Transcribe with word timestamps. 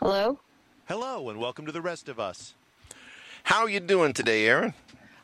Hello? 0.00 0.38
Hello, 0.88 1.28
and 1.28 1.38
welcome 1.38 1.66
to 1.66 1.72
the 1.72 1.82
rest 1.82 2.08
of 2.08 2.18
us. 2.18 2.54
How 3.44 3.60
are 3.60 3.68
you 3.68 3.80
doing 3.80 4.14
today, 4.14 4.46
Aaron? 4.46 4.72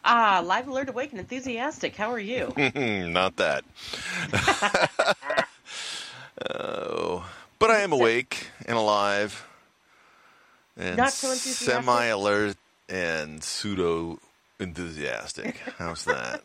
Ah, 0.04 0.43
live, 0.45 0.68
alert, 0.68 0.91
awake, 0.91 1.12
and 1.12 1.21
enthusiastic. 1.21 1.96
How 1.96 2.12
are 2.12 2.18
you? 2.18 2.52
Not 2.75 3.36
that. 3.36 3.64
oh, 6.50 7.27
but 7.59 7.70
I 7.70 7.80
am 7.80 7.93
awake 7.93 8.48
and 8.66 8.77
alive, 8.77 9.46
and 10.77 10.98
Not 10.98 11.08
so 11.11 11.29
enthusiastic? 11.29 11.68
semi-alert 11.68 12.56
and 12.90 13.43
pseudo 13.43 14.18
enthusiastic. 14.61 15.56
How's 15.79 16.04
that? 16.04 16.43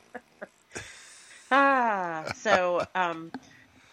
ah, 1.52 2.32
so 2.38 2.88
um, 2.96 3.30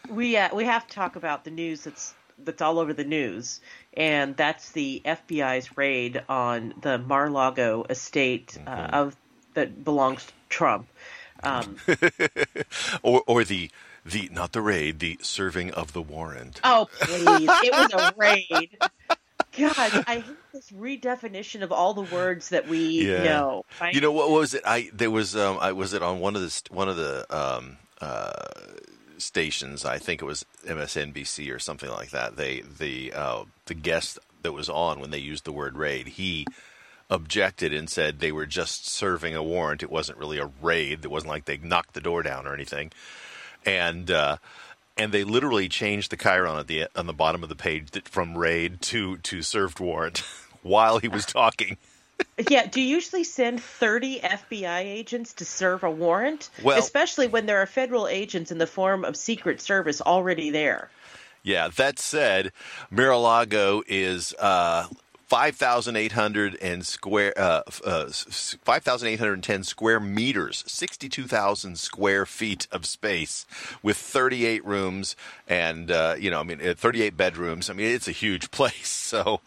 we 0.08 0.36
uh, 0.36 0.54
we 0.54 0.64
have 0.64 0.86
to 0.86 0.94
talk 0.94 1.16
about 1.16 1.42
the 1.44 1.50
news 1.50 1.82
that's 1.82 2.14
that's 2.44 2.62
all 2.62 2.78
over 2.78 2.92
the 2.92 3.04
news, 3.04 3.60
and 3.94 4.36
that's 4.36 4.70
the 4.72 5.02
FBI's 5.04 5.76
raid 5.76 6.22
on 6.28 6.74
the 6.80 6.98
Mar-a-Lago 6.98 7.84
estate 7.90 8.58
uh, 8.66 8.88
of 8.92 9.16
that 9.54 9.84
belongs 9.84 10.24
to 10.24 10.32
Trump. 10.48 10.88
Um, 11.42 11.76
or, 13.02 13.22
or 13.26 13.44
the 13.44 13.70
the 14.04 14.28
not 14.32 14.52
the 14.52 14.62
raid, 14.62 14.98
the 15.00 15.18
serving 15.20 15.72
of 15.72 15.92
the 15.92 16.02
warrant. 16.02 16.60
oh, 16.64 16.88
please! 17.00 17.50
It 17.62 17.74
was 17.74 17.90
a 17.92 18.12
raid. 18.16 18.78
God, 19.56 19.92
I 20.06 20.20
hate 20.20 20.38
this 20.52 20.70
redefinition 20.70 21.62
of 21.62 21.72
all 21.72 21.94
the 21.94 22.02
words 22.02 22.50
that 22.50 22.68
we 22.68 23.04
Yeah. 23.06 23.22
know. 23.24 23.62
right? 23.80 23.94
You 23.94 24.00
know 24.00 24.12
what 24.12 24.30
was 24.30 24.54
it? 24.54 24.62
I 24.64 24.90
there 24.92 25.10
was 25.10 25.34
um 25.36 25.58
I 25.60 25.72
was 25.72 25.92
it 25.94 26.02
on 26.02 26.20
one 26.20 26.36
of 26.36 26.42
the 26.42 26.62
one 26.70 26.88
of 26.88 26.96
the 26.96 27.24
um 27.36 27.78
uh 28.00 28.32
stations. 29.18 29.84
I 29.84 29.98
think 29.98 30.22
it 30.22 30.26
was 30.26 30.44
MSNBC 30.66 31.54
or 31.54 31.58
something 31.58 31.90
like 31.90 32.10
that. 32.10 32.36
They 32.36 32.60
the 32.60 33.12
uh 33.12 33.44
the 33.66 33.74
guest 33.74 34.18
that 34.42 34.52
was 34.52 34.68
on 34.68 35.00
when 35.00 35.10
they 35.10 35.18
used 35.18 35.44
the 35.44 35.52
word 35.52 35.76
raid, 35.76 36.08
he 36.08 36.46
objected 37.10 37.72
and 37.72 37.88
said 37.88 38.18
they 38.18 38.32
were 38.32 38.46
just 38.46 38.86
serving 38.86 39.34
a 39.34 39.42
warrant. 39.42 39.82
It 39.82 39.90
wasn't 39.90 40.18
really 40.18 40.38
a 40.38 40.50
raid. 40.60 41.04
It 41.04 41.10
wasn't 41.10 41.30
like 41.30 41.46
they 41.46 41.56
knocked 41.56 41.94
the 41.94 42.00
door 42.00 42.22
down 42.22 42.46
or 42.46 42.54
anything. 42.54 42.92
And 43.64 44.10
uh 44.10 44.36
and 44.96 45.12
they 45.12 45.24
literally 45.24 45.68
changed 45.68 46.10
the 46.10 46.16
chyron 46.16 46.58
at 46.58 46.66
the 46.66 46.86
on 46.96 47.06
the 47.06 47.12
bottom 47.12 47.42
of 47.42 47.48
the 47.48 47.56
page 47.56 47.90
from 48.04 48.36
raid 48.36 48.80
to 48.82 49.18
to 49.18 49.42
served 49.42 49.80
warrant 49.80 50.18
while 50.62 50.98
he 50.98 51.08
was 51.08 51.24
talking. 51.24 51.76
Yeah, 52.48 52.66
do 52.66 52.80
you 52.80 52.86
usually 52.88 53.24
send 53.24 53.60
30 53.62 54.20
FBI 54.20 54.80
agents 54.80 55.34
to 55.34 55.44
serve 55.44 55.82
a 55.82 55.90
warrant? 55.90 56.50
Well- 56.62 56.78
Especially 56.78 57.26
when 57.26 57.46
there 57.46 57.60
are 57.60 57.66
federal 57.66 58.06
agents 58.06 58.52
in 58.52 58.58
the 58.58 58.66
form 58.66 59.04
of 59.04 59.16
Secret 59.16 59.60
Service 59.60 60.00
already 60.00 60.50
there. 60.50 60.90
Yeah, 61.42 61.68
that 61.76 61.98
said, 61.98 62.52
Mar-a-Lago 62.90 63.82
is 63.86 64.34
uh, 64.34 64.86
5,800 65.28 66.56
and 66.62 66.86
square, 66.86 67.34
uh, 67.36 67.60
uh, 67.84 68.06
s- 68.08 68.56
5,810 68.64 69.62
square 69.62 70.00
meters, 70.00 70.64
62,000 70.66 71.78
square 71.78 72.24
feet 72.24 72.66
of 72.72 72.86
space 72.86 73.44
with 73.82 73.98
38 73.98 74.64
rooms 74.64 75.16
and, 75.46 75.90
uh, 75.90 76.16
you 76.18 76.30
know, 76.30 76.40
I 76.40 76.44
mean, 76.44 76.66
uh, 76.66 76.72
38 76.74 77.14
bedrooms. 77.18 77.68
I 77.68 77.74
mean, 77.74 77.94
it's 77.94 78.08
a 78.08 78.12
huge 78.12 78.50
place. 78.50 78.88
So, 78.88 79.40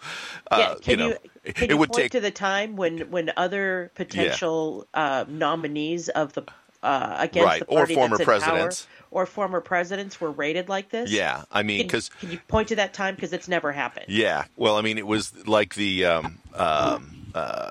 uh, 0.52 0.58
yeah, 0.60 0.76
you 0.84 0.92
you, 0.92 0.98
know, 0.98 1.16
can 1.46 1.70
it 1.70 1.70
you 1.72 1.78
would 1.78 1.90
point 1.90 2.04
take 2.04 2.12
to 2.12 2.20
the 2.20 2.32
time 2.32 2.76
when, 2.76 3.10
when 3.10 3.32
other 3.36 3.92
potential 3.96 4.86
uh, 4.94 5.26
nominees 5.28 6.10
of 6.10 6.34
the 6.34 6.44
uh, 6.84 7.16
against 7.20 7.46
Right, 7.46 7.60
the 7.60 7.66
or 7.66 7.80
party 7.80 7.94
former 7.96 8.18
that's 8.18 8.28
in 8.28 8.40
power 8.42 8.56
presidents. 8.56 8.88
or 9.12 9.26
former 9.26 9.62
presidents 9.62 10.20
were 10.20 10.32
rated 10.32 10.70
like 10.70 10.90
this? 10.90 11.12
Yeah, 11.12 11.44
I 11.52 11.64
mean, 11.64 11.80
Can, 11.80 11.88
because 11.88 12.10
can 12.10 12.32
you 12.32 12.40
point 12.48 12.70
to 12.70 12.76
that 12.78 12.94
time 12.94 13.16
because 13.16 13.34
it's 13.34 13.48
never 13.48 13.72
happened? 13.72 14.06
Yeah, 14.10 14.46
well, 14.58 14.78
I 14.78 14.82
mean, 14.82 14.98
it 14.98 15.08
was 15.08 15.34
like 15.48 15.76
the 15.76 16.06
um, 16.06 16.40
um, 16.56 17.28
uh, 17.36 17.70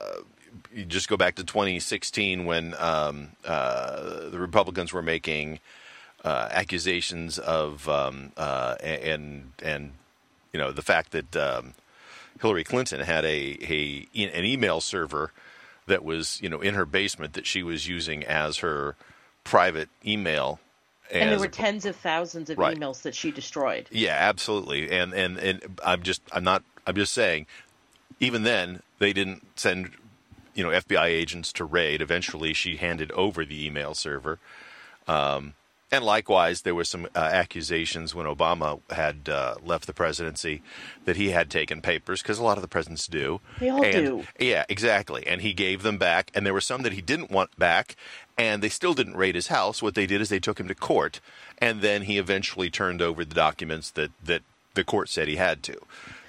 you 0.72 0.84
just 0.84 1.08
go 1.08 1.16
back 1.16 1.34
to 1.36 1.44
2016 1.44 2.44
when 2.44 2.74
um, 2.78 3.30
uh, 3.44 4.28
the 4.30 4.38
Republicans 4.38 4.92
were 4.92 5.02
making 5.02 5.58
uh, 6.24 6.48
accusations 6.50 7.38
of 7.38 7.88
um, 7.88 8.32
uh, 8.36 8.76
and 8.82 9.52
and 9.62 9.92
you 10.52 10.60
know 10.60 10.70
the 10.70 10.82
fact 10.82 11.10
that 11.12 11.34
um, 11.36 11.74
Hillary 12.40 12.64
Clinton 12.64 13.00
had 13.00 13.24
a, 13.24 13.28
a 13.62 14.06
an 14.14 14.44
email 14.44 14.80
server 14.80 15.32
that 15.90 16.04
was 16.04 16.38
you 16.42 16.48
know 16.48 16.60
in 16.60 16.74
her 16.74 16.86
basement 16.86 17.34
that 17.34 17.46
she 17.46 17.62
was 17.62 17.86
using 17.86 18.24
as 18.24 18.58
her 18.58 18.96
private 19.44 19.88
email. 20.06 20.58
And 21.12 21.30
there 21.30 21.38
were 21.40 21.48
tens 21.48 21.84
of 21.86 21.96
thousands 21.96 22.50
of 22.50 22.58
Right. 22.58 22.78
emails 22.78 23.02
that 23.02 23.14
she 23.14 23.30
destroyed. 23.32 23.88
yeah, 23.90 24.16
absolutely. 24.18 24.90
And 24.90 25.12
and 25.12 25.36
and 25.38 25.80
I'm 25.84 26.02
just 26.02 26.22
I'm 26.32 26.44
not 26.44 26.62
I'm 26.86 26.94
just 26.94 27.12
saying 27.12 27.46
even 28.20 28.42
then 28.44 28.82
they 28.98 29.12
didn't 29.12 29.44
send 29.58 29.90
you 30.54 30.62
know 30.64 30.70
FBI 30.70 31.06
agents 31.06 31.52
to 31.54 31.64
raid. 31.64 32.00
Eventually 32.00 32.52
she 32.54 32.76
handed 32.76 33.10
over 33.12 33.44
the 33.44 33.66
email 33.66 33.94
server. 33.94 34.38
Um 35.08 35.54
and 35.92 36.04
likewise, 36.04 36.62
there 36.62 36.74
were 36.74 36.84
some 36.84 37.06
uh, 37.14 37.18
accusations 37.18 38.14
when 38.14 38.26
Obama 38.26 38.80
had 38.90 39.28
uh, 39.28 39.56
left 39.62 39.86
the 39.86 39.92
presidency 39.92 40.62
that 41.04 41.16
he 41.16 41.30
had 41.30 41.50
taken 41.50 41.80
papers 41.82 42.22
because 42.22 42.38
a 42.38 42.42
lot 42.44 42.56
of 42.58 42.62
the 42.62 42.68
presidents 42.68 43.06
do. 43.06 43.40
They 43.58 43.68
all 43.68 43.84
And- 43.84 43.92
do. 44.06 44.26
Yeah, 44.38 44.64
exactly. 44.68 45.26
And 45.26 45.40
he 45.40 45.52
gave 45.52 45.82
them 45.82 45.98
back, 45.98 46.30
and 46.34 46.46
there 46.46 46.54
were 46.54 46.60
some 46.60 46.82
that 46.82 46.92
he 46.92 47.00
didn't 47.02 47.30
want 47.30 47.56
back, 47.58 47.96
and 48.38 48.62
they 48.62 48.68
still 48.68 48.94
didn't 48.94 49.16
raid 49.16 49.34
his 49.34 49.48
house. 49.48 49.82
What 49.82 49.94
they 49.94 50.06
did 50.06 50.20
is 50.20 50.28
they 50.28 50.40
took 50.40 50.60
him 50.60 50.68
to 50.68 50.74
court, 50.74 51.20
and 51.58 51.80
then 51.80 52.02
he 52.02 52.18
eventually 52.18 52.70
turned 52.70 53.02
over 53.02 53.24
the 53.24 53.34
documents 53.34 53.90
that 53.92 54.10
that 54.24 54.42
the 54.74 54.84
court 54.84 55.08
said 55.08 55.26
he 55.28 55.36
had 55.36 55.62
to. 55.64 55.76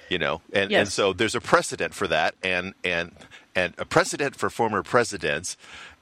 You 0.08 0.18
know, 0.18 0.42
and 0.52 0.70
and 0.80 0.88
so 0.92 1.14
there's 1.14 1.34
a 1.34 1.40
precedent 1.40 1.94
for 1.94 2.06
that, 2.08 2.34
and 2.42 2.74
and 2.84 3.12
and 3.54 3.72
a 3.78 3.86
precedent 3.86 4.36
for 4.36 4.50
former 4.50 4.82
presidents. 4.82 5.56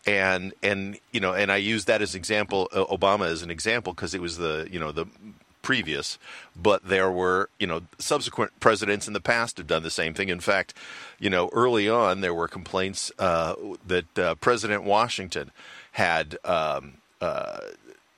And 0.07 0.55
and 0.63 0.99
you 1.13 1.21
know, 1.21 1.35
and 1.35 1.53
I 1.53 1.57
use 1.57 1.85
that 1.85 2.01
as 2.01 2.15
example, 2.15 2.69
Obama 2.73 3.27
as 3.27 3.43
an 3.43 3.51
example 3.51 3.93
because 3.93 4.15
it 4.15 4.23
was 4.23 4.39
the 4.39 4.67
you 4.71 4.81
know 4.81 4.93
the 4.93 5.07
previous, 5.63 6.19
but 6.57 6.87
there 6.87 7.11
were 7.11 7.51
you 7.59 7.67
know 7.67 7.83
subsequent 7.99 8.59
presidents 8.61 9.07
in 9.07 9.13
the 9.13 9.21
past 9.21 9.59
have 9.59 9.67
done 9.67 9.83
the 9.83 9.91
same 9.91 10.15
thing. 10.15 10.29
In 10.29 10.41
fact, 10.41 10.75
you 11.19 11.29
know 11.31 11.51
early 11.53 11.89
on 11.89 12.21
there 12.23 12.35
were 12.35 12.49
complaints 12.49 13.13
uh, 13.19 13.55
that 13.87 14.19
uh, 14.19 14.35
President 14.37 14.85
Washington 14.85 15.51
had. 15.93 16.37
Um, 16.45 16.95
uh, 17.21 17.59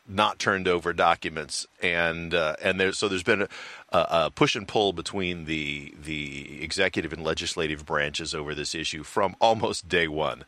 not 0.08 0.38
turned 0.38 0.68
over 0.68 0.92
documents, 0.92 1.66
and 1.80 2.34
uh, 2.34 2.56
and 2.60 2.78
there 2.78 2.92
so 2.92 3.08
there's 3.08 3.22
been 3.22 3.42
a, 3.42 3.48
a, 3.90 4.06
a 4.10 4.30
push 4.34 4.54
and 4.56 4.66
pull 4.66 4.92
between 4.92 5.44
the 5.44 5.94
the 6.00 6.62
executive 6.62 7.12
and 7.12 7.24
legislative 7.24 7.86
branches 7.86 8.34
over 8.34 8.54
this 8.54 8.74
issue 8.74 9.02
from 9.04 9.36
almost 9.40 9.88
day 9.88 10.08
one. 10.08 10.44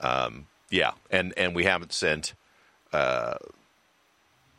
Um, 0.00 0.46
yeah, 0.72 0.92
and 1.10 1.32
and 1.36 1.54
we 1.54 1.64
haven't 1.64 1.92
sent 1.92 2.34
uh, 2.92 3.34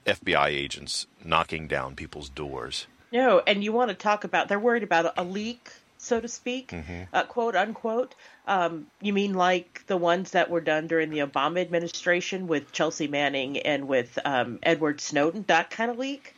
FBI 0.06 0.47
agents 0.47 1.07
knocking 1.24 1.68
down 1.68 1.96
people's 1.96 2.29
doors. 2.29 2.88
No, 3.12 3.41
and 3.46 3.63
you 3.63 3.72
want 3.74 3.90
to 3.90 3.96
talk 3.96 4.24
about 4.24 4.47
they're 4.47 4.59
worried 4.59 4.84
about 4.84 5.13
a 5.18 5.24
leak, 5.24 5.69
so 5.97 6.19
to 6.22 6.28
speak, 6.28 6.69
Mm-hmm. 6.69 7.03
uh, 7.13 7.24
quote 7.24 7.56
unquote. 7.56 8.16
Um, 8.47 8.88
you 9.01 9.13
mean 9.13 9.34
like 9.34 9.84
the 9.88 9.97
ones 9.97 10.31
that 10.31 10.50
were 10.50 10.62
done 10.62 10.88
during 10.88 11.09
the 11.09 11.19
Obama 11.19 11.62
administration 11.62 12.47
with 12.47 12.72
Chelsea 12.72 13.07
Manning 13.07 13.57
and 13.59 13.88
with 13.88 14.18
um, 14.25 14.59
Edward 14.63 15.00
Snowden, 15.01 15.45
that 15.47 15.69
kind 15.69 15.90
of 15.91 15.97
leak? 15.97 16.33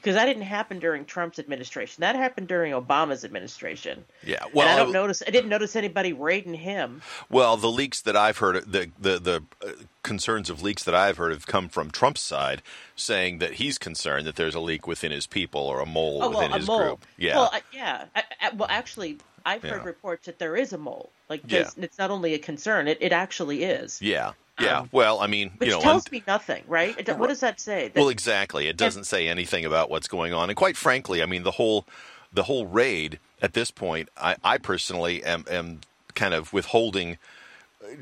Because 0.00 0.14
that 0.14 0.24
didn't 0.24 0.42
happen 0.44 0.78
during 0.78 1.04
Trump's 1.04 1.38
administration. 1.38 2.00
That 2.00 2.16
happened 2.16 2.48
during 2.48 2.72
Obama's 2.72 3.22
administration. 3.24 4.04
Yeah, 4.24 4.42
and 4.44 4.54
well, 4.54 4.66
I 4.68 4.76
don't 4.76 4.92
notice. 4.92 5.22
I 5.26 5.30
didn't 5.30 5.50
notice 5.50 5.76
anybody 5.76 6.14
raiding 6.14 6.54
him. 6.54 7.02
Well, 7.28 7.58
the 7.58 7.70
leaks 7.70 8.00
that 8.02 8.16
I've 8.16 8.38
heard, 8.38 8.64
the 8.70 8.90
the 8.98 9.18
the 9.18 9.42
uh, 9.62 9.72
concerns 10.02 10.48
of 10.48 10.62
leaks 10.62 10.84
that 10.84 10.94
I've 10.94 11.18
heard 11.18 11.32
have 11.32 11.46
come 11.46 11.68
from 11.68 11.90
Trump's 11.90 12.22
side, 12.22 12.62
saying 12.96 13.38
that 13.40 13.54
he's 13.54 13.76
concerned 13.76 14.26
that 14.26 14.36
there's 14.36 14.54
a 14.54 14.60
leak 14.60 14.86
within 14.86 15.12
his 15.12 15.26
people 15.26 15.60
or 15.60 15.80
a 15.80 15.86
mole 15.86 16.20
Oh, 16.22 16.28
within 16.30 16.50
well, 16.50 16.54
a 16.54 16.58
his 16.58 16.66
mole. 16.66 16.78
group. 16.78 17.06
Yeah, 17.18 17.36
Well, 17.36 17.50
I, 17.52 17.60
yeah. 17.72 18.04
I, 18.16 18.22
I, 18.40 18.50
well, 18.54 18.68
actually, 18.70 19.18
I've 19.44 19.62
heard 19.62 19.82
Yeah. 19.82 19.84
reports 19.84 20.24
that 20.26 20.38
there 20.38 20.56
is 20.56 20.72
a 20.72 20.78
mole. 20.78 21.10
Like, 21.28 21.42
Yeah. 21.46 21.68
it's 21.76 21.98
not 21.98 22.10
only 22.10 22.32
a 22.34 22.38
concern; 22.38 22.88
it, 22.88 22.98
it 23.02 23.12
actually 23.12 23.64
is. 23.64 24.00
yeah, 24.00 24.32
yeah. 24.60 24.80
Um, 24.80 24.88
well, 24.92 25.20
I 25.20 25.26
mean, 25.26 25.50
Which 25.58 25.68
you 25.68 25.74
know, 25.74 25.80
tells 25.80 26.10
me 26.10 26.22
nothing, 26.26 26.62
right? 26.66 26.94
It- 26.98 27.16
What 27.18 27.28
does 27.28 27.40
that 27.40 27.60
say? 27.60 27.88
That, 27.88 27.98
well, 27.98 28.08
exactly. 28.08 28.68
It 28.68 28.76
doesn't 28.76 29.04
say 29.04 29.28
anything 29.28 29.64
about 29.64 29.90
what's 29.90 30.08
going 30.08 30.32
on, 30.32 30.50
and 30.50 30.56
quite 30.56 30.76
frankly, 30.76 31.22
I 31.22 31.26
mean, 31.26 31.42
the 31.42 31.52
whole 31.52 31.86
the 32.32 32.44
whole 32.44 32.66
raid 32.66 33.18
at 33.42 33.54
this 33.54 33.70
point, 33.70 34.08
I, 34.16 34.36
I 34.44 34.58
personally 34.58 35.24
am 35.24 35.44
am 35.50 35.80
kind 36.14 36.34
of 36.34 36.52
withholding 36.52 37.16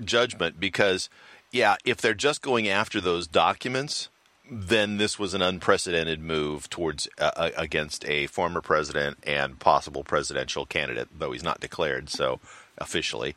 judgment 0.05 0.59
because, 0.61 1.09
yeah, 1.51 1.77
if 1.85 1.99
they're 1.99 2.15
just 2.15 2.43
going 2.43 2.69
after 2.69 3.01
those 3.01 3.27
documents, 3.27 4.09
then 4.51 4.97
this 4.97 5.19
was 5.19 5.35
an 5.35 5.43
unprecedented 5.43 6.21
move 6.21 6.69
towards 6.71 7.09
uh, 7.19 7.31
uh, 7.37 7.51
against 7.57 8.05
a 8.09 8.27
former 8.27 8.61
president 8.61 9.19
and 9.25 9.59
possible 9.59 10.03
presidential 10.05 10.67
candidate, 10.67 11.09
though 11.17 11.33
he's 11.33 11.43
not 11.43 11.61
declared 11.61 12.09
so 12.09 12.41
officially. 12.79 13.35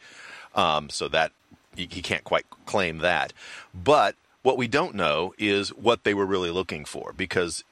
Um, 0.55 0.89
so 0.89 1.07
that 1.09 1.31
he, 1.75 1.87
he 1.89 2.01
can't 2.01 2.23
quite 2.23 2.45
claim 2.65 2.99
that. 2.99 3.33
But 3.73 4.15
what 4.43 4.57
we 4.57 4.67
don't 4.67 4.95
know 4.95 5.33
is 5.37 5.69
what 5.69 6.03
they 6.03 6.13
were 6.13 6.25
really 6.25 6.51
looking 6.51 6.85
for 6.85 7.13
because 7.13 7.63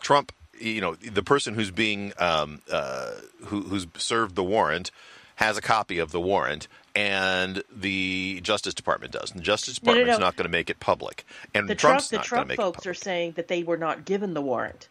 Trump 0.00 0.32
you 0.60 0.80
know, 0.80 0.94
the 0.94 1.22
person 1.22 1.54
who's 1.54 1.70
being 1.70 2.12
um, 2.18 2.62
uh, 2.70 3.12
who, 3.46 3.62
who's 3.62 3.86
served 3.96 4.34
the 4.36 4.44
warrant 4.44 4.90
has 5.36 5.58
a 5.58 5.62
copy 5.62 5.98
of 5.98 6.12
the 6.12 6.20
warrant, 6.20 6.66
and 6.94 7.62
the 7.74 8.40
Justice 8.42 8.72
Department 8.74 9.12
does. 9.12 9.30
And 9.30 9.40
the 9.40 9.44
Justice 9.44 9.82
No, 9.82 9.92
no, 9.92 10.04
no. 10.04 10.18
not 10.18 10.36
going 10.36 10.46
to 10.46 10.50
make 10.50 10.70
it 10.70 10.80
public, 10.80 11.24
and 11.54 11.68
The 11.68 11.74
Trump, 11.74 11.98
Trump's 11.98 12.08
the 12.08 12.16
not 12.16 12.22
going 12.22 12.28
Trump 12.28 12.48
make 12.48 12.56
folks 12.56 12.86
are 12.86 12.94
saying 12.94 13.32
that 13.32 13.48
they 13.48 13.62
were 13.62 13.76
not 13.76 14.04
given 14.04 14.34
the 14.34 14.42
warrant. 14.42 14.88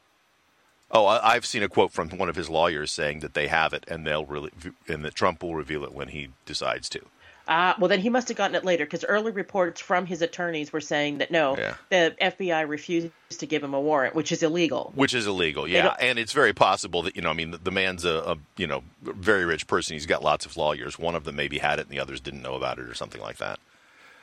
Oh, 0.91 1.06
I, 1.06 1.33
I've 1.33 1.45
seen 1.45 1.63
a 1.63 1.67
quote 1.67 1.91
from 1.91 2.09
one 2.09 2.29
of 2.29 2.35
his 2.35 2.50
lawyers 2.50 2.91
saying 2.91 3.21
that 3.21 3.33
they 3.33 3.47
have 3.47 3.73
it, 3.73 3.85
and 3.88 4.06
they'll 4.06 4.25
really, 4.25 4.51
and 4.88 5.03
that 5.03 5.15
Trump 5.15 5.41
will 5.41 5.56
reveal 5.56 5.83
it 5.83 5.94
when 5.94 6.09
he 6.09 6.29
decides 6.45 6.89
to. 6.89 7.01
Ah, 7.47 7.75
well, 7.80 7.88
then 7.88 8.00
he 8.00 8.09
must 8.09 8.27
have 8.30 8.38
gotten 8.38 8.56
it 8.56 8.63
later 8.65 8.86
because 8.86 9.03
early 9.06 9.31
reports 9.31 9.80
from 9.80 10.06
his 10.07 10.21
attorneys 10.24 10.74
were 10.74 10.81
saying 10.81 11.19
that 11.19 11.30
no, 11.30 11.56
Yeah. 11.57 11.75
the 11.89 12.15
FBI 12.19 12.68
refused 12.68 13.12
to 13.38 13.45
give 13.45 13.63
him 13.63 13.74
a 13.75 13.80
warrant, 13.80 14.15
which 14.15 14.31
is 14.31 14.42
illegal. 14.42 14.92
Which 14.95 15.13
is 15.13 15.27
illegal, 15.27 15.68
yeah, 15.68 15.95
and 16.00 16.18
it's 16.18 16.31
very 16.33 16.53
possible 16.53 17.03
that 17.03 17.15
you 17.15 17.21
know, 17.21 17.30
I 17.30 17.33
mean, 17.33 17.51
the, 17.51 17.57
the 17.59 17.71
man's 17.71 18.03
a, 18.03 18.15
a 18.31 18.38
you 18.57 18.65
know 18.65 18.83
very 19.03 19.45
rich 19.45 19.68
person. 19.68 19.94
He's 19.94 20.06
got 20.07 20.24
lots 20.24 20.45
of 20.45 20.57
lawyers. 20.57 20.97
One 20.97 21.13
of 21.15 21.24
them 21.24 21.36
maybe 21.36 21.59
had 21.59 21.77
it, 21.80 21.83
and 21.83 21.92
the 21.92 22.00
others 22.00 22.19
didn't 22.19 22.42
know 22.42 22.56
about 22.56 22.80
it, 22.80 22.86
or 22.89 22.94
something 22.95 23.21
like 23.21 23.38
that. 23.38 23.59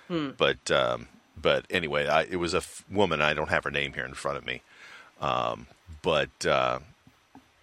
Hmm. 0.09 0.31
But 0.37 0.71
um, 0.71 1.07
but 1.41 1.65
anyway, 1.71 2.09
I, 2.09 2.23
it 2.23 2.37
was 2.37 2.55
a 2.55 2.59
f- 2.59 2.85
woman. 2.91 3.21
I 3.23 3.35
don't 3.35 3.51
have 3.51 3.63
her 3.65 3.71
name 3.71 3.93
here 3.93 4.05
in 4.05 4.15
front 4.15 4.37
of 4.39 4.45
me, 4.45 4.63
um, 5.21 5.69
but 6.03 6.45
uh, 6.45 6.81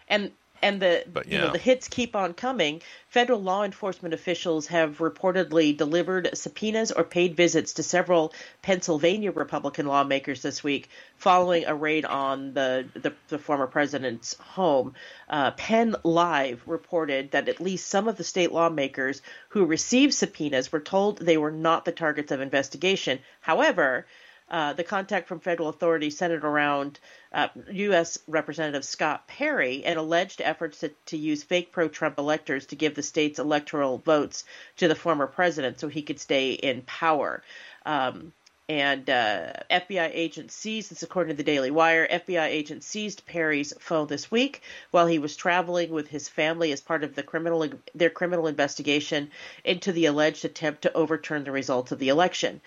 and 0.08 0.32
and 0.62 0.82
the 0.82 1.04
But, 1.12 1.28
you 1.28 1.38
know 1.38 1.52
the 1.52 1.58
hits 1.58 1.88
keep 1.88 2.16
on 2.16 2.34
coming. 2.34 2.82
Federal 3.08 3.42
law 3.42 3.64
enforcement 3.64 4.14
officials 4.14 4.68
have 4.68 5.00
reportedly 5.00 5.76
delivered 5.76 6.30
subpoenas 6.34 6.92
or 6.92 7.04
paid 7.04 7.36
visits 7.36 7.74
to 7.74 7.84
several 7.84 8.34
Pennsylvania 8.62 9.32
Republican 9.32 9.88
lawmakers 9.88 10.42
this 10.42 10.64
week, 10.64 10.90
following 11.18 11.66
a 11.66 11.76
raid 11.76 12.06
on 12.06 12.54
the 12.54 12.88
the, 12.94 13.14
the 13.30 13.40
former 13.40 13.68
president's 13.68 14.36
home. 14.36 14.94
Uh, 15.30 15.52
Penn 15.52 15.96
Live 16.04 16.62
reported 16.66 17.32
that 17.32 17.50
at 17.50 17.62
least 17.62 17.88
some 17.88 18.08
of 18.08 18.18
the 18.18 18.24
state 18.24 18.52
lawmakers 18.52 19.22
who 19.50 19.66
received 19.66 20.14
subpoenas 20.14 20.72
were 20.72 20.80
told 20.80 21.18
they 21.18 21.38
were 21.38 21.52
not 21.52 21.86
the 21.86 21.92
targets 21.92 22.32
of 22.32 22.42
investigation. 22.42 23.20
However. 23.42 24.06
Uh, 24.52 24.74
the 24.74 24.84
contact 24.84 25.28
from 25.28 25.40
federal 25.40 25.70
authorities 25.70 26.18
centered 26.18 26.44
around 26.44 27.00
uh, 27.32 27.48
U.S. 27.72 28.18
Representative 28.28 28.84
Scott 28.84 29.28
Perry 29.28 29.84
and 29.86 30.00
alleged 30.00 30.42
efforts 30.42 30.80
to, 30.80 30.90
to 31.08 31.18
use 31.18 31.44
fake 31.44 31.72
pro 31.72 31.88
Trump 31.88 32.18
electors 32.18 32.66
to 32.68 32.76
give 32.76 32.96
the 32.96 33.04
state's 33.04 33.40
electoral 33.40 34.00
votes 34.00 34.44
to 34.78 34.88
the 34.88 34.96
former 34.96 35.28
president 35.28 35.80
so 35.80 35.88
he 35.88 36.02
could 36.02 36.20
stay 36.20 36.54
in 36.54 36.82
power. 36.82 37.44
Um, 37.86 38.34
and 38.70 39.10
uh, 39.10 39.54
FBI 39.72 40.12
agents 40.14 40.54
seized, 40.54 40.92
this 40.92 41.02
according 41.02 41.34
to 41.34 41.38
the 41.38 41.44
Daily 41.44 41.72
Wire, 41.72 42.08
FBI 42.08 42.46
agents 42.46 42.86
seized 42.86 43.26
Perry's 43.26 43.74
phone 43.80 44.06
this 44.06 44.30
week 44.30 44.62
while 44.92 45.08
he 45.08 45.18
was 45.18 45.36
traveling 45.36 45.90
with 45.90 46.08
his 46.08 46.30
family 46.30 46.72
as 46.72 46.80
part 46.80 47.04
of 47.04 47.16
the 47.16 47.24
criminal 47.24 47.68
their 47.96 48.12
criminal 48.12 48.46
investigation 48.46 49.32
into 49.64 49.92
the 49.92 50.06
alleged 50.06 50.46
attempt 50.46 50.84
to 50.84 50.94
overturn 50.94 51.44
the 51.44 51.52
results 51.52 51.92
of 51.92 51.98
the 51.98 52.10
election. 52.10 52.62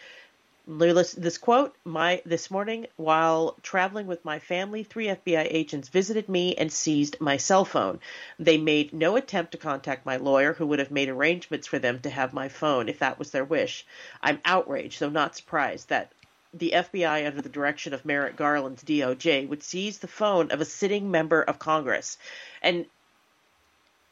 This 0.64 1.38
quote, 1.38 1.74
my 1.84 2.22
this 2.24 2.48
morning 2.48 2.86
while 2.94 3.56
traveling 3.62 4.06
with 4.06 4.24
my 4.24 4.38
family, 4.38 4.84
three 4.84 5.06
FBI 5.06 5.48
agents 5.50 5.88
visited 5.88 6.28
me 6.28 6.54
and 6.54 6.72
seized 6.72 7.20
my 7.20 7.36
cell 7.36 7.64
phone. 7.64 7.98
They 8.38 8.58
made 8.58 8.92
no 8.92 9.16
attempt 9.16 9.52
to 9.52 9.58
contact 9.58 10.06
my 10.06 10.18
lawyer, 10.18 10.52
who 10.52 10.68
would 10.68 10.78
have 10.78 10.92
made 10.92 11.08
arrangements 11.08 11.66
for 11.66 11.80
them 11.80 11.98
to 12.02 12.10
have 12.10 12.32
my 12.32 12.48
phone 12.48 12.88
if 12.88 13.00
that 13.00 13.18
was 13.18 13.32
their 13.32 13.44
wish. 13.44 13.84
I'm 14.22 14.40
outraged, 14.44 15.00
though 15.00 15.08
not 15.08 15.34
surprised, 15.34 15.88
that 15.88 16.12
the 16.54 16.70
FBI, 16.76 17.26
under 17.26 17.42
the 17.42 17.48
direction 17.48 17.92
of 17.92 18.04
Merrick 18.04 18.36
Garland's 18.36 18.84
DOJ, 18.84 19.48
would 19.48 19.64
seize 19.64 19.98
the 19.98 20.06
phone 20.06 20.52
of 20.52 20.60
a 20.60 20.64
sitting 20.64 21.10
member 21.10 21.42
of 21.42 21.58
Congress, 21.58 22.18
and 22.62 22.86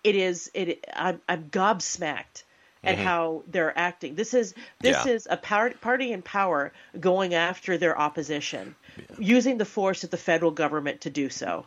it 0.03 0.17
is 0.17 0.51
it. 0.53 0.85
I'm, 0.93 1.21
I'm 1.29 1.49
gobsmacked 1.49 2.43
at 2.85 2.99
how 2.99 3.45
they're 3.49 3.77
acting. 3.79 4.15
This 4.17 4.35
is 4.35 4.55
this 4.81 5.05
Mm-hmm. 5.05 5.09
Yeah. 5.09 5.15
is 5.15 5.29
a 5.31 5.37
power, 5.37 5.71
party 5.73 6.13
in 6.13 6.23
power 6.23 6.73
going 7.01 7.35
after 7.35 7.79
their 7.79 7.99
opposition, 7.99 8.77
using 9.19 9.59
the 9.59 9.65
force 9.67 10.05
of 10.05 10.11
the 10.11 10.17
federal 10.19 10.51
government 10.53 11.03
to 11.03 11.11
do 11.11 11.31
so. 11.31 11.67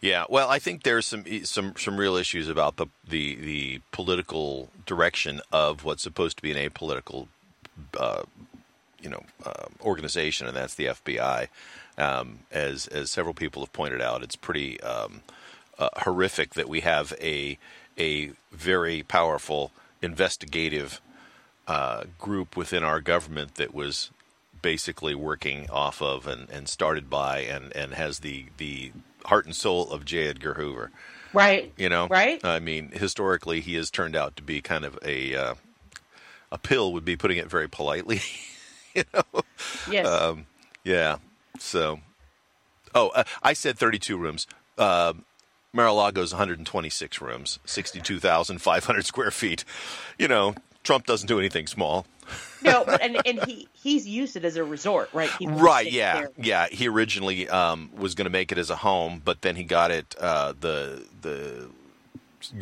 Yeah, 0.00 0.24
well, 0.28 0.50
I 0.50 0.58
think 0.58 0.82
there's 0.82 1.06
some 1.06 1.24
some 1.44 1.74
some 1.78 1.96
real 1.98 2.16
issues 2.16 2.48
about 2.48 2.76
the 2.76 2.86
the 3.08 3.36
the 3.36 3.80
political 3.92 4.70
direction 4.86 5.40
of 5.52 5.84
what's 5.84 6.02
supposed 6.02 6.36
to 6.36 6.42
be 6.42 6.52
an 6.52 6.58
apolitical, 6.70 7.28
uh, 7.98 8.22
you 9.02 9.08
know, 9.10 9.24
uh, 9.44 9.66
organization, 9.82 10.46
and 10.46 10.56
that's 10.56 10.74
the 10.74 10.86
FBI. 10.86 11.48
Um, 11.98 12.40
as 12.52 12.86
as 12.88 13.10
several 13.10 13.34
people 13.34 13.62
have 13.62 13.72
pointed 13.72 14.02
out, 14.02 14.22
it's 14.22 14.36
pretty 14.36 14.80
um, 14.82 15.22
uh, 15.78 15.88
horrific 15.98 16.54
that 16.54 16.68
we 16.68 16.80
have 16.80 17.14
a 17.20 17.58
a 17.98 18.32
very 18.52 19.02
powerful 19.04 19.72
investigative 20.04 21.00
uh, 21.66 22.04
group 22.18 22.56
within 22.56 22.84
our 22.84 23.00
government 23.00 23.56
that 23.56 23.74
was 23.74 24.10
basically 24.62 25.14
working 25.14 25.68
off 25.70 26.00
of 26.00 26.26
and, 26.26 26.48
and 26.50 26.68
started 26.68 27.10
by 27.10 27.40
and, 27.40 27.74
and 27.76 27.94
has 27.94 28.20
the, 28.20 28.46
the 28.58 28.92
heart 29.26 29.44
and 29.46 29.54
soul 29.56 29.90
of 29.90 30.04
J. 30.04 30.28
Edgar 30.28 30.54
Hoover. 30.54 30.90
Right. 31.32 31.72
You 31.76 31.88
know, 31.88 32.06
Right. 32.06 32.42
I 32.44 32.60
mean, 32.60 32.90
historically, 32.92 33.60
he 33.60 33.74
has 33.74 33.90
turned 33.90 34.14
out 34.14 34.36
to 34.36 34.42
be 34.42 34.60
kind 34.60 34.84
of 34.84 34.98
a 35.02 35.34
uh, 35.34 35.54
a 36.52 36.58
pill 36.58 36.92
would 36.92 37.04
be 37.04 37.16
putting 37.16 37.38
it 37.38 37.50
very 37.50 37.68
politely. 37.68 38.20
you 38.94 39.02
know, 39.12 39.42
Yes. 39.90 40.06
um, 40.06 40.46
yeah. 40.84 41.16
So, 41.58 42.00
oh, 42.94 43.08
uh, 43.08 43.24
I 43.42 43.52
said 43.54 43.76
32 43.76 44.16
rooms. 44.16 44.46
Uh, 45.74 45.76
Mar-a-Lago's 45.76 46.32
126 46.32 47.20
rooms, 47.20 47.58
62,500 47.64 49.04
square 49.04 49.30
feet. 49.30 49.64
You 50.18 50.28
know, 50.28 50.54
Trump 50.82 51.06
doesn't 51.06 51.26
do 51.26 51.38
anything 51.38 51.66
small. 51.66 52.06
no, 52.62 52.84
but 52.84 53.02
and, 53.02 53.18
and 53.26 53.44
he 53.44 53.68
he's 53.74 54.06
used 54.06 54.36
it 54.36 54.44
as 54.46 54.56
a 54.56 54.64
resort, 54.64 55.10
right? 55.12 55.28
People 55.30 55.56
Right? 55.56 55.90
Yeah, 55.90 56.14
there. 56.14 56.30
yeah. 56.38 56.66
He 56.70 56.88
originally 56.88 57.48
um, 57.48 57.90
was 57.94 58.14
going 58.14 58.24
to 58.24 58.30
make 58.30 58.50
it 58.50 58.56
as 58.56 58.70
a 58.70 58.76
home, 58.76 59.20
but 59.22 59.42
then 59.42 59.56
he 59.56 59.64
got 59.64 59.90
it 59.90 60.14
uh, 60.18 60.54
the 60.58 61.04
the 61.20 61.68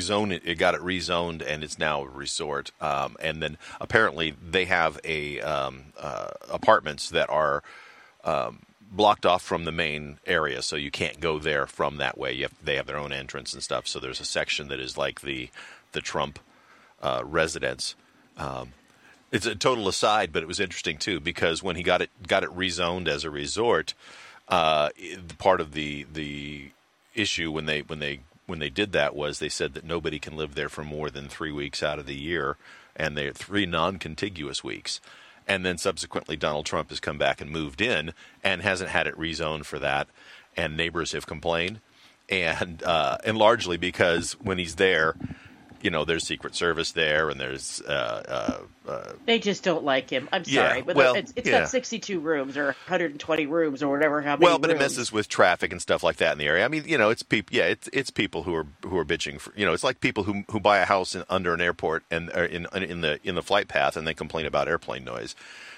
zone 0.00 0.32
it 0.32 0.58
got 0.58 0.74
it 0.74 0.80
rezoned 0.80 1.44
and 1.46 1.62
it's 1.62 1.78
now 1.78 2.02
a 2.02 2.08
resort. 2.08 2.72
Um, 2.80 3.16
and 3.20 3.42
then 3.42 3.56
apparently 3.80 4.34
they 4.44 4.64
have 4.64 4.98
a 5.04 5.40
um, 5.40 5.92
uh, 5.98 6.30
apartments 6.50 7.10
that 7.10 7.30
are 7.30 7.62
um, 8.24 8.60
blocked 8.92 9.24
off 9.24 9.42
from 9.42 9.64
the 9.64 9.72
main 9.72 10.18
area, 10.26 10.62
so 10.62 10.76
you 10.76 10.90
can't 10.90 11.18
go 11.18 11.38
there 11.38 11.66
from 11.66 11.96
that 11.96 12.18
way. 12.18 12.40
Have, 12.42 12.52
they 12.62 12.76
have 12.76 12.86
their 12.86 12.98
own 12.98 13.12
entrance 13.12 13.52
and 13.52 13.62
stuff. 13.62 13.88
So 13.88 13.98
there's 13.98 14.20
a 14.20 14.24
section 14.24 14.69
that 14.69 14.78
is 14.81 14.96
like 14.98 15.22
the 15.22 15.50
the 15.93 16.00
Trump 16.00 16.38
uh, 17.02 17.22
residence. 17.24 17.94
Um, 18.36 18.72
it's 19.31 19.46
a 19.46 19.55
total 19.55 19.88
aside, 19.88 20.32
but 20.32 20.43
it 20.43 20.46
was 20.46 20.60
interesting 20.60 20.98
too 20.98 21.19
because 21.19 21.62
when 21.62 21.76
he 21.76 21.82
got 21.82 22.02
it 22.02 22.10
got 22.28 22.44
it 22.44 22.55
rezoned 22.55 23.08
as 23.08 23.24
a 23.24 23.31
resort, 23.31 23.94
uh, 24.48 24.90
part 25.38 25.60
of 25.60 25.72
the 25.72 26.06
the 26.12 26.70
issue 27.14 27.50
when 27.50 27.67
they 27.67 27.81
when 27.81 27.98
they 27.98 28.20
when 28.46 28.58
they 28.58 28.70
did 28.70 28.93
that 28.93 29.17
was 29.17 29.38
they 29.38 29.48
said 29.48 29.74
that 29.74 29.84
nobody 29.84 30.19
can 30.19 30.36
live 30.36 30.55
there 30.55 30.69
for 30.69 30.84
more 30.84 31.08
than 31.10 31.28
three 31.28 31.52
weeks 31.52 31.82
out 31.82 31.98
of 31.98 32.06
the 32.06 32.14
year, 32.14 32.56
and 32.94 33.17
they're 33.17 33.32
three 33.32 33.64
non-contiguous 33.64 34.62
weeks. 34.62 35.00
And 35.52 35.66
then 35.66 35.76
subsequently, 35.76 36.34
Donald 36.34 36.64
Trump 36.64 36.88
has 36.88 36.98
come 36.98 37.18
back 37.18 37.42
and 37.42 37.50
moved 37.50 37.82
in 37.82 38.14
and 38.42 38.62
hasn't 38.62 38.88
had 38.88 39.06
it 39.06 39.14
rezoned 39.18 39.66
for 39.66 39.78
that, 39.80 40.08
and 40.56 40.78
neighbors 40.78 41.12
have 41.12 41.26
complained, 41.26 41.80
and 42.30 42.82
uh, 42.82 43.18
and 43.22 43.36
largely 43.36 43.76
because 43.76 44.32
when 44.40 44.56
he's 44.56 44.76
there, 44.76 45.14
you 45.82 45.90
know, 45.90 46.06
there's 46.06 46.26
Secret 46.26 46.54
Service 46.54 46.92
there, 46.92 47.28
and 47.28 47.38
there's 47.38 47.82
uh, 47.82 48.22
uh, 48.26 48.81
They 49.24 49.38
just 49.38 49.62
don't 49.62 49.84
like 49.84 50.10
him. 50.10 50.29
I'm 50.32 50.43
Yeah, 50.46 50.69
sorry, 50.69 50.82
but 50.82 50.96
well, 50.96 51.14
it's, 51.14 51.32
it's 51.36 51.48
yeah. 51.48 51.60
got 51.60 51.69
62 51.69 52.19
rooms 52.19 52.56
or 52.56 52.67
120 52.67 53.46
rooms 53.46 53.82
or 53.82 53.88
whatever. 53.88 54.20
How 54.20 54.36
many 54.36 54.44
Well, 54.44 54.58
but 54.58 54.70
it 54.70 54.79
messes 54.79 55.12
with 55.12 55.29
traffic 55.29 55.70
and 55.70 55.81
stuff 55.81 56.02
like 56.02 56.17
that 56.17 56.32
in 56.32 56.38
the 56.38 56.46
area. 56.46 56.64
I 56.64 56.69
mean, 56.69 56.84
you 56.86 56.98
know, 56.98 57.10
it's 57.10 57.22
people. 57.22 57.56
Yeah, 57.56 57.67
it's 57.67 57.88
it's 57.93 58.10
people 58.10 58.43
who 58.43 58.55
are 58.55 58.67
who 58.84 58.98
are 58.98 59.05
bitching. 59.05 59.41
For, 59.41 59.52
you 59.56 59.64
know, 59.64 59.72
it's 59.72 59.84
like 59.84 60.00
people 60.00 60.24
who 60.24 60.44
who 60.50 60.58
buy 60.58 60.79
a 60.79 60.84
house 60.84 61.14
in, 61.14 61.22
under 61.31 61.55
an 61.55 61.60
airport 61.60 62.02
and 62.10 62.31
in 62.31 62.67
in 62.74 63.00
the 63.00 63.20
in 63.22 63.36
the 63.36 63.43
flight 63.43 63.69
path 63.69 63.96
and 63.96 64.06
they 64.06 64.14
complain 64.14 64.46
about 64.46 64.69
airplane 64.69 65.05
noise. 65.05 65.36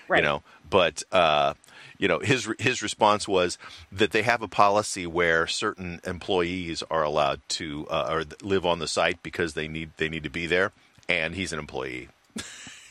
Right. 0.08 0.18
You 0.18 0.24
know, 0.24 0.42
but 0.68 1.02
uh, 1.12 1.54
you 1.98 2.08
know 2.08 2.18
his 2.18 2.48
his 2.58 2.82
response 2.82 3.26
was 3.28 3.58
that 3.92 4.12
they 4.12 4.22
have 4.22 4.42
a 4.42 4.48
policy 4.48 5.06
where 5.06 5.46
certain 5.46 6.00
employees 6.04 6.82
are 6.90 7.02
allowed 7.02 7.40
to 7.48 7.86
uh, 7.90 8.08
or 8.10 8.24
live 8.42 8.66
on 8.66 8.78
the 8.78 8.88
site 8.88 9.22
because 9.22 9.54
they 9.54 9.68
need 9.68 9.90
they 9.96 10.08
need 10.08 10.22
to 10.24 10.30
be 10.30 10.46
there, 10.46 10.72
and 11.08 11.34
he's 11.34 11.52
an 11.52 11.58
employee. 11.58 12.08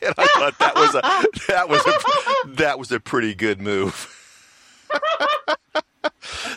and 0.05 0.13
I 0.17 0.27
thought 0.27 0.59
that 0.59 0.75
was 0.75 0.95
a 0.95 1.01
that 1.47 1.69
was 1.69 1.85
a 1.85 2.47
that 2.55 2.79
was 2.79 2.91
a 2.91 2.99
pretty 2.99 3.33
good 3.35 3.61
move. 3.61 4.19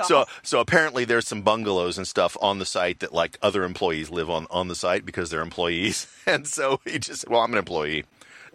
So 0.05 0.27
so 0.43 0.61
apparently 0.61 1.05
there's 1.05 1.27
some 1.27 1.43
bungalows 1.43 1.97
and 1.99 2.07
stuff 2.07 2.37
on 2.41 2.59
the 2.59 2.67
site 2.67 3.01
that 3.01 3.13
like 3.13 3.39
other 3.43 3.65
employees 3.65 4.11
live 4.11 4.29
on 4.31 4.47
on 4.51 4.69
the 4.69 4.75
site 4.75 5.05
because 5.07 5.31
they're 5.31 5.41
employees. 5.43 6.07
And 6.29 6.45
so 6.47 6.81
he 6.85 6.99
just 6.99 7.21
said, 7.21 7.31
"Well, 7.31 7.41
I'm 7.41 7.53
an 7.53 7.59
employee." 7.59 8.05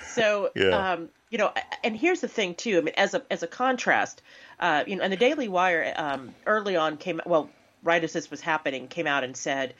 So, 0.05 0.51
Yeah. 0.55 0.93
um, 0.93 1.09
you 1.29 1.37
know, 1.37 1.51
and 1.83 1.95
here's 1.97 2.21
the 2.21 2.27
thing 2.27 2.53
too. 2.53 2.77
I 2.77 2.81
mean, 2.81 2.93
as 2.97 3.13
a 3.15 3.23
as 3.31 3.41
a 3.41 3.47
contrast, 3.47 4.21
uh, 4.59 4.83
you 4.85 4.95
know, 4.95 5.03
and 5.03 5.11
the 5.11 5.17
Daily 5.17 5.47
Wire 5.47 5.93
um, 5.95 6.35
early 6.45 6.75
on 6.75 6.97
came 6.97 7.19
well 7.25 7.49
right 7.81 8.03
as 8.03 8.13
this 8.13 8.29
was 8.29 8.41
happening 8.41 8.87
came 8.87 9.07
out 9.07 9.23
and 9.23 9.35
said, 9.35 9.73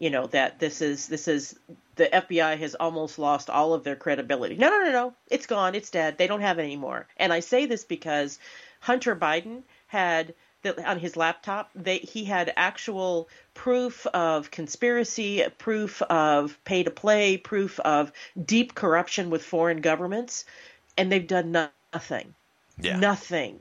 you 0.00 0.08
know, 0.08 0.26
that 0.28 0.58
this 0.58 0.80
is 0.80 1.06
this 1.08 1.28
is 1.28 1.56
the 1.96 2.06
FBI 2.06 2.58
has 2.58 2.74
almost 2.74 3.18
lost 3.18 3.50
all 3.50 3.74
of 3.74 3.84
their 3.84 3.94
credibility. 3.96 4.56
No, 4.56 4.70
no, 4.70 4.82
no, 4.84 4.90
no, 4.90 5.14
it's 5.30 5.46
gone, 5.46 5.74
it's 5.74 5.90
dead. 5.90 6.16
They 6.16 6.26
don't 6.26 6.40
have 6.40 6.58
it 6.58 6.62
anymore. 6.62 7.06
And 7.18 7.34
I 7.34 7.40
say 7.40 7.66
this 7.66 7.84
because 7.84 8.38
Hunter 8.80 9.14
Biden 9.14 9.62
had 9.88 10.34
on 10.86 10.98
his 10.98 11.16
laptop 11.16 11.70
they 11.74 11.98
he 11.98 12.24
had 12.24 12.52
actual 12.56 13.28
proof 13.54 14.06
of 14.08 14.50
conspiracy 14.50 15.44
proof 15.58 16.02
of 16.02 16.58
pay 16.64 16.82
to 16.82 16.90
play 16.90 17.36
proof 17.36 17.78
of 17.80 18.12
deep 18.44 18.74
corruption 18.74 19.30
with 19.30 19.42
foreign 19.42 19.80
governments 19.80 20.44
and 20.98 21.10
they've 21.10 21.26
done 21.26 21.70
nothing 21.92 22.34
Yeah. 22.78 22.98
nothing 22.98 23.60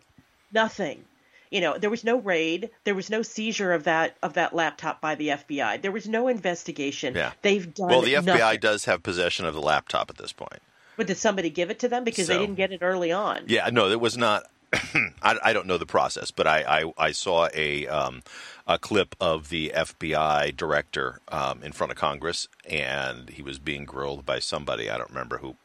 nothing 0.52 1.06
you 1.52 1.62
know 1.62 1.78
there 1.78 1.90
was 1.90 2.04
no 2.04 2.18
raid 2.18 2.70
there 2.84 2.96
was 2.96 3.10
no 3.10 3.22
seizure 3.22 3.74
of 3.74 3.84
that 3.86 4.16
of 4.22 4.34
that 4.34 4.54
laptop 4.54 5.02
by 5.02 5.16
the 5.16 5.30
FBI 5.30 5.82
there 5.82 5.92
was 5.92 6.08
no 6.08 6.28
investigation 6.28 7.16
Yeah. 7.16 7.32
they've 7.42 7.74
done 7.74 7.88
Well, 7.90 8.02
the 8.02 8.14
FBI 8.16 8.24
nothing. 8.38 8.60
does 8.60 8.86
have 8.86 9.02
possession 9.04 9.46
of 9.46 9.54
the 9.54 9.62
laptop 9.62 10.10
at 10.10 10.18
this 10.18 10.32
point. 10.34 10.62
but 10.98 11.08
did 11.08 11.18
somebody 11.18 11.50
give 11.50 11.70
it 11.72 11.80
to 11.80 11.88
them 11.88 12.04
because 12.04 12.28
they 12.28 12.38
didn't 12.38 12.56
get 12.56 12.72
it 12.72 12.82
early 12.82 13.12
on 13.12 13.44
Yeah, 13.48 13.70
no, 13.72 13.90
it 13.90 14.00
was 14.00 14.18
not. 14.18 14.44
I, 15.24 15.36
I 15.46 15.54
don't 15.54 15.66
know 15.66 15.80
the 15.80 15.88
process, 15.88 16.30
but 16.30 16.46
I 16.46 16.62
I, 16.82 16.94
I 17.08 17.12
saw 17.12 17.50
a 17.56 17.88
um, 17.88 18.22
a 18.68 18.78
clip 18.78 19.16
of 19.20 19.50
the 19.50 19.72
FBI 19.76 20.56
director 20.56 21.20
um, 21.30 21.64
in 21.64 21.72
front 21.72 21.92
of 21.92 21.98
Congress, 21.98 22.48
and 22.70 23.30
he 23.32 23.42
was 23.42 23.58
being 23.58 23.84
grilled 23.86 24.28
by 24.28 24.38
somebody. 24.38 24.88
I 24.88 25.00
don't 25.00 25.10
remember 25.10 25.40
who, 25.40 25.56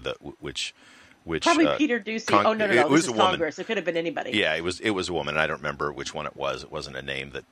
the, 0.00 0.14
which, 0.38 0.76
which 1.24 1.44
probably 1.44 1.66
uh, 1.66 1.76
Peter 1.76 2.00
Doocy 2.00 2.26
Con- 2.26 2.46
oh 2.46 2.52
no 2.52 2.66
no 2.66 2.74
no, 2.74 2.80
it 2.82 2.90
was 2.90 3.06
a 3.08 3.12
woman. 3.12 3.26
Congress 3.26 3.58
it 3.58 3.66
could 3.66 3.76
have 3.76 3.86
been 3.86 3.96
anybody 3.96 4.30
Yeah, 4.32 4.54
it 4.54 4.64
was 4.64 4.80
it 4.80 4.90
was 4.90 5.08
a 5.08 5.12
woman. 5.12 5.36
I 5.36 5.46
don't 5.46 5.58
remember 5.58 5.92
which 5.92 6.14
one 6.14 6.26
it 6.26 6.36
was. 6.36 6.62
It 6.62 6.72
wasn't 6.72 6.96
a 6.96 7.02
name 7.02 7.30
that, 7.30 7.44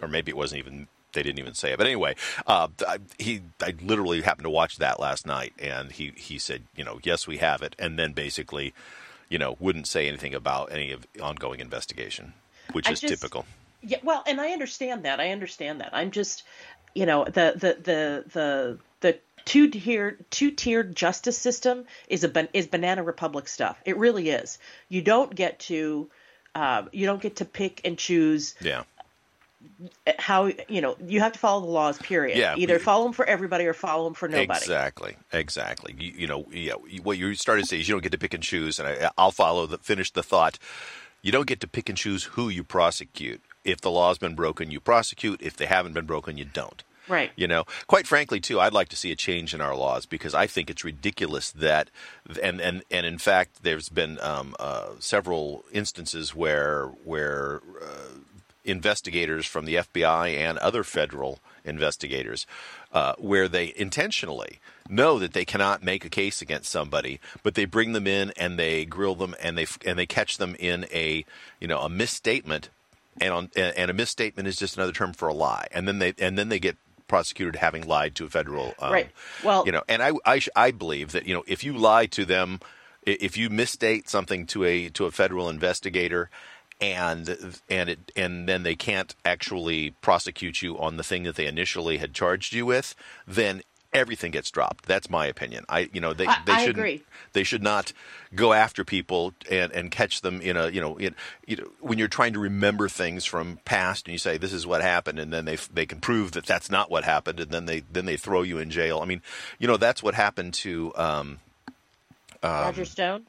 or 0.00 0.08
maybe 0.08 0.30
it 0.30 0.36
wasn't 0.36 0.60
even. 0.60 0.88
They 1.12 1.22
didn't 1.22 1.40
even 1.40 1.52
say 1.52 1.72
it. 1.72 1.76
But 1.78 1.86
anyway, 1.86 2.14
uh, 2.46 2.68
I, 2.88 2.98
he 3.18 3.42
I 3.62 3.74
literally 3.82 4.22
happened 4.22 4.44
to 4.44 4.50
watch 4.50 4.78
that 4.78 4.98
last 4.98 5.26
night, 5.26 5.52
and 5.58 5.92
he 5.92 6.12
he 6.16 6.38
said, 6.38 6.62
you 6.74 6.84
know, 6.84 7.00
yes, 7.02 7.26
we 7.26 7.36
have 7.36 7.60
it, 7.60 7.76
and 7.78 7.98
then 7.98 8.12
basically, 8.12 8.72
you 9.28 9.38
know, 9.38 9.56
wouldn't 9.60 9.86
say 9.86 10.08
anything 10.08 10.34
about 10.34 10.72
any 10.72 10.90
of 10.90 11.06
ongoing 11.22 11.60
investigation, 11.60 12.32
which 12.72 12.88
I 12.88 12.92
is 12.92 13.00
just- 13.00 13.12
typical. 13.12 13.44
Yeah, 13.82 13.98
well, 14.04 14.22
and 14.26 14.40
I 14.40 14.52
understand 14.52 15.04
that. 15.04 15.18
I 15.20 15.30
understand 15.32 15.80
that. 15.80 15.90
I'm 15.92 16.12
just, 16.12 16.44
you 16.94 17.04
know, 17.04 17.24
the 17.24 17.52
the 17.56 17.76
the 17.82 18.24
the 18.32 18.78
the 19.00 19.18
two 19.44 19.68
tier 19.68 20.18
two 20.30 20.50
tiered 20.50 20.94
justice 20.94 21.38
system 21.38 21.84
is 22.08 22.24
a 22.24 22.48
is 22.56 22.66
banana 22.66 23.02
republic 23.02 23.48
stuff. 23.48 23.78
It 23.84 23.96
really 23.96 24.30
is. 24.30 24.58
You 24.88 25.02
don't 25.02 25.34
get 25.34 25.58
to 25.60 26.08
um, 26.54 26.88
you 26.92 27.06
don't 27.06 27.20
get 27.22 27.36
to 27.36 27.44
pick 27.44 27.80
and 27.84 27.96
choose 27.96 28.54
Yeah, 28.60 28.84
how 30.18 30.50
you 30.68 30.80
know 30.80 30.96
you 31.06 31.20
have 31.20 31.32
to 31.32 31.38
follow 31.38 31.60
the 31.60 31.70
laws. 31.70 31.98
Period. 31.98 32.36
Yeah, 32.38 32.56
Either 32.56 32.78
follow 32.78 33.04
them 33.04 33.12
for 33.12 33.24
everybody 33.24 33.66
or 33.66 33.72
follow 33.74 34.04
them 34.04 34.14
for 34.14 34.28
nobody. 34.28 34.60
exactly, 34.60 35.16
exactly. 35.32 35.94
You, 35.98 36.12
you 36.12 36.26
know, 36.26 36.46
yeah, 36.52 36.74
what 37.02 37.18
you 37.18 37.34
started 37.34 37.62
to 37.62 37.68
say 37.68 37.80
is 37.80 37.88
you 37.88 37.94
don't 37.94 38.02
get 38.02 38.12
to 38.12 38.18
pick 38.18 38.34
and 38.34 38.42
choose, 38.42 38.78
and 38.78 38.88
I, 38.88 39.10
I'll 39.16 39.30
follow 39.30 39.66
the 39.66 39.78
finish 39.78 40.10
the 40.10 40.22
thought. 40.22 40.58
You 41.22 41.30
don't 41.32 41.46
get 41.46 41.60
to 41.60 41.68
pick 41.68 41.88
and 41.88 41.96
choose 41.96 42.24
who 42.24 42.48
you 42.48 42.64
prosecute. 42.64 43.40
If 43.64 43.80
the 43.80 43.90
law's 43.92 44.18
been 44.18 44.34
broken, 44.34 44.72
you 44.72 44.80
prosecute. 44.80 45.40
If 45.40 45.56
they 45.56 45.66
haven't 45.66 45.92
been 45.92 46.06
broken, 46.06 46.36
you 46.36 46.44
don't. 46.44 46.82
Right. 47.08 47.32
You 47.34 47.48
know, 47.48 47.64
quite 47.86 48.06
frankly, 48.06 48.40
too, 48.40 48.60
I'd 48.60 48.72
like 48.72 48.88
to 48.90 48.96
see 48.96 49.10
a 49.10 49.16
change 49.16 49.54
in 49.54 49.60
our 49.60 49.74
laws 49.74 50.06
because 50.06 50.34
I 50.34 50.46
think 50.46 50.70
it's 50.70 50.84
ridiculous 50.84 51.50
that, 51.52 51.90
and 52.42 52.60
and 52.60 52.82
and 52.90 53.04
in 53.04 53.18
fact, 53.18 53.62
there's 53.62 53.88
been 53.88 54.20
um, 54.20 54.54
uh, 54.60 54.90
several 55.00 55.64
instances 55.72 56.34
where 56.34 56.86
where 57.04 57.60
uh, 57.82 58.18
investigators 58.64 59.46
from 59.46 59.64
the 59.64 59.76
FBI 59.76 60.36
and 60.36 60.58
other 60.58 60.84
federal 60.84 61.40
investigators, 61.64 62.46
uh, 62.92 63.14
where 63.18 63.48
they 63.48 63.72
intentionally 63.76 64.60
know 64.88 65.18
that 65.18 65.32
they 65.32 65.44
cannot 65.44 65.82
make 65.82 66.04
a 66.04 66.10
case 66.10 66.40
against 66.40 66.70
somebody, 66.70 67.18
but 67.42 67.54
they 67.54 67.64
bring 67.64 67.92
them 67.92 68.06
in 68.06 68.32
and 68.36 68.58
they 68.58 68.84
grill 68.84 69.16
them 69.16 69.34
and 69.42 69.58
they 69.58 69.66
and 69.84 69.98
they 69.98 70.06
catch 70.06 70.38
them 70.38 70.54
in 70.58 70.86
a 70.92 71.24
you 71.60 71.66
know 71.66 71.80
a 71.80 71.88
misstatement 71.88 72.68
and 73.20 73.32
on 73.32 73.50
and 73.56 73.90
a 73.90 73.94
misstatement 73.94 74.48
is 74.48 74.56
just 74.56 74.76
another 74.76 74.92
term 74.92 75.12
for 75.12 75.28
a 75.28 75.34
lie 75.34 75.66
and 75.70 75.86
then 75.86 75.98
they 75.98 76.14
and 76.18 76.38
then 76.38 76.48
they 76.48 76.58
get 76.58 76.76
prosecuted 77.12 77.56
having 77.56 77.86
lied 77.86 78.14
to 78.14 78.24
a 78.24 78.30
federal 78.30 78.72
um, 78.78 78.90
Right. 78.90 79.10
Well- 79.44 79.64
you 79.66 79.72
know 79.72 79.82
and 79.86 80.02
i 80.02 80.12
I, 80.24 80.40
I 80.56 80.70
believe 80.70 81.12
that 81.12 81.26
you 81.26 81.34
know 81.34 81.44
if 81.46 81.62
you 81.62 81.72
lie 81.74 82.06
to 82.18 82.24
them 82.24 82.58
if 83.02 83.36
you 83.36 83.50
misstate 83.50 84.08
something 84.08 84.46
to 84.46 84.64
a 84.64 84.88
to 84.96 85.04
a 85.04 85.10
federal 85.10 85.50
investigator 85.50 86.30
and 86.80 87.22
and 87.68 87.90
it 87.90 88.00
and 88.16 88.48
then 88.48 88.62
they 88.62 88.74
can't 88.74 89.14
actually 89.26 89.90
prosecute 90.00 90.62
you 90.62 90.78
on 90.78 90.96
the 90.96 91.02
thing 91.04 91.22
that 91.24 91.36
they 91.36 91.46
initially 91.46 91.98
had 91.98 92.14
charged 92.14 92.54
you 92.54 92.64
with 92.64 92.94
then 93.26 93.60
everything 93.92 94.30
gets 94.32 94.50
dropped. 94.50 94.86
That's 94.86 95.10
my 95.10 95.26
opinion. 95.26 95.64
I 95.68 95.88
you 95.92 96.00
know 96.00 96.12
they 96.12 96.26
I- 96.26 96.38
they 96.46 96.52
shouldn't 96.64 96.76
they 97.34 97.44
should 97.44 97.62
not 97.62 97.92
go 98.34 98.52
after 98.52 98.84
people 98.84 99.32
and, 99.50 99.70
and 99.72 99.90
catch 99.90 100.20
them 100.22 100.40
in 100.40 100.56
a 100.56 100.68
you 100.70 100.80
know 100.80 100.96
in 100.96 101.14
you 101.46 101.56
know 101.56 101.68
when 101.80 101.98
you're 101.98 102.08
trying 102.08 102.32
to 102.32 102.38
remember 102.38 102.88
things 102.88 103.24
from 103.24 103.58
past 103.64 104.06
and 104.06 104.12
you 104.12 104.18
say 104.18 104.38
this 104.38 104.52
is 104.52 104.66
what 104.66 104.80
happened 104.82 105.18
and 105.18 105.32
then 105.32 105.44
they 105.44 105.56
they 105.72 105.86
can 105.86 106.00
prove 106.00 106.32
that 106.32 106.46
that's 106.46 106.70
not 106.70 106.90
what 106.90 107.04
happened 107.04 107.38
and 107.40 107.50
then 107.50 107.66
they 107.66 107.80
then 107.92 108.06
they 108.06 108.16
throw 108.16 108.42
you 108.42 108.58
in 108.58 108.70
jail. 108.70 109.00
I 109.00 109.04
mean, 109.04 109.22
you 109.58 109.68
know 109.68 109.76
that's 109.76 110.02
what 110.02 110.14
happened 110.14 110.54
to 110.54 110.92
um, 110.96 111.40
Roger 112.42 112.84
Stone, 112.84 113.26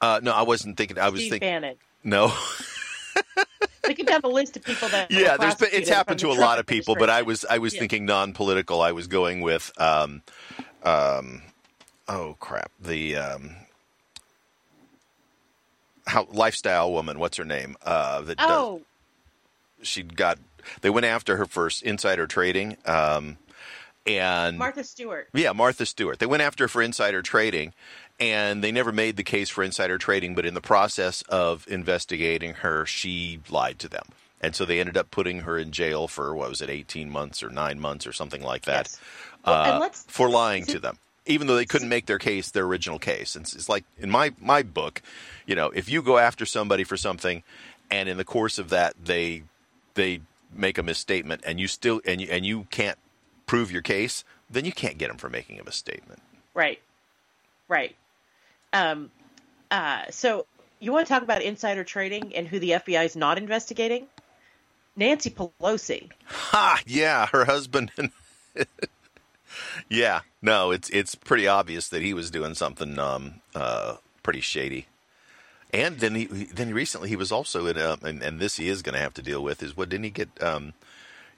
uh, 0.00 0.20
no 0.22 0.32
I 0.32 0.42
wasn't 0.42 0.76
thinking 0.76 0.98
I 0.98 1.08
was 1.08 1.20
Steve 1.20 1.30
thinking 1.32 1.48
Bannon. 1.48 1.76
no 2.04 2.32
Looking 3.88 4.04
down 4.04 4.20
the 4.22 4.28
list 4.28 4.56
of 4.56 4.64
people 4.64 4.88
that. 4.90 5.10
yeah 5.10 5.36
there's 5.36 5.54
been, 5.54 5.70
it's 5.72 5.88
happened 5.88 6.20
to 6.20 6.30
a 6.30 6.34
lot 6.34 6.58
of 6.58 6.66
people 6.66 6.94
but 6.96 7.10
I 7.10 7.22
was 7.22 7.44
I 7.44 7.58
was 7.58 7.72
Yeah. 7.74 7.80
thinking 7.80 8.04
non-political 8.04 8.80
I 8.82 8.92
was 8.92 9.06
going 9.06 9.40
with 9.40 9.72
um, 9.78 10.22
um, 10.82 11.42
oh 12.08 12.36
crap 12.38 12.70
the 12.80 13.16
um, 13.16 13.56
how 16.06 16.26
lifestyle 16.32 16.92
woman 16.92 17.18
what's 17.18 17.36
her 17.36 17.44
name 17.44 17.76
uh, 17.84 18.20
that 18.22 18.36
does, 18.38 18.48
Oh, 18.50 18.82
she 19.82 20.02
got 20.02 20.38
they 20.82 20.90
went 20.90 21.06
after 21.06 21.36
her 21.36 21.46
for 21.46 21.70
insider 21.82 22.26
trading 22.26 22.76
um 22.84 23.38
and 24.06 24.58
Martha 24.58 24.84
Stewart. 24.84 25.28
yeah 25.34 25.52
martha 25.52 25.84
stewart 25.86 26.18
they 26.18 26.26
went 26.26 26.42
after 26.42 26.64
her 26.64 26.68
for 26.68 26.82
insider 26.82 27.22
trading 27.22 27.72
and 28.20 28.62
they 28.64 28.72
never 28.72 28.92
made 28.92 29.16
the 29.16 29.22
case 29.22 29.48
for 29.48 29.62
insider 29.62 29.98
trading 29.98 30.34
but 30.34 30.44
in 30.46 30.54
the 30.54 30.60
process 30.60 31.22
of 31.28 31.66
investigating 31.68 32.54
her 32.54 32.84
she 32.86 33.40
lied 33.50 33.78
to 33.78 33.88
them 33.88 34.04
and 34.40 34.54
so 34.54 34.64
they 34.64 34.80
ended 34.80 34.96
up 34.96 35.10
putting 35.10 35.40
her 35.40 35.58
in 35.58 35.70
jail 35.72 36.08
for 36.08 36.34
what 36.34 36.48
was 36.48 36.60
it 36.60 36.70
18 36.70 37.10
months 37.10 37.42
or 37.42 37.50
9 37.50 37.80
months 37.80 38.06
or 38.06 38.12
something 38.12 38.42
like 38.42 38.62
that 38.62 38.86
Yes. 38.86 39.00
Well, 39.46 39.82
uh, 39.82 39.88
for 39.90 40.28
lying 40.28 40.66
to 40.66 40.78
them 40.78 40.98
even 41.26 41.46
though 41.46 41.56
they 41.56 41.66
couldn't 41.66 41.88
make 41.88 42.06
their 42.06 42.18
case 42.18 42.50
their 42.50 42.64
original 42.64 42.98
case 42.98 43.36
and 43.36 43.44
it's, 43.44 43.54
it's 43.54 43.68
like 43.68 43.84
in 43.98 44.10
my 44.10 44.32
my 44.40 44.62
book 44.62 45.02
you 45.46 45.54
know 45.54 45.70
if 45.70 45.88
you 45.88 46.02
go 46.02 46.18
after 46.18 46.44
somebody 46.46 46.84
for 46.84 46.96
something 46.96 47.42
and 47.90 48.08
in 48.08 48.16
the 48.16 48.24
course 48.24 48.58
of 48.58 48.70
that 48.70 48.94
they 49.02 49.42
they 49.94 50.20
make 50.52 50.78
a 50.78 50.82
misstatement 50.82 51.42
and 51.46 51.60
you 51.60 51.68
still 51.68 52.00
and 52.04 52.20
you 52.20 52.28
and 52.30 52.44
you 52.46 52.66
can't 52.70 52.98
prove 53.46 53.70
your 53.70 53.82
case 53.82 54.24
then 54.50 54.64
you 54.64 54.72
can't 54.72 54.98
get 54.98 55.08
them 55.08 55.18
for 55.18 55.28
making 55.28 55.60
a 55.60 55.64
misstatement 55.64 56.20
Right. 56.54 56.80
Right. 57.68 57.94
Um, 58.72 59.10
uh, 59.70 60.04
so 60.10 60.46
you 60.80 60.92
want 60.92 61.06
to 61.06 61.12
talk 61.12 61.22
about 61.22 61.42
insider 61.42 61.84
trading 61.84 62.34
and 62.34 62.46
who 62.48 62.58
the 62.58 62.70
FBI 62.72 63.04
is 63.04 63.16
not 63.16 63.38
investigating? 63.38 64.06
Nancy 64.96 65.30
Pelosi. 65.30 66.10
ha 66.26 66.80
yeah 66.86 67.26
her 67.26 67.44
husband 67.46 67.90
yeah 69.88 70.20
no 70.42 70.70
it's 70.70 70.90
it's 70.90 71.14
pretty 71.14 71.46
obvious 71.46 71.88
that 71.88 72.02
he 72.02 72.14
was 72.14 72.30
doing 72.30 72.54
something 72.54 72.98
um 72.98 73.36
uh 73.54 73.96
pretty 74.22 74.40
shady 74.40 74.86
and 75.72 75.98
then 76.00 76.14
he 76.14 76.26
then 76.26 76.72
recently 76.74 77.08
he 77.08 77.16
was 77.16 77.32
also 77.32 77.66
in 77.66 77.76
a 77.76 77.96
and, 78.02 78.22
and 78.22 78.40
this 78.40 78.56
he 78.56 78.68
is 78.68 78.82
going 78.82 78.94
to 78.94 79.00
have 79.00 79.14
to 79.14 79.22
deal 79.22 79.42
with 79.42 79.62
is 79.62 79.76
what 79.76 79.88
didn't 79.88 80.04
he 80.04 80.10
get 80.10 80.28
um 80.42 80.74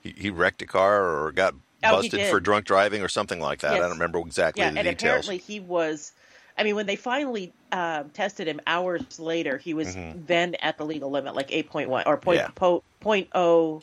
he, 0.02 0.14
he 0.16 0.30
wrecked 0.30 0.62
a 0.62 0.66
car 0.66 1.04
or 1.08 1.32
got 1.32 1.54
Oh, 1.82 1.90
busted 1.90 2.20
for 2.26 2.40
drunk 2.40 2.66
driving 2.66 3.02
or 3.02 3.08
something 3.08 3.40
like 3.40 3.60
that 3.60 3.74
i 3.74 3.80
don't 3.80 3.90
remember 3.92 4.18
exactly 4.20 4.64
Yeah, 4.64 4.70
the 4.70 4.78
and 4.78 4.86
details 4.86 5.26
apparently 5.28 5.38
he 5.38 5.60
was. 5.60 6.12
I 6.60 6.64
mean, 6.64 6.76
when 6.76 6.86
they 6.86 6.96
finally 6.96 7.52
um, 7.72 8.10
tested 8.10 8.46
him 8.46 8.60
hours 8.66 9.18
later, 9.18 9.56
he 9.58 9.74
was 9.74 9.96
then 10.14 10.54
at 10.56 10.76
the 10.78 10.84
legal 10.84 11.10
limit, 11.10 11.34
like 11.34 11.48
eight 11.50 11.70
point 11.70 11.88
one 11.88 12.04
or 12.06 12.16
point 12.18 12.40
Mm-hmm. 12.40 12.46
Yeah. 12.46 12.52
po, 12.54 12.82
point 13.00 13.28
oh 13.34 13.82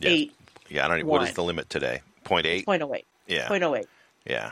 Yeah. 0.00 0.10
eight 0.10 0.34
yeah 0.68 0.84
i 0.84 0.88
don't 0.88 0.98
know 1.00 1.06
what 1.06 1.22
is 1.22 1.34
the 1.34 1.44
limit 1.44 1.70
today 1.70 2.00
point 2.24 2.44
eight 2.46 2.64
point 2.66 2.82
oh 2.82 2.92
eight 2.94 3.06
yeah 3.26 3.46
point 3.48 3.62
oh 3.62 3.76
eight. 3.76 3.88
yeah 4.26 4.50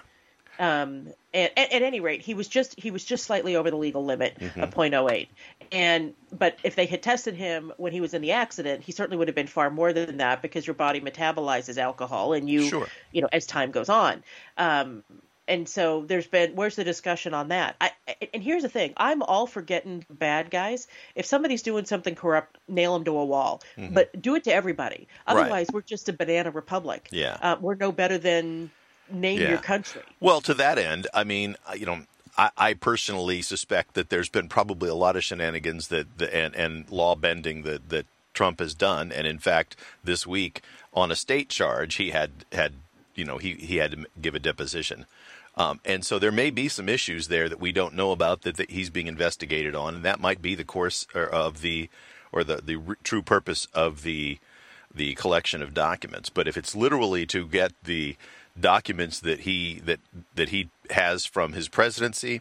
Um, 0.59 1.09
and, 1.33 1.51
at, 1.57 1.73
at 1.73 1.83
any 1.83 2.01
rate, 2.01 2.21
he 2.21 2.35
was 2.35 2.47
just 2.47 2.79
he 2.79 2.91
was 2.91 3.05
just 3.05 3.25
slightly 3.25 3.57
over 3.57 3.71
the 3.71 3.77
legal 3.77 4.05
limit 4.05 4.37
Mm-hmm. 4.39 4.63
of 4.63 4.71
.08. 4.75 5.29
And 5.73 6.13
but 6.39 6.59
if 6.63 6.77
they 6.77 6.87
had 6.87 7.03
tested 7.03 7.35
him 7.35 7.73
when 7.79 7.93
he 7.93 8.01
was 8.01 8.13
in 8.15 8.21
the 8.23 8.33
accident, 8.33 8.83
he 8.83 8.93
certainly 8.93 9.17
would 9.17 9.29
have 9.29 9.35
been 9.35 9.47
far 9.47 9.71
more 9.71 9.93
than 9.93 10.19
that 10.19 10.43
because 10.43 10.67
your 10.67 10.75
body 10.75 11.01
metabolizes 11.01 11.79
alcohol 11.79 12.33
and 12.35 12.49
you 12.51 12.69
Sure. 12.69 12.89
you 13.13 13.23
know 13.23 13.29
as 13.33 13.47
time 13.47 13.71
goes 13.71 13.89
on. 13.89 14.23
Um, 14.59 15.03
and 15.51 15.69
so 15.69 16.05
there's 16.07 16.29
been 16.29 16.55
where's 16.55 16.77
the 16.77 16.85
discussion 16.85 17.35
on 17.35 17.49
that? 17.49 17.77
I, 17.81 17.91
and 18.33 18.43
here's 18.43 18.63
the 18.63 18.69
thing: 18.69 18.95
I'm 18.97 19.23
all 19.23 19.47
for 19.47 19.61
getting 19.61 20.07
bad 20.09 20.51
guys. 20.51 20.87
If 21.15 21.27
somebody's 21.27 21.63
doing 21.63 21.85
something 21.85 22.15
corrupt, 22.15 22.57
nail 22.69 22.95
them 22.95 23.05
to 23.05 23.19
a 23.19 23.25
wall, 23.25 23.63
mm-hmm. 23.77 23.93
but 23.93 24.23
do 24.23 24.37
it 24.37 24.45
to 24.45 24.55
everybody. 24.55 25.09
Otherwise, 25.27 25.67
right. 25.69 25.75
we're 25.75 25.81
just 25.83 26.09
a 26.09 26.13
banana 26.13 26.53
republic. 26.53 27.09
Yeah, 27.11 27.37
uh, 27.43 27.57
we're 27.61 27.75
no 27.75 27.91
better 27.93 28.17
than 28.17 28.71
name 29.11 29.41
yeah. 29.41 29.51
your 29.51 29.59
country. 29.59 30.03
Well, 30.21 30.41
to 30.43 30.55
that 30.55 30.79
end, 30.79 31.09
I 31.13 31.25
mean, 31.25 31.57
you 31.77 31.85
know, 31.85 32.03
I, 32.39 32.51
I, 32.57 32.75
personally 32.75 33.43
suspect 33.43 33.95
that 33.95 34.09
there's 34.09 34.29
been 34.29 34.49
probably 34.49 34.89
a 34.89 34.95
lot 34.95 35.17
of 35.17 35.25
shenanigans 35.25 35.89
that, 35.89 36.19
the, 36.19 36.33
and, 36.33 36.55
and 36.55 36.89
law 36.91 37.17
bending 37.17 37.63
that, 37.63 37.89
that 37.89 38.07
Trump 38.35 38.61
has 38.61 38.73
done. 38.73 39.11
And 39.11 39.27
in 39.27 39.41
fact, 39.41 39.75
this 40.05 40.29
week 40.29 40.63
on 40.95 41.11
a 41.11 41.17
state 41.17 41.49
charge, 41.49 41.97
he 41.97 42.11
had 42.11 42.31
had 42.53 42.75
you 43.15 43.25
know 43.25 43.39
he 43.39 43.55
he 43.55 43.77
had 43.77 43.91
to 43.93 44.07
give 44.21 44.35
a 44.35 44.39
deposition. 44.39 45.07
Um, 45.57 45.81
and 45.85 46.05
so 46.05 46.19
there 46.19 46.33
may 46.33 46.51
be 46.51 46.69
some 46.69 46.89
issues 46.89 47.29
there 47.29 47.49
that 47.49 47.61
we 47.61 47.73
don't 47.73 47.95
know 47.95 48.13
about 48.13 48.43
that, 48.43 48.57
that 48.57 48.71
he's 48.71 48.91
being 48.91 49.09
investigated 49.09 49.75
on, 49.75 49.97
and 49.97 50.05
that 50.05 50.21
might 50.21 50.41
be 50.41 50.55
the 50.55 50.65
course 50.65 51.07
of 51.15 51.61
the 51.61 51.89
or 52.33 52.45
the 52.45 52.57
the 52.57 52.97
true 53.03 53.23
purpose 53.23 53.67
of 53.75 54.03
the 54.03 54.39
the 54.95 55.15
collection 55.15 55.63
of 55.63 55.75
documents. 55.75 56.31
But 56.31 56.49
if 56.49 56.57
it's 56.57 56.75
literally 56.75 57.27
to 57.27 57.47
get 57.47 57.73
the 57.85 58.17
documents 58.59 59.21
that 59.21 59.41
he 59.41 59.81
that 59.85 60.01
that 60.35 60.51
he 60.51 60.71
has 60.91 61.27
from 61.27 61.53
his 61.53 61.69
presidency, 61.69 62.41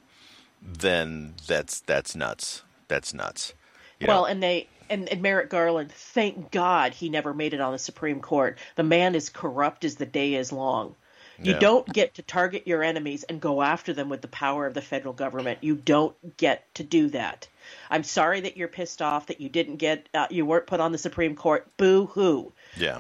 then 0.62 1.36
that's 1.48 1.82
that's 1.82 2.16
nuts. 2.16 2.64
That's 2.88 3.14
nuts. 3.14 3.54
You 4.00 4.08
well, 4.08 4.22
know? 4.22 4.28
and 4.28 4.44
they 4.44 4.68
and, 4.90 5.08
and 5.10 5.22
Merrick 5.22 5.50
Garland, 5.50 5.92
thank 5.92 6.52
God 6.52 6.94
he 6.94 7.10
never 7.10 7.34
made 7.34 7.54
it 7.54 7.62
on 7.62 7.74
the 7.74 7.80
Supreme 7.80 8.22
Court. 8.22 8.58
The 8.76 8.84
man 8.84 9.16
is 9.16 9.30
corrupt 9.30 9.86
as 9.86 9.96
the 9.96 10.06
day 10.06 10.34
is 10.34 10.52
long. 10.52 10.96
You 11.42 11.54
yeah. 11.54 11.60
don't 11.60 11.88
get 11.88 12.16
to 12.16 12.22
target 12.22 12.68
your 12.68 12.84
enemies 12.84 13.24
and 13.24 13.40
go 13.40 13.62
after 13.62 13.94
them 13.94 14.10
with 14.10 14.22
the 14.22 14.28
power 14.28 14.66
of 14.66 14.74
the 14.74 14.82
federal 14.82 15.14
government. 15.14 15.60
You 15.62 15.76
don't 15.76 16.16
get 16.38 16.74
to 16.76 16.84
do 16.84 17.10
that. 17.10 17.48
I'm 17.90 18.04
sorry 18.04 18.42
that 18.42 18.58
you're 18.58 18.68
pissed 18.68 19.02
off 19.02 19.28
that 19.28 19.40
you 19.40 19.48
didn't 19.48 19.78
get, 19.78 20.10
uh, 20.14 20.28
you 20.30 20.46
weren't 20.46 20.68
put 20.68 20.80
on 20.80 20.92
the 20.92 20.98
Supreme 20.98 21.36
Court. 21.36 21.68
Boo 21.78 22.08
hoo. 22.08 22.52
Yeah. 22.76 23.00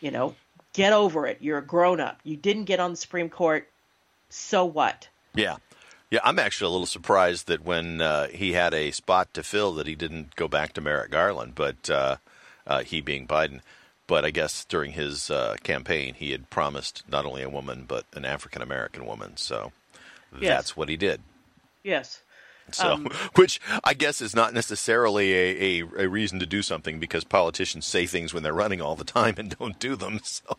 You 0.00 0.10
know, 0.10 0.34
get 0.72 0.92
over 0.92 1.26
it. 1.26 1.38
You're 1.40 1.58
a 1.58 1.64
grown 1.64 2.00
up. 2.00 2.20
You 2.24 2.36
didn't 2.36 2.64
get 2.64 2.80
on 2.80 2.92
the 2.92 2.96
Supreme 2.96 3.28
Court. 3.28 3.68
So 4.30 4.64
what? 4.64 5.08
Yeah. 5.34 5.56
Yeah, 6.10 6.20
I'm 6.24 6.40
actually 6.40 6.68
a 6.68 6.72
little 6.72 6.86
surprised 6.86 7.46
that 7.46 7.64
when 7.64 8.00
uh, 8.00 8.28
he 8.28 8.52
had 8.52 8.74
a 8.74 8.90
spot 8.90 9.32
to 9.34 9.44
fill, 9.44 9.74
that 9.74 9.86
he 9.86 9.94
didn't 9.94 10.34
go 10.34 10.48
back 10.48 10.72
to 10.72 10.80
Merrick 10.80 11.12
Garland, 11.12 11.54
but 11.54 11.88
uh, 11.88 12.16
uh, 12.66 12.82
he 12.82 13.00
being 13.00 13.28
Biden. 13.28 13.60
But 14.10 14.24
I 14.24 14.30
guess 14.30 14.64
during 14.64 14.90
his 14.90 15.30
uh, 15.30 15.54
campaign, 15.62 16.14
he 16.14 16.32
had 16.32 16.50
promised 16.50 17.04
not 17.08 17.24
only 17.24 17.44
a 17.44 17.48
woman 17.48 17.84
but 17.86 18.06
an 18.12 18.24
African 18.24 18.60
American 18.60 19.06
woman. 19.06 19.36
So 19.36 19.70
yes. 20.32 20.48
that's 20.48 20.76
what 20.76 20.88
he 20.88 20.96
did. 20.96 21.20
Yes. 21.84 22.20
So, 22.72 22.88
um, 22.88 23.04
which 23.36 23.60
I 23.84 23.94
guess 23.94 24.20
is 24.20 24.34
not 24.34 24.52
necessarily 24.52 25.32
a, 25.32 25.82
a, 25.82 25.88
a, 25.98 26.08
reason 26.08 26.40
to 26.40 26.46
do 26.46 26.60
something 26.60 26.98
because 26.98 27.22
politicians 27.22 27.86
say 27.86 28.04
things 28.04 28.34
when 28.34 28.42
they're 28.42 28.52
running 28.52 28.80
all 28.80 28.96
the 28.96 29.04
time 29.04 29.36
and 29.38 29.56
don't 29.56 29.78
do 29.78 29.94
them. 29.94 30.18
So, 30.24 30.56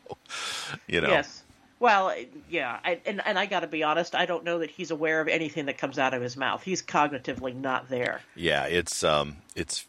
you 0.87 1.01
know. 1.01 1.09
Yes. 1.09 1.43
Well, 1.81 2.15
yeah, 2.49 2.79
I, 2.85 3.01
and 3.05 3.21
and 3.25 3.37
I 3.37 3.47
got 3.47 3.61
to 3.61 3.67
be 3.67 3.83
honest, 3.83 4.15
I 4.15 4.25
don't 4.25 4.45
know 4.45 4.59
that 4.59 4.69
he's 4.69 4.91
aware 4.91 5.19
of 5.19 5.27
anything 5.27 5.65
that 5.65 5.77
comes 5.77 5.99
out 5.99 6.13
of 6.13 6.21
his 6.21 6.37
mouth. 6.37 6.63
He's 6.63 6.81
cognitively 6.81 7.53
not 7.53 7.89
there. 7.89 8.21
Yeah, 8.33 8.65
it's 8.67 9.03
um, 9.03 9.37
it's 9.55 9.85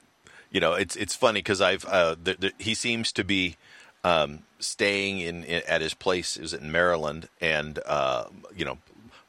you 0.52 0.60
know, 0.60 0.74
it's 0.74 0.96
it's 0.96 1.16
funny 1.16 1.40
because 1.40 1.60
I've 1.60 1.84
uh, 1.84 2.16
the, 2.22 2.36
the, 2.38 2.52
he 2.58 2.74
seems 2.74 3.12
to 3.12 3.24
be 3.24 3.56
um, 4.04 4.40
staying 4.58 5.20
in, 5.20 5.44
in, 5.44 5.62
at 5.66 5.80
his 5.80 5.94
place 5.94 6.36
is 6.36 6.52
in 6.54 6.70
Maryland, 6.70 7.28
and 7.40 7.78
uh, 7.86 8.24
you 8.54 8.64
know, 8.64 8.78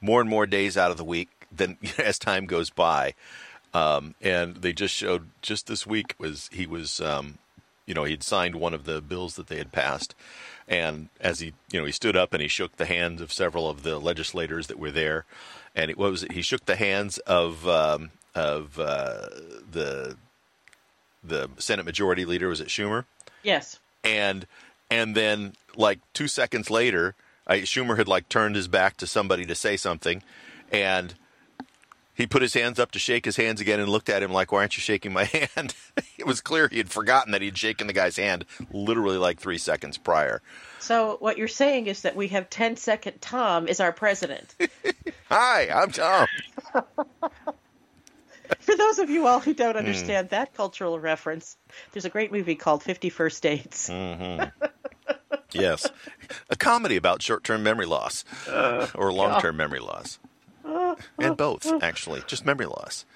more 0.02 0.22
and 0.22 0.30
more 0.30 0.46
days 0.46 0.78
out 0.78 0.92
of 0.92 0.98
the 0.98 1.04
week. 1.04 1.30
Then 1.52 1.78
as 1.98 2.20
time 2.20 2.46
goes 2.46 2.70
by, 2.70 3.14
um, 3.74 4.16
and 4.22 4.58
they 4.58 4.74
just 4.74 4.94
showed 4.94 5.30
just 5.42 5.68
this 5.68 5.88
week 5.88 6.14
was 6.20 6.50
he 6.52 6.68
was 6.68 7.00
um, 7.00 7.40
you 7.86 7.94
know 7.94 8.04
he'd 8.04 8.24
signed 8.24 8.56
one 8.56 8.74
of 8.74 8.84
the 8.84 9.02
bills 9.02 9.36
that 9.36 9.48
they 9.48 9.58
had 9.58 9.72
passed 9.72 10.14
and 10.68 11.10
as 11.20 11.40
he, 11.40 11.54
you 11.72 11.80
know, 11.80 11.86
he 11.86 11.92
stood 11.92 12.16
up 12.16 12.34
and 12.34 12.42
he 12.42 12.48
shook 12.48 12.78
the 12.78 12.86
hands 12.86 13.22
of 13.22 13.34
several 13.34 13.70
of 13.70 13.84
the 13.84 14.00
legislators 14.00 14.68
that 14.68 14.80
were 14.80 14.92
there, 14.92 15.26
and 15.76 15.92
it, 15.92 15.98
was? 15.98 16.26
He 16.32 16.42
shook 16.42 16.66
the 16.66 16.76
hands 16.76 17.18
of 17.20 17.68
um, 17.68 18.12
of 18.34 18.80
uh, 18.80 19.28
the 19.70 20.18
the 21.24 21.50
Senate 21.58 21.86
Majority 21.86 22.26
Leader. 22.26 22.48
Was 22.48 22.62
it 22.62 22.68
Schumer? 22.68 23.06
Yes. 23.44 23.80
And 24.04 24.46
and 24.90 25.16
then 25.16 25.54
like 25.76 26.00
two 26.14 26.28
seconds 26.28 26.70
later, 26.70 27.16
I, 27.48 27.60
Schumer 27.60 27.98
had 27.98 28.08
like 28.08 28.30
turned 28.30 28.56
his 28.56 28.68
back 28.68 28.98
to 28.98 29.08
somebody 29.08 29.46
to 29.46 29.56
say 29.56 29.78
something, 29.78 30.22
and 30.72 31.16
he 32.16 32.28
put 32.28 32.42
his 32.42 32.54
hands 32.54 32.80
up 32.80 32.92
to 32.92 33.00
shake 33.00 33.26
his 33.26 33.38
hands 33.38 33.60
again 33.60 33.80
and 33.80 33.90
looked 33.90 34.10
at 34.10 34.22
him 34.22 34.32
like, 34.32 34.52
Why 34.52 34.60
aren't 34.60 34.78
you 34.78 34.82
shaking 34.82 35.14
my 35.14 35.24
hand? 35.56 35.76
it 36.18 36.26
was 36.26 36.42
clear 36.42 36.68
he 36.68 36.78
had 36.78 36.90
forgotten 36.90 37.32
that 37.32 37.42
he'd 37.42 37.58
shaken 37.58 37.88
the 37.88 37.94
guy's 37.94 38.18
hand 38.18 38.46
literally 38.72 39.18
like 39.18 39.40
three 39.40 39.58
seconds 39.58 39.98
prior. 39.98 40.42
So, 40.80 41.18
what 41.20 41.38
you're 41.38 41.48
saying 41.48 41.88
is 41.88 42.02
that 42.02 42.16
we 42.16 42.28
have 42.30 42.50
10 42.50 42.76
second 42.76 43.22
Tom 43.22 43.68
as 43.68 43.80
our 43.80 43.92
president. 43.94 44.56
Hi, 45.30 45.70
I'm 45.70 45.92
Tom. 45.92 46.28
For 48.60 48.76
those 48.76 49.00
of 49.00 49.10
you 49.10 49.28
all 49.28 49.40
who 49.40 49.54
don't 49.54 49.78
understand 49.78 50.28
mm. 50.28 50.32
that 50.32 50.54
cultural 50.54 51.00
reference, 51.00 51.58
there's 51.92 52.06
a 52.06 52.10
great 52.10 52.32
movie 52.32 52.56
called 52.56 52.84
Fifty 52.84 53.10
First 53.10 53.44
Dates. 53.44 53.90
Mm-hmm. 53.90 54.50
yes. 55.52 55.90
A 56.50 56.56
comedy 56.56 56.96
about 56.96 57.22
short 57.22 57.44
term 57.44 57.64
memory 57.64 57.86
loss 57.86 58.26
uh, 58.48 58.88
or 58.96 59.12
long 59.12 59.42
term 59.42 59.56
yeah. 59.56 59.58
memory 59.58 59.80
loss 59.80 60.20
and 61.20 61.38
both 61.38 61.66
actually, 61.82 62.24
just 62.28 62.46
memory 62.46 62.68
loss. 62.68 63.06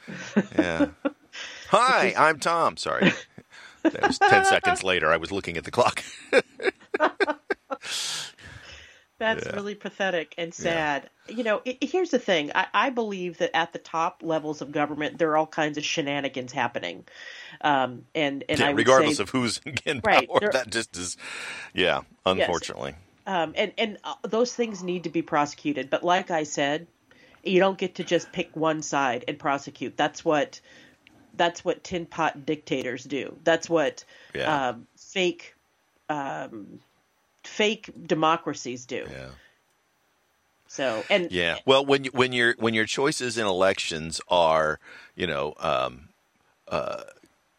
Yeah. 0.57 0.87
Hi, 1.69 2.13
I'm 2.17 2.39
Tom. 2.39 2.77
Sorry, 2.77 3.11
that 3.83 4.07
was 4.07 4.17
ten 4.17 4.45
seconds 4.45 4.83
later. 4.83 5.11
I 5.11 5.17
was 5.17 5.31
looking 5.31 5.57
at 5.57 5.65
the 5.65 5.71
clock. 5.71 6.03
That's 9.19 9.45
yeah. 9.45 9.55
really 9.55 9.75
pathetic 9.75 10.35
and 10.37 10.53
sad. 10.53 11.09
Yeah. 11.27 11.35
You 11.35 11.43
know, 11.43 11.61
it, 11.65 11.83
here's 11.83 12.11
the 12.11 12.19
thing. 12.19 12.51
I, 12.53 12.67
I, 12.73 12.89
believe 12.91 13.39
that 13.39 13.55
at 13.55 13.73
the 13.73 13.79
top 13.79 14.21
levels 14.23 14.61
of 14.61 14.71
government, 14.71 15.17
there 15.17 15.31
are 15.31 15.37
all 15.37 15.47
kinds 15.47 15.77
of 15.77 15.83
shenanigans 15.83 16.51
happening. 16.51 17.05
Um, 17.61 18.05
and 18.13 18.43
and 18.47 18.59
yeah, 18.59 18.67
I 18.67 18.69
regardless 18.71 19.17
say, 19.17 19.23
of 19.23 19.29
who's 19.31 19.59
in 19.85 20.01
right, 20.03 20.27
power, 20.27 20.51
that 20.51 20.69
just 20.69 20.95
is, 20.97 21.17
yeah, 21.73 22.01
unfortunately. 22.25 22.91
Yes. 22.91 23.35
Um, 23.35 23.53
and 23.57 23.73
and 23.77 23.97
uh, 24.03 24.13
those 24.23 24.53
things 24.53 24.83
need 24.83 25.03
to 25.03 25.09
be 25.09 25.21
prosecuted. 25.21 25.89
But 25.89 26.03
like 26.03 26.29
I 26.29 26.43
said, 26.43 26.87
you 27.43 27.59
don't 27.59 27.77
get 27.77 27.95
to 27.95 28.03
just 28.03 28.31
pick 28.31 28.55
one 28.55 28.81
side 28.81 29.25
and 29.27 29.39
prosecute. 29.39 29.97
That's 29.97 30.23
what 30.23 30.61
that's 31.33 31.65
what 31.65 31.83
tin 31.83 32.05
pot 32.05 32.45
dictators 32.45 33.03
do. 33.03 33.35
That's 33.43 33.69
what 33.69 34.05
um, 34.45 34.87
fake 34.95 35.55
um, 36.09 36.79
fake 37.47 37.91
democracies 38.05 38.85
do. 38.85 39.07
Yeah. 39.09 39.29
So 40.67 41.03
and 41.09 41.31
yeah, 41.31 41.57
well, 41.65 41.85
when 41.85 42.03
you, 42.03 42.11
when 42.13 42.33
your 42.33 42.55
when 42.59 42.73
your 42.73 42.85
choices 42.85 43.37
in 43.37 43.47
elections 43.47 44.19
are 44.27 44.79
you 45.15 45.25
know 45.25 45.53
um, 45.59 46.09
uh, 46.67 47.03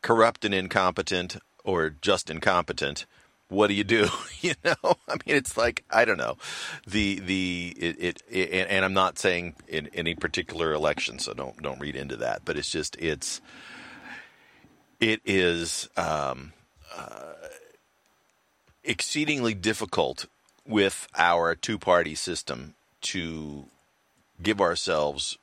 corrupt 0.03 0.45
and 0.45 0.55
incompetent 0.55 1.37
or 1.65 1.91
just 1.91 2.31
incompetent, 2.31 3.07
what 3.49 3.69
do 3.69 3.75
you 3.75 3.85
do? 3.85 4.09
you 4.41 4.55
know, 4.63 4.75
I 5.09 5.15
mean, 5.15 5.37
it's 5.37 5.57
like 5.57 5.85
I 5.91 6.05
don't 6.05 6.19
know, 6.19 6.37
the 6.87 7.19
the 7.21 7.75
it, 7.79 7.97
it, 7.99 8.23
it, 8.31 8.67
and 8.69 8.85
I'm 8.85 8.95
not 8.95 9.19
saying 9.19 9.55
in 9.67 9.89
any 9.95 10.15
particular 10.15 10.73
election, 10.73 11.19
so 11.19 11.33
don't 11.33 11.61
don't 11.63 11.81
read 11.81 11.97
into 11.97 12.17
that. 12.17 12.43
But 12.45 12.59
it's 12.59 12.71
just 12.71 12.95
it's 12.99 13.41
it 15.01 15.21
is 15.25 15.89
um, 15.97 16.53
uh, 16.95 17.33
exceedingly 18.89 19.53
difficult 19.55 20.27
with 20.67 21.07
our 21.17 21.55
two 21.55 21.79
party 21.79 22.15
system 22.15 22.75
to 23.03 23.67
give 24.43 24.61
ourselves 24.61 25.39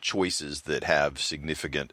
choices 0.00 0.62
that 0.62 0.84
have 0.84 1.18
significant 1.18 1.92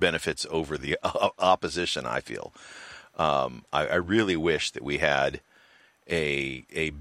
benefits 0.00 0.46
over 0.50 0.76
the 0.76 0.98
opposition. 1.38 2.06
I 2.06 2.20
feel. 2.20 2.52
Um, 3.16 3.64
I, 3.72 3.86
I, 3.86 3.94
really 3.96 4.36
wish 4.36 4.70
that 4.70 4.82
we 4.82 4.98
had 4.98 5.42
a 6.10 6.64
a 6.74 6.92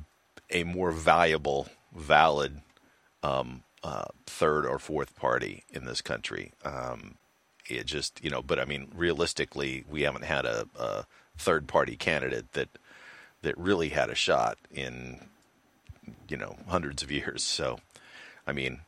a 0.49 0.65
more 0.65 0.91
valuable, 0.91 1.69
valid 1.95 2.61
um, 3.23 3.63
uh, 3.81 4.09
third 4.25 4.65
or 4.65 4.77
fourth 4.77 5.15
party 5.15 5.63
in 5.71 5.85
this 5.85 6.01
country. 6.01 6.51
Um, 6.65 7.15
it 7.69 7.85
just 7.85 8.21
you 8.21 8.29
know, 8.29 8.41
but 8.41 8.59
I 8.59 8.65
mean, 8.65 8.91
realistically, 8.93 9.85
we 9.89 10.01
haven't 10.01 10.25
had 10.25 10.45
a, 10.45 10.67
a 10.77 11.05
third 11.41 11.67
party 11.67 11.95
candidate 11.95 12.53
that 12.53 12.69
that 13.41 13.57
really 13.57 13.89
had 13.89 14.09
a 14.09 14.15
shot 14.15 14.57
in 14.71 15.19
you 16.29 16.37
know 16.37 16.55
hundreds 16.67 17.01
of 17.03 17.11
years. 17.11 17.43
So, 17.43 17.79
I 18.47 18.51
mean, 18.53 18.81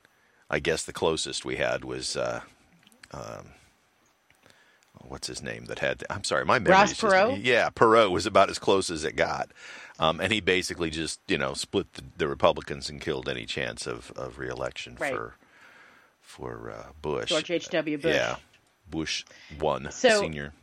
I 0.49 0.59
guess 0.59 0.83
the 0.83 0.93
closest 0.93 1.43
we 1.45 1.57
had 1.57 1.83
was. 1.83 2.15
Uh, 2.15 2.41
um, 3.11 3.49
what's 5.07 5.27
his 5.27 5.41
name 5.43 5.65
that 5.65 5.79
had? 5.79 6.03
I'm 6.09 6.23
sorry, 6.23 6.45
my 6.45 6.59
memory. 6.59 6.71
Ross 6.73 6.89
just- 6.91 7.01
Perot? 7.01 7.43
yeah, 7.43 7.69
Perot 7.69 8.11
was 8.11 8.25
about 8.25 8.49
as 8.49 8.59
close 8.59 8.89
as 8.89 9.03
it 9.03 9.15
got, 9.15 9.49
um, 9.99 10.19
and 10.19 10.31
he 10.31 10.39
basically 10.41 10.89
just 10.89 11.19
you 11.27 11.37
know 11.37 11.53
split 11.53 11.91
the, 11.93 12.03
the 12.17 12.27
Republicans 12.27 12.89
and 12.89 13.01
killed 13.01 13.27
any 13.29 13.45
chance 13.45 13.85
of 13.87 14.11
of 14.15 14.37
reelection 14.39 14.97
Right. 14.99 15.13
for 15.13 15.35
for 16.21 16.71
uh, 16.71 16.91
Bush. 17.01 17.29
George 17.29 17.51
H.W. 17.51 17.97
Bush. 17.97 18.15
Yeah, 18.15 18.37
Bush 18.89 19.25
won 19.59 19.91
So- 19.91 20.21
senior. 20.21 20.53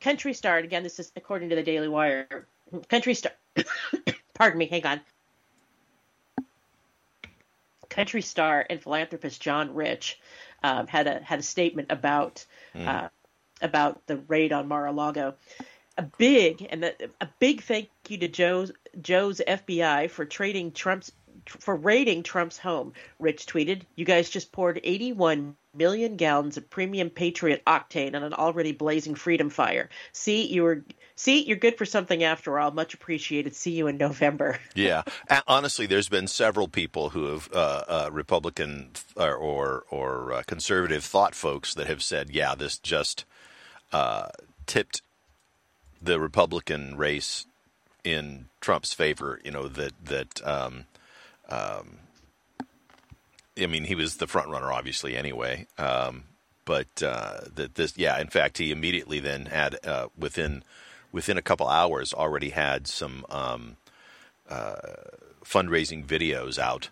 Country 0.00 0.32
Star, 0.32 0.56
and 0.56 0.64
again, 0.64 0.82
this 0.82 0.98
is 0.98 1.12
according 1.16 1.50
to 1.50 1.56
the 1.56 1.62
Daily 1.62 1.88
Wire. 1.88 2.46
Country 2.88 3.14
Star, 3.14 3.32
pardon 4.34 4.58
me, 4.58 4.66
hang 4.66 4.86
on. 4.86 5.00
Country 7.88 8.22
Star 8.22 8.64
and 8.70 8.80
philanthropist 8.80 9.42
John 9.42 9.74
Rich 9.74 10.18
um, 10.62 10.86
had 10.86 11.06
a 11.06 11.20
had 11.20 11.40
a 11.40 11.42
statement 11.42 11.88
about 11.90 12.46
uh, 12.74 13.08
about 13.60 14.06
the 14.06 14.16
raid 14.16 14.52
on 14.52 14.68
Mar-a-Lago. 14.68 15.34
A 15.98 16.02
big 16.02 16.66
and 16.70 16.82
the, 16.82 17.10
a 17.20 17.28
big 17.40 17.62
thank 17.62 17.90
you 18.08 18.16
to 18.18 18.28
Joe's 18.28 18.72
Joe's 19.02 19.40
FBI 19.46 20.08
for 20.08 20.24
trading 20.24 20.72
Trump's 20.72 21.12
for 21.46 21.74
raiding 21.74 22.22
Trump's 22.22 22.56
home. 22.56 22.94
Rich 23.18 23.46
tweeted, 23.46 23.82
"You 23.96 24.04
guys 24.04 24.30
just 24.30 24.52
poured 24.52 24.80
81 24.82 25.56
million 25.74 26.16
gallons 26.16 26.56
of 26.56 26.68
premium 26.68 27.10
Patriot 27.10 27.62
octane 27.66 28.14
on 28.14 28.22
an 28.22 28.34
already 28.34 28.72
blazing 28.72 29.14
freedom 29.14 29.50
fire. 29.50 29.88
See, 30.12 30.46
you 30.46 30.62
were 30.62 30.84
see, 31.16 31.44
you're 31.44 31.56
good 31.56 31.78
for 31.78 31.84
something 31.84 32.24
after 32.24 32.58
all. 32.58 32.70
Much 32.70 32.94
appreciated. 32.94 33.54
See 33.54 33.72
you 33.72 33.86
in 33.86 33.96
November." 33.96 34.58
Yeah, 34.74 35.02
honestly, 35.46 35.86
there's 35.86 36.08
been 36.08 36.26
several 36.26 36.66
people 36.68 37.10
who 37.10 37.26
have 37.26 37.50
uh, 37.52 37.84
uh, 37.88 38.10
Republican 38.12 38.92
or 39.16 39.34
or, 39.34 39.84
or 39.90 40.32
uh, 40.32 40.42
conservative 40.46 41.04
thought 41.04 41.34
folks 41.34 41.74
that 41.74 41.86
have 41.86 42.02
said, 42.02 42.30
"Yeah, 42.30 42.54
this 42.54 42.78
just 42.78 43.24
uh, 43.92 44.28
tipped 44.66 45.02
the 46.00 46.18
Republican 46.18 46.96
race 46.96 47.46
in 48.04 48.46
Trump's 48.60 48.92
favor." 48.94 49.40
You 49.44 49.50
know 49.50 49.68
that 49.68 49.92
that. 50.06 50.46
Um, 50.46 50.86
um, 51.48 51.98
I 53.60 53.66
mean, 53.66 53.84
he 53.84 53.94
was 53.94 54.16
the 54.16 54.26
front 54.26 54.48
runner, 54.48 54.72
obviously, 54.72 55.16
anyway. 55.16 55.66
Um, 55.78 56.24
but 56.64 57.02
uh, 57.02 57.40
that 57.54 57.74
this, 57.74 57.96
yeah, 57.96 58.20
in 58.20 58.28
fact, 58.28 58.58
he 58.58 58.70
immediately 58.70 59.20
then 59.20 59.46
had 59.46 59.76
uh, 59.84 60.08
within 60.16 60.62
within 61.12 61.36
a 61.36 61.42
couple 61.42 61.68
hours 61.68 62.14
already 62.14 62.50
had 62.50 62.86
some 62.86 63.26
um, 63.30 63.76
fundraising 65.44 66.06
videos 66.06 66.58
out 66.58 66.90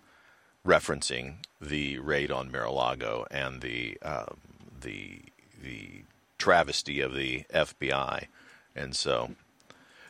referencing 0.66 1.36
the 1.60 1.98
raid 1.98 2.30
on 2.30 2.50
Mar-a-Lago 2.50 3.26
and 3.30 3.60
the 3.60 3.98
um, 4.02 4.38
the 4.80 5.22
the 5.62 6.02
travesty 6.38 7.00
of 7.00 7.14
the 7.14 7.44
FBI, 7.52 8.26
and 8.74 8.94
so 8.94 9.30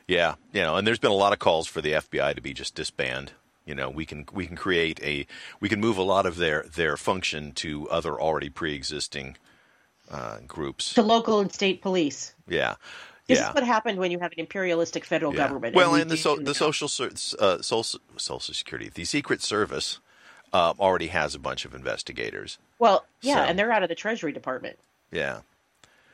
yeah, 0.06 0.34
you 0.52 0.62
know, 0.62 0.76
and 0.76 0.86
there's 0.86 0.98
been 0.98 1.10
a 1.10 1.14
lot 1.14 1.32
of 1.32 1.38
calls 1.38 1.66
for 1.66 1.80
the 1.80 1.92
FBI 1.92 2.34
to 2.34 2.40
be 2.40 2.52
just 2.52 2.74
disbanded. 2.74 3.32
You 3.68 3.74
know, 3.74 3.90
we 3.90 4.06
can 4.06 4.24
we 4.32 4.46
can 4.46 4.56
create 4.56 4.98
a 5.02 5.26
we 5.60 5.68
can 5.68 5.78
move 5.78 5.98
a 5.98 6.02
lot 6.02 6.24
of 6.24 6.36
their 6.36 6.62
their 6.74 6.96
function 6.96 7.52
to 7.56 7.86
other 7.90 8.18
already 8.18 8.48
pre-existing 8.48 9.36
uh, 10.10 10.38
groups. 10.46 10.94
To 10.94 11.02
local 11.02 11.40
and 11.40 11.52
state 11.52 11.82
police. 11.82 12.32
Yeah, 12.48 12.76
This 13.26 13.38
yeah. 13.38 13.48
is 13.50 13.54
what 13.54 13.64
happened 13.64 13.98
when 13.98 14.10
you 14.10 14.20
have 14.20 14.32
an 14.32 14.40
imperialistic 14.40 15.04
federal 15.04 15.34
Yeah. 15.34 15.48
government. 15.48 15.74
Well, 15.76 15.92
we 15.92 16.00
and 16.00 16.10
the 16.10 16.16
so, 16.16 16.36
the 16.36 16.54
social 16.54 16.86
uh, 17.38 17.60
social 17.60 18.00
social 18.16 18.54
security, 18.54 18.88
the 18.88 19.04
Secret 19.04 19.42
Service 19.42 20.00
uh, 20.54 20.72
already 20.80 21.08
has 21.08 21.34
a 21.34 21.38
bunch 21.38 21.66
of 21.66 21.74
investigators. 21.74 22.56
Well, 22.78 23.04
yeah, 23.20 23.34
So- 23.34 23.40
and 23.50 23.58
they're 23.58 23.70
out 23.70 23.82
of 23.82 23.90
the 23.90 23.94
Treasury 23.94 24.32
Department. 24.32 24.78
Yeah, 25.12 25.40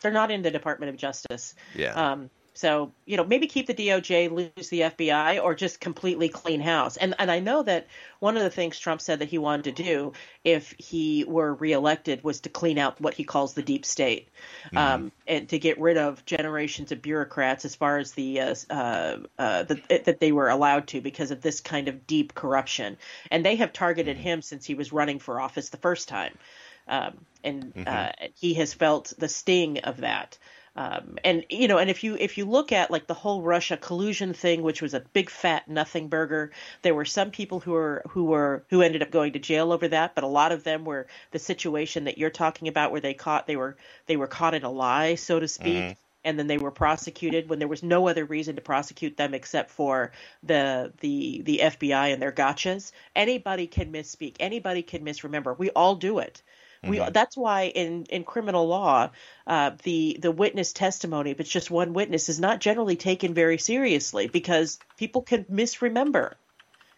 They're 0.03 0.11
not 0.11 0.33
in 0.33 0.43
the 0.43 0.51
Department 0.51 0.91
of 0.91 0.97
Justice. 0.97 1.55
yeah, 1.73 1.93
Um, 1.95 2.31
so 2.55 2.93
you 3.05 3.17
know, 3.17 3.25
maybe 3.25 3.49
keep 3.49 3.67
the 3.67 3.75
DOJ, 3.75 4.31
lose 4.31 4.69
the 4.69 4.83
FBI, 4.83 5.43
or 5.43 5.55
just 5.55 5.81
completely 5.81 6.29
clean 6.29 6.61
house. 6.61 6.97
And 6.97 7.15
and 7.19 7.31
I 7.31 7.41
know 7.41 7.63
that 7.65 7.89
one 8.21 8.37
of 8.37 8.45
the 8.45 8.51
things 8.51 8.79
Trump 8.79 9.01
said 9.01 9.19
that 9.19 9.29
he 9.29 9.39
wanted 9.39 9.77
to 9.77 9.83
do 9.83 10.13
if 10.45 10.73
he 10.79 11.25
were 11.25 11.53
reelected 11.53 12.23
was 12.23 12.41
to 12.43 12.49
clean 12.49 12.79
out 12.79 13.01
what 13.01 13.15
he 13.15 13.25
calls 13.25 13.55
the 13.55 13.63
deep 13.63 13.85
state, 13.85 14.29
um, 14.77 15.11
and 15.27 15.49
to 15.49 15.59
get 15.59 15.81
rid 15.81 15.97
of 15.97 16.25
generations 16.25 16.93
of 16.93 17.03
bureaucrats 17.03 17.65
as 17.65 17.75
far 17.75 17.99
as 17.99 18.13
the 18.13 18.41
uh, 18.41 18.55
uh, 18.71 19.17
uh, 19.39 19.63
that 19.65 20.05
that 20.05 20.21
they 20.21 20.31
were 20.31 20.49
allowed 20.49 20.87
to 20.89 21.01
because 21.01 21.33
of 21.33 21.41
this 21.41 21.61
kind 21.61 21.89
of 21.89 22.07
deep 22.07 22.35
corruption. 22.35 22.97
And 23.33 23.45
they 23.45 23.57
have 23.57 23.73
targeted 23.73 24.17
him 24.17 24.43
since 24.43 24.65
he 24.65 24.75
was 24.75 24.93
running 24.93 25.19
for 25.19 25.41
office 25.41 25.71
the 25.71 25.77
first 25.77 26.09
time. 26.09 26.39
Um, 26.87 27.25
and 27.43 27.73
uh, 27.87 28.13
he 28.35 28.55
has 28.55 28.75
felt 28.75 29.13
the 29.19 29.29
sting 29.29 29.79
of 29.81 29.99
that. 29.99 30.39
Um, 30.77 31.19
and 31.23 31.45
you 31.51 31.69
know, 31.69 31.79
and 31.79 31.89
if 31.89 32.03
you 32.03 32.17
if 32.19 32.37
you 32.37 32.47
look 32.47 32.73
at 32.73 32.91
like 32.91 33.07
the 33.07 33.15
whole 33.15 33.43
Russia 33.43 33.77
collusion 33.77 34.35
thing, 34.35 34.63
which 34.63 34.83
was 34.83 34.93
a 34.93 35.01
big 35.13 35.31
fat 35.31 35.69
nothing 35.69 36.09
burger, 36.09 36.51
there 36.83 36.95
were 36.97 37.05
some 37.05 37.31
people 37.31 37.61
who 37.61 37.73
were 37.73 38.03
who 38.09 38.25
were 38.25 38.65
who 38.71 38.83
ended 38.83 39.03
up 39.03 39.11
going 39.11 39.35
to 39.35 39.39
jail 39.39 39.71
over 39.73 39.87
that, 39.89 40.17
but 40.17 40.25
a 40.25 40.29
lot 40.29 40.51
of 40.51 40.65
them 40.65 40.85
were 40.85 41.07
the 41.31 41.39
situation 41.39 42.05
that 42.05 42.19
you're 42.19 42.31
talking 42.31 42.67
about, 42.67 42.91
where 42.91 43.01
they 43.01 43.15
caught 43.15 43.47
they 43.47 43.57
were 43.57 43.77
they 44.07 44.17
were 44.17 44.27
caught 44.27 44.55
in 44.55 44.65
a 44.65 44.71
lie, 44.71 45.15
so 45.15 45.39
to 45.39 45.47
speak. 45.47 45.97
And 46.25 46.39
then 46.39 46.47
they 46.47 46.59
were 46.59 46.71
prosecuted 46.71 47.49
when 47.51 47.59
there 47.59 47.69
was 47.69 47.83
no 47.83 48.09
other 48.09 48.25
reason 48.25 48.57
to 48.57 48.63
prosecute 48.63 49.17
them 49.17 49.35
except 49.35 49.71
for 49.71 50.11
the 50.43 50.93
the 51.01 51.43
the 51.43 51.61
FBI 51.63 52.13
and 52.13 52.21
their 52.21 52.33
gotchas. 52.33 52.91
Anybody 53.15 53.67
can 53.69 53.93
misspeak. 53.93 54.37
Anybody 54.41 54.83
can 54.83 55.05
misremember. 55.05 55.55
We 55.55 55.71
all 55.71 55.95
do 55.97 56.19
it. 56.19 56.43
We, 56.91 56.99
that's 56.99 57.37
why 57.37 57.65
in, 57.65 58.05
in 58.05 58.25
criminal 58.25 58.67
law, 58.67 59.11
uh, 59.47 59.73
the 59.83 60.19
the 60.21 60.33
witness 60.33 60.73
testimony, 60.73 61.31
if 61.31 61.41
it's 61.41 61.51
just 61.51 61.71
one 61.71 61.93
witness, 61.93 62.29
is 62.29 62.41
not 62.41 62.61
generally 62.61 62.97
taken 62.97 63.35
very 63.35 63.59
seriously 63.59 64.27
because 64.27 64.79
people 64.97 65.23
can 65.23 65.47
misremember, 65.49 66.37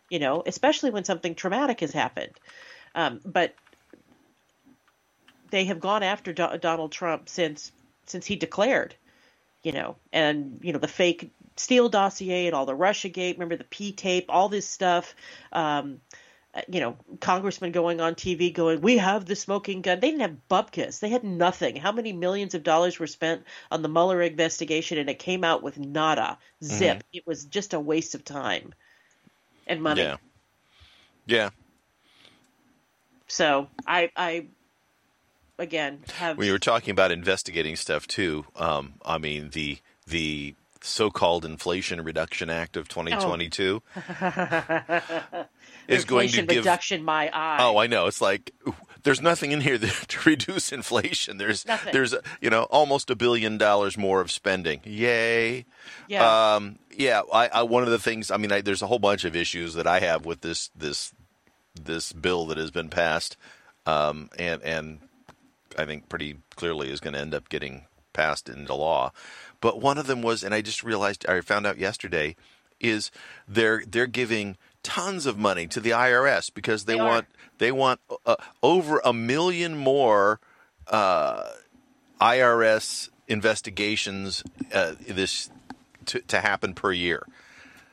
you 0.09 0.19
know, 0.19 0.43
especially 0.47 0.91
when 0.91 1.05
something 1.05 1.35
traumatic 1.35 1.81
has 1.81 1.93
happened. 1.93 2.33
Um, 2.95 3.21
but 3.25 3.55
they 5.51 5.65
have 5.67 5.81
gone 5.81 6.03
after 6.03 6.33
Do- 6.33 6.59
Donald 6.61 6.93
Trump 6.93 7.29
since 7.29 7.73
since 8.07 8.27
he 8.27 8.37
declared, 8.37 8.95
you 9.63 9.73
know, 9.73 9.97
and 10.13 10.61
you 10.63 10.73
know 10.73 10.79
the 10.79 10.89
fake 10.89 11.33
Steele 11.57 11.89
dossier 11.89 12.47
and 12.47 12.55
all 12.55 12.67
the 12.67 12.75
Russia 12.75 13.09
Gate. 13.09 13.37
Remember 13.37 13.57
the 13.57 13.65
P 13.65 13.93
tape, 13.93 14.27
all 14.29 14.49
this 14.49 14.69
stuff. 14.69 15.15
Um, 15.53 16.01
you 16.69 16.81
know, 16.81 16.97
congressmen 17.21 17.73
going 17.73 18.01
on 18.01 18.15
TV 18.15 18.53
going, 18.53 18.81
"We 18.81 18.99
have 18.99 19.25
the 19.27 19.37
smoking 19.37 19.83
gun." 19.83 20.01
They 20.01 20.11
didn't 20.11 20.23
have 20.23 20.37
bupkis. 20.51 21.01
They 21.01 21.09
had 21.09 21.25
nothing. 21.25 21.77
How 21.77 21.93
many 21.93 22.13
millions 22.13 22.55
of 22.55 22.63
dollars 22.63 22.99
were 22.99 23.07
spent 23.07 23.45
on 23.71 23.83
the 23.83 23.89
Mueller 23.89 24.23
investigation, 24.23 24.99
and 24.99 25.11
it 25.11 25.19
came 25.19 25.45
out 25.45 25.63
with 25.63 25.79
nada, 25.79 26.39
zip. 26.63 27.03
It 27.13 27.27
was 27.27 27.45
just 27.45 27.75
a 27.75 27.81
waste 27.81 28.15
of 28.15 28.25
time 28.25 28.75
and 29.67 29.83
money. 29.83 30.03
yeah, 30.03 30.17
yeah. 31.27 31.51
So 33.29 33.69
I, 33.87 34.11
I, 34.17 34.47
again, 35.59 36.01
have 36.15 36.43
you 36.43 36.53
were 36.53 36.59
talking 36.59 36.93
about 36.93 37.11
investigating 37.11 37.77
stuff 37.77 38.07
too, 38.07 38.47
um, 38.57 38.95
I 39.05 39.19
mean 39.19 39.51
the 39.51 39.79
the 40.07 40.55
so-called 40.83 41.45
Inflation 41.45 42.03
Reduction 42.03 42.49
Act 42.49 42.77
of 42.77 42.89
2022 42.89 43.83
is 45.89 46.05
going 46.05 46.29
to 46.29 46.41
inflation 46.41 46.47
give. 46.47 46.57
reduction. 46.59 47.05
My 47.05 47.31
eye. 47.33 47.59
Oh, 47.61 47.79
I 47.79 47.87
know. 47.87 48.07
It's 48.07 48.21
like 48.21 48.53
there's 49.03 49.23
nothing 49.23 49.53
in 49.53 49.61
here 49.61 49.79
that, 49.79 50.09
to 50.09 50.29
reduce 50.29 50.73
inflation. 50.73 51.39
There's 51.39 51.67
Nothing. 51.67 51.93
there's 51.93 52.15
you 52.41 52.51
know 52.51 52.65
almost 52.65 53.11
a 53.11 53.17
billion 53.17 53.59
dollars 53.59 53.97
more 53.97 54.21
of 54.21 54.31
spending. 54.31 54.81
Yay! 54.85 55.65
yeah. 56.09 56.55
Um, 56.57 56.79
yeah, 56.97 57.23
I, 57.33 57.49
I 57.49 57.63
one 57.63 57.83
of 57.83 57.91
the 57.91 57.99
things. 57.99 58.31
I 58.31 58.37
mean, 58.37 58.53
I, 58.53 58.61
there's 58.61 58.83
a 58.83 58.87
whole 58.87 58.99
bunch 58.99 59.25
of 59.25 59.37
issues 59.37 59.75
that 59.75 59.87
I 59.87 60.01
have 60.01 60.25
with 60.25 60.41
this 60.41 60.71
this 60.77 61.13
this 61.81 62.13
bill 62.13 62.47
that 62.47 62.57
has 62.59 62.71
been 62.71 62.89
passed, 62.89 63.37
um, 63.85 64.31
and 64.39 64.63
and 64.63 64.99
I 65.79 65.85
think 65.85 66.09
pretty 66.09 66.39
clearly 66.55 66.91
is 66.91 67.01
going 67.01 67.15
to 67.15 67.21
end 67.21 67.35
up 67.35 67.49
getting 67.49 67.85
passed 68.13 68.49
into 68.49 68.75
law. 68.75 69.13
But 69.61 69.81
one 69.81 69.99
of 69.99 70.07
them 70.07 70.23
was, 70.23 70.43
and 70.43 70.55
I 70.55 70.63
just 70.63 70.83
realized 70.83 71.27
I 71.29 71.41
found 71.43 71.67
out 71.67 71.79
yesterday, 71.79 72.35
is 72.81 73.11
they're 73.47 73.83
they're 73.87 74.07
giving 74.07 74.57
tons 74.87 75.27
of 75.27 75.37
money 75.37 75.67
to 75.67 75.81
the 75.81 75.91
IRS 75.91 76.55
because 76.55 76.85
they, 76.85 76.95
They 76.95 77.01
are. 77.01 77.07
want 77.09 77.27
they 77.59 77.73
want 77.73 78.01
uh, 78.25 78.37
over 78.63 79.01
a 79.05 79.13
million 79.13 79.77
more 79.77 80.39
uh, 80.87 81.43
IRS 82.21 83.09
investigations 83.27 84.45
uh, 84.73 84.95
this 85.09 85.51
to, 86.07 86.21
to 86.21 86.41
happen 86.41 86.73
per 86.73 86.93
year 86.93 87.27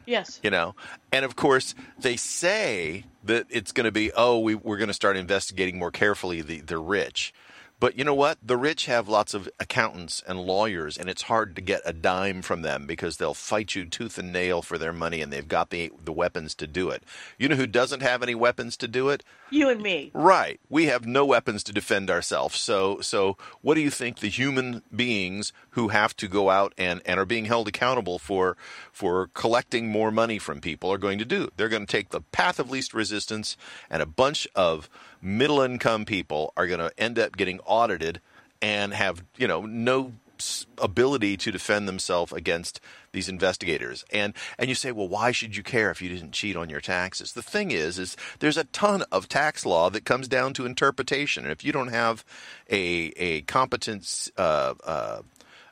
yes. 0.06 0.40
you 0.44 0.52
know 0.52 0.76
and 1.12 1.26
of 1.26 1.36
course 1.36 1.74
they 1.98 2.16
say 2.16 3.06
that 3.24 3.48
it's 3.50 3.72
going 3.72 3.86
to 3.86 3.92
be 3.92 4.12
oh 4.16 4.38
we, 4.38 4.54
we're 4.54 4.78
going 4.78 4.88
to 4.88 4.94
start 4.94 5.18
investigating 5.18 5.80
more 5.80 5.90
carefully 5.90 6.42
the, 6.42 6.62
the 6.62 6.78
rich 6.78 7.34
but 7.84 7.98
you 7.98 8.06
know 8.06 8.14
what? 8.14 8.38
The 8.42 8.56
rich 8.56 8.86
have 8.86 9.10
lots 9.10 9.34
of 9.34 9.50
accountants 9.60 10.24
and 10.26 10.40
lawyers 10.40 10.98
and 10.98 11.10
it's 11.10 11.24
hard 11.24 11.54
to 11.58 11.62
get 11.62 11.82
a 11.84 11.92
dime 11.92 12.42
from 12.42 12.62
them 12.62 12.88
because 12.88 13.18
they'll 13.18 13.34
fight 13.34 13.76
you 13.76 13.84
tooth 13.84 14.18
and 14.18 14.32
nail 14.32 14.62
for 14.62 14.78
their 14.78 14.94
money 14.94 15.22
and 15.22 15.34
they've 15.34 15.46
got 15.46 15.70
the, 15.70 15.92
the 16.02 16.14
weapons 16.14 16.56
to 16.56 16.66
do 16.66 16.90
it. 16.92 17.04
You 17.38 17.50
know 17.50 17.58
who 17.58 17.68
doesn't 17.68 18.02
have 18.02 18.24
any 18.24 18.36
weapons 18.36 18.78
to 18.78 18.88
do 18.88 19.10
it 19.10 19.22
You 19.54 19.70
and 19.70 19.84
me. 19.84 20.10
Right. 20.16 20.60
We 20.68 20.88
have 20.88 21.06
no 21.06 21.28
weapons 21.28 21.64
to 21.66 21.74
defend 21.74 22.10
ourselves. 22.10 22.60
So, 22.60 23.00
so 23.02 23.38
what 23.62 23.76
do 23.76 23.82
you 23.82 23.92
think 23.92 24.18
the 24.18 24.28
human 24.28 24.82
beings 24.94 25.54
who 25.72 25.90
have 25.90 26.16
to 26.18 26.28
go 26.28 26.50
out 26.50 26.74
and, 26.76 27.04
and 27.06 27.20
are 27.20 27.26
being 27.26 27.46
held 27.46 27.68
accountable 27.68 28.18
for 28.18 28.58
for 28.92 29.28
collecting 29.36 29.90
more 29.90 30.10
money 30.10 30.40
from 30.40 30.60
people 30.60 30.92
are 30.92 30.98
going 30.98 31.20
to 31.20 31.26
do? 31.26 31.50
They're 31.56 31.70
going 31.70 31.86
to 31.86 31.92
take 31.92 32.10
the 32.10 32.22
path 32.22 32.58
of 32.58 32.72
least 32.72 32.96
resistance, 32.96 33.56
and 33.92 34.02
a 34.02 34.08
bunch 34.08 34.48
of 34.56 34.90
middle 35.22 35.62
income 35.62 36.04
people 36.04 36.52
are 36.58 36.66
going 36.66 36.80
to 36.80 36.92
end 36.98 37.20
up 37.20 37.38
getting 37.38 37.60
audited 37.60 38.22
and 38.60 38.92
have 38.92 39.24
you 39.38 39.48
know 39.48 39.68
no 39.68 40.14
ability 40.78 41.38
to 41.38 41.52
defend 41.52 41.88
themselves 41.88 42.32
against 42.34 42.80
these 43.12 43.30
investigators. 43.30 44.04
And 44.12 44.34
and 44.58 44.70
you 44.70 44.76
say, 44.76 44.92
well, 44.92 45.08
why 45.08 45.32
should 45.32 45.56
you 45.56 45.64
care 45.64 45.92
if 45.92 46.02
you 46.02 46.10
didn't 46.10 46.32
cheat 46.32 46.56
on 46.56 46.70
your 46.70 46.82
taxes? 46.82 47.34
The 47.34 47.42
thing 47.42 47.72
is, 47.72 48.00
is 48.00 48.18
there's 48.40 48.58
a 48.58 48.64
ton 48.66 49.04
of 49.12 49.28
tax 49.30 49.66
law 49.66 49.90
that 49.90 50.06
comes 50.06 50.28
down 50.28 50.54
to 50.54 50.66
interpretation, 50.66 51.44
and 51.44 51.52
if 51.52 51.64
you 51.64 51.72
don't 51.72 51.90
have 51.94 52.24
a 52.70 53.12
a 53.18 53.42
competent 53.42 54.30
uh, 54.38 54.74
uh, 54.86 55.22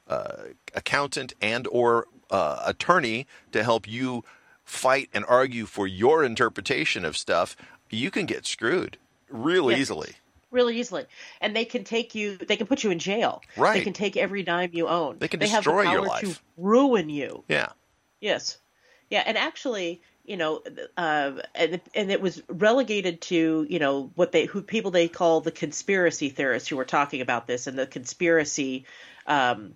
uh, 0.08 0.34
accountant 0.76 1.34
and 1.42 1.68
or 1.68 2.08
uh, 2.30 2.62
attorney 2.66 3.26
to 3.52 3.64
help 3.64 3.88
you 3.88 4.24
fight 4.64 5.10
and 5.14 5.26
argue 5.28 5.66
for 5.66 5.88
your 5.88 6.24
interpretation 6.24 7.04
of 7.06 7.18
stuff, 7.18 7.56
you 7.90 8.10
can 8.12 8.26
get 8.26 8.46
screwed 8.46 8.98
real 9.30 9.70
Yes. 9.72 9.80
easily. 9.82 10.14
Really 10.52 10.80
easily 10.80 11.06
and 11.40 11.56
they 11.56 11.66
can 11.66 11.84
take 11.84 12.14
you 12.14 12.38
they 12.38 12.56
can 12.58 12.68
put 12.68 12.84
you 12.84 12.92
in 12.92 13.00
jail 13.00 13.42
Right. 13.58 13.74
they 13.74 13.84
can 13.84 13.94
take 13.94 14.18
every 14.18 14.44
dime 14.44 14.72
you 14.74 14.88
own 14.88 15.18
They 15.20 15.28
can 15.28 15.40
have 15.42 15.64
destroy 15.64 15.84
the 15.84 15.90
your 15.90 16.02
power 16.06 16.20
to 16.20 16.28
life. 16.28 16.44
ruin 16.58 17.10
you 17.10 17.44
Yeah. 17.48 17.70
yes 18.20 18.58
yeah 19.10 19.24
and 19.26 19.38
actually 19.38 20.02
you 20.24 20.38
know 20.38 20.62
uh, 20.98 21.32
and, 21.56 21.82
and 21.96 22.12
it 22.12 22.22
was 22.22 22.42
relegated 22.48 23.22
to 23.22 23.66
you 23.70 23.80
know 23.80 24.12
what 24.16 24.32
they 24.32 24.46
who 24.46 24.62
people 24.62 24.92
they 24.92 25.08
call 25.08 25.42
the 25.42 25.52
conspiracy 25.52 26.30
theorists 26.30 26.70
who 26.70 26.78
were 26.78 26.86
talking 26.86 27.22
about 27.22 27.48
this 27.48 27.68
and 27.68 27.78
the 27.78 27.88
conspiracy 27.88 28.86
um 29.26 29.76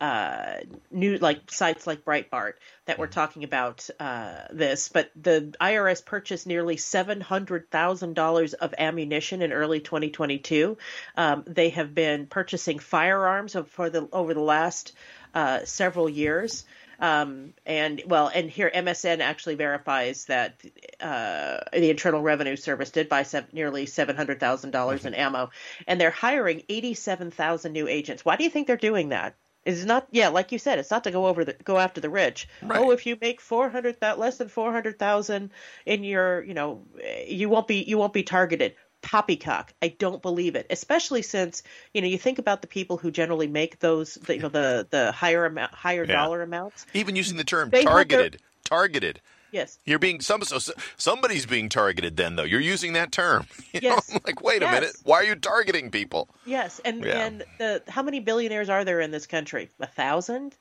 uh, 0.00 0.56
new 0.90 1.16
like 1.18 1.50
sites 1.50 1.86
like 1.86 2.04
Breitbart 2.04 2.54
that 2.84 2.98
were 2.98 3.06
talking 3.06 3.44
about 3.44 3.88
uh, 3.98 4.42
this, 4.50 4.88
but 4.88 5.10
the 5.20 5.54
IRS 5.60 6.04
purchased 6.04 6.46
nearly 6.46 6.76
seven 6.76 7.20
hundred 7.20 7.70
thousand 7.70 8.14
dollars 8.14 8.52
of 8.52 8.74
ammunition 8.78 9.42
in 9.42 9.52
early 9.52 9.80
2022. 9.80 10.76
Um, 11.16 11.44
they 11.46 11.70
have 11.70 11.94
been 11.94 12.26
purchasing 12.26 12.78
firearms 12.78 13.56
for 13.68 13.88
the 13.88 14.08
over 14.12 14.34
the 14.34 14.40
last 14.40 14.92
uh, 15.34 15.64
several 15.64 16.08
years. 16.08 16.64
Um, 16.98 17.52
and 17.66 18.02
well, 18.06 18.30
and 18.34 18.50
here 18.50 18.70
MSN 18.74 19.20
actually 19.20 19.56
verifies 19.56 20.26
that 20.26 20.60
uh, 21.00 21.58
the 21.72 21.90
Internal 21.90 22.22
Revenue 22.22 22.56
Service 22.56 22.90
did 22.90 23.08
buy 23.08 23.22
sev- 23.22 23.52
nearly 23.52 23.86
seven 23.86 24.16
hundred 24.16 24.40
thousand 24.40 24.70
dollars 24.70 25.04
in 25.04 25.14
ammo, 25.14 25.50
and 25.86 26.00
they're 26.00 26.10
hiring 26.10 26.62
eighty-seven 26.68 27.30
thousand 27.30 27.72
new 27.72 27.86
agents. 27.86 28.24
Why 28.24 28.36
do 28.36 28.44
you 28.44 28.50
think 28.50 28.66
they're 28.66 28.76
doing 28.76 29.10
that? 29.10 29.36
It's 29.66 29.84
not, 29.84 30.06
yeah, 30.12 30.28
like 30.28 30.52
you 30.52 30.58
said, 30.58 30.78
it's 30.78 30.90
not 30.90 31.04
to 31.04 31.10
go 31.10 31.26
over 31.26 31.44
the 31.44 31.52
go 31.52 31.76
after 31.76 32.00
the 32.00 32.08
rich. 32.08 32.48
Right. 32.62 32.78
Oh, 32.80 32.92
if 32.92 33.04
you 33.04 33.18
make 33.20 33.40
four 33.40 33.68
hundred 33.68 34.00
that 34.00 34.18
less 34.18 34.38
than 34.38 34.48
four 34.48 34.72
hundred 34.72 34.98
thousand 34.98 35.50
in 35.84 36.04
your, 36.04 36.42
you 36.44 36.54
know, 36.54 36.84
eh, 37.02 37.24
you 37.26 37.48
won't 37.48 37.66
be 37.66 37.82
you 37.82 37.98
won't 37.98 38.12
be 38.12 38.22
targeted. 38.22 38.76
Poppycock. 39.02 39.72
I 39.82 39.88
don't 39.88 40.20
believe 40.22 40.56
it, 40.56 40.66
especially 40.70 41.22
since 41.22 41.62
you 41.94 42.00
know 42.00 42.08
you 42.08 42.18
think 42.18 42.38
about 42.38 42.60
the 42.62 42.66
people 42.66 42.96
who 42.96 43.10
generally 43.10 43.46
make 43.46 43.78
those, 43.78 44.14
the, 44.14 44.34
you 44.36 44.42
know, 44.42 44.48
the 44.48 44.86
the 44.90 45.12
higher 45.12 45.44
amount, 45.44 45.72
higher 45.74 46.04
Yeah. 46.04 46.14
dollar 46.16 46.42
amounts. 46.42 46.86
Even 46.94 47.14
using 47.14 47.36
the 47.36 47.44
term 47.44 47.70
They 47.70 47.84
hold 47.84 48.08
their- 48.08 48.30
targeted. 48.64 49.20
Yes, 49.52 49.78
You're 49.84 49.98
being 49.98 50.20
some 50.20 50.42
so 50.42 50.58
somebody's 50.96 51.46
being 51.46 51.68
targeted. 51.68 52.16
Then 52.16 52.36
though, 52.36 52.42
you're 52.44 52.60
using 52.60 52.92
that 52.94 53.12
term. 53.12 53.46
You 53.72 53.80
know, 53.80 53.88
Yes. 53.96 54.12
I'm 54.14 54.20
like, 54.26 54.42
wait 54.42 54.62
a 54.62 54.70
minute, 54.70 54.96
why 55.04 55.16
are 55.16 55.24
you 55.24 55.34
targeting 55.36 55.90
people? 55.90 56.28
yes, 56.44 56.80
and 56.84 57.04
Yeah. 57.04 57.26
and 57.26 57.44
the 57.58 57.82
how 57.88 58.02
many 58.02 58.20
billionaires 58.20 58.68
are 58.68 58.84
there 58.84 59.00
in 59.00 59.10
this 59.10 59.26
country? 59.26 59.68
A 59.80 59.86
thousand, 59.86 60.54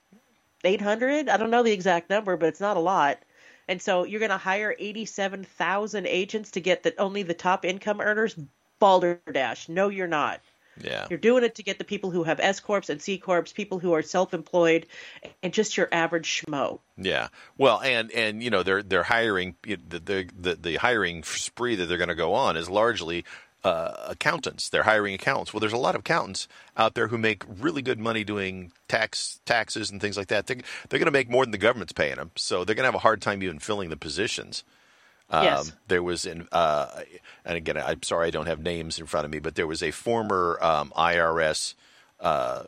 eight 0.63 0.81
hundred? 0.81 1.29
I 1.29 1.37
don't 1.37 1.51
know 1.51 1.63
the 1.63 1.71
exact 1.71 2.09
number, 2.09 2.37
but 2.37 2.47
it's 2.49 2.61
not 2.61 2.77
a 2.77 2.81
lot. 2.81 3.19
And 3.67 3.81
so 3.81 4.03
you're 4.03 4.19
going 4.19 4.29
to 4.31 4.37
hire 4.37 4.75
eighty-seven 4.77 5.43
thousand 5.43 6.05
agents 6.07 6.51
to 6.51 6.61
get 6.61 6.83
that 6.83 6.93
only 6.99 7.23
the 7.23 7.33
top 7.33 7.65
income 7.65 7.99
earners. 8.01 8.35
Balderdash. 8.79 9.69
No, 9.69 9.89
you're 9.89 10.05
not. 10.07 10.41
Yeah, 10.81 11.07
You're 11.09 11.19
doing 11.19 11.43
it 11.43 11.55
to 11.55 11.63
get 11.63 11.77
the 11.77 11.83
people 11.85 12.11
who 12.11 12.23
have 12.23 12.39
S 12.39 12.59
corps 12.59 12.89
and 12.89 13.01
C 13.01 13.17
corps, 13.17 13.43
people 13.53 13.79
who 13.79 13.93
are 13.93 14.01
self-employed, 14.01 14.87
and 15.41 15.53
just 15.53 15.77
your 15.77 15.87
average 15.91 16.43
schmo. 16.45 16.79
yeah. 16.97 17.29
Well, 17.57 17.81
and 17.81 18.11
and 18.11 18.43
you 18.43 18.49
know 18.49 18.63
they're 18.63 18.83
they're 18.83 19.03
hiring 19.03 19.55
the 19.63 19.77
the 19.87 20.29
the, 20.37 20.55
the 20.55 20.75
hiring 20.75 21.23
spree 21.23 21.75
that 21.75 21.85
they're 21.85 21.97
going 21.97 22.09
to 22.09 22.15
go 22.15 22.33
on 22.33 22.57
is 22.57 22.69
largely. 22.69 23.25
Uh, 23.63 23.95
accountants, 24.09 24.69
they're 24.69 24.83
hiring 24.83 25.15
accountants. 25.15 25.51
Well, 25.51 25.59
there's 25.59 25.73
a 25.73 25.77
lot 25.77 25.95
of 25.95 26.01
accountants 26.01 26.47
out 26.77 26.93
there 26.93 27.07
who 27.07 27.17
make 27.17 27.43
really 27.47 27.81
good 27.81 27.97
money 27.97 28.23
doing 28.23 28.71
tax 28.87 29.39
taxes 29.43 29.89
and 29.89 29.99
things 29.99 30.17
like 30.17 30.27
that. 30.27 30.45
They're, 30.45 30.57
they're 30.87 30.99
going 30.99 31.07
to 31.07 31.11
make 31.11 31.31
more 31.31 31.43
than 31.43 31.51
the 31.51 31.57
government's 31.57 31.91
paying 31.91 32.17
them, 32.17 32.29
so 32.35 32.63
they're 32.63 32.75
going 32.75 32.83
to 32.83 32.89
have 32.89 32.93
a 32.93 32.99
hard 32.99 33.23
time 33.23 33.41
even 33.41 33.57
filling 33.57 33.89
the 33.89 33.97
positions. 33.97 34.63
Yes. 35.31 35.69
Um, 35.69 35.77
there 35.87 36.03
was 36.03 36.25
in, 36.25 36.47
uh, 36.51 37.01
and 37.43 37.57
again, 37.57 37.77
I'm 37.77 38.03
sorry 38.03 38.27
I 38.27 38.31
don't 38.31 38.45
have 38.45 38.59
names 38.59 38.99
in 38.99 39.05
front 39.05 39.25
of 39.25 39.31
me, 39.31 39.39
but 39.39 39.55
there 39.55 39.67
was 39.67 39.81
a 39.81 39.91
former 39.91 40.59
um, 40.61 40.93
IRS, 40.95 41.73
uh, 42.19 42.63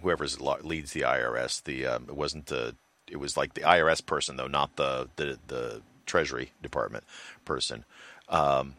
whoever 0.00 0.26
leads 0.62 0.92
the 0.92 1.02
IRS. 1.02 1.62
The 1.62 1.86
um, 1.86 2.06
it 2.08 2.16
wasn't 2.16 2.46
the, 2.46 2.74
it 3.10 3.18
was 3.18 3.36
like 3.36 3.54
the 3.54 3.62
IRS 3.62 4.04
person 4.04 4.36
though, 4.36 4.46
not 4.46 4.76
the 4.76 5.08
the, 5.16 5.38
the 5.48 5.82
Treasury 6.06 6.52
Department 6.62 7.04
person, 7.44 7.84
um, 8.30 8.74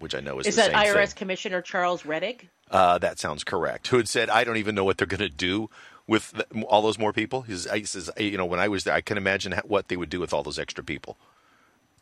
which 0.00 0.14
I 0.14 0.20
know 0.20 0.40
is, 0.40 0.46
Is 0.48 0.56
that 0.56 0.72
IRS 0.72 1.08
thing. 1.08 1.16
Commissioner 1.18 1.62
Charles 1.62 2.02
Rettig? 2.02 2.48
Uh, 2.70 2.98
that 2.98 3.20
sounds 3.20 3.44
correct. 3.44 3.88
Who 3.88 3.98
had 3.98 4.08
said, 4.08 4.28
"I 4.28 4.42
don't 4.42 4.56
even 4.56 4.74
know 4.74 4.84
what 4.84 4.98
they're 4.98 5.06
going 5.06 5.20
to 5.20 5.28
do." 5.28 5.70
With 6.06 6.42
all 6.68 6.82
those 6.82 6.98
more 6.98 7.14
people, 7.14 7.42
he 7.42 7.56
says, 7.56 8.10
"You 8.18 8.36
know, 8.36 8.44
when 8.44 8.60
I 8.60 8.68
was 8.68 8.84
there, 8.84 8.92
I 8.92 9.00
can 9.00 9.16
imagine 9.16 9.54
what 9.64 9.88
they 9.88 9.96
would 9.96 10.10
do 10.10 10.20
with 10.20 10.34
all 10.34 10.42
those 10.42 10.58
extra 10.58 10.84
people." 10.84 11.16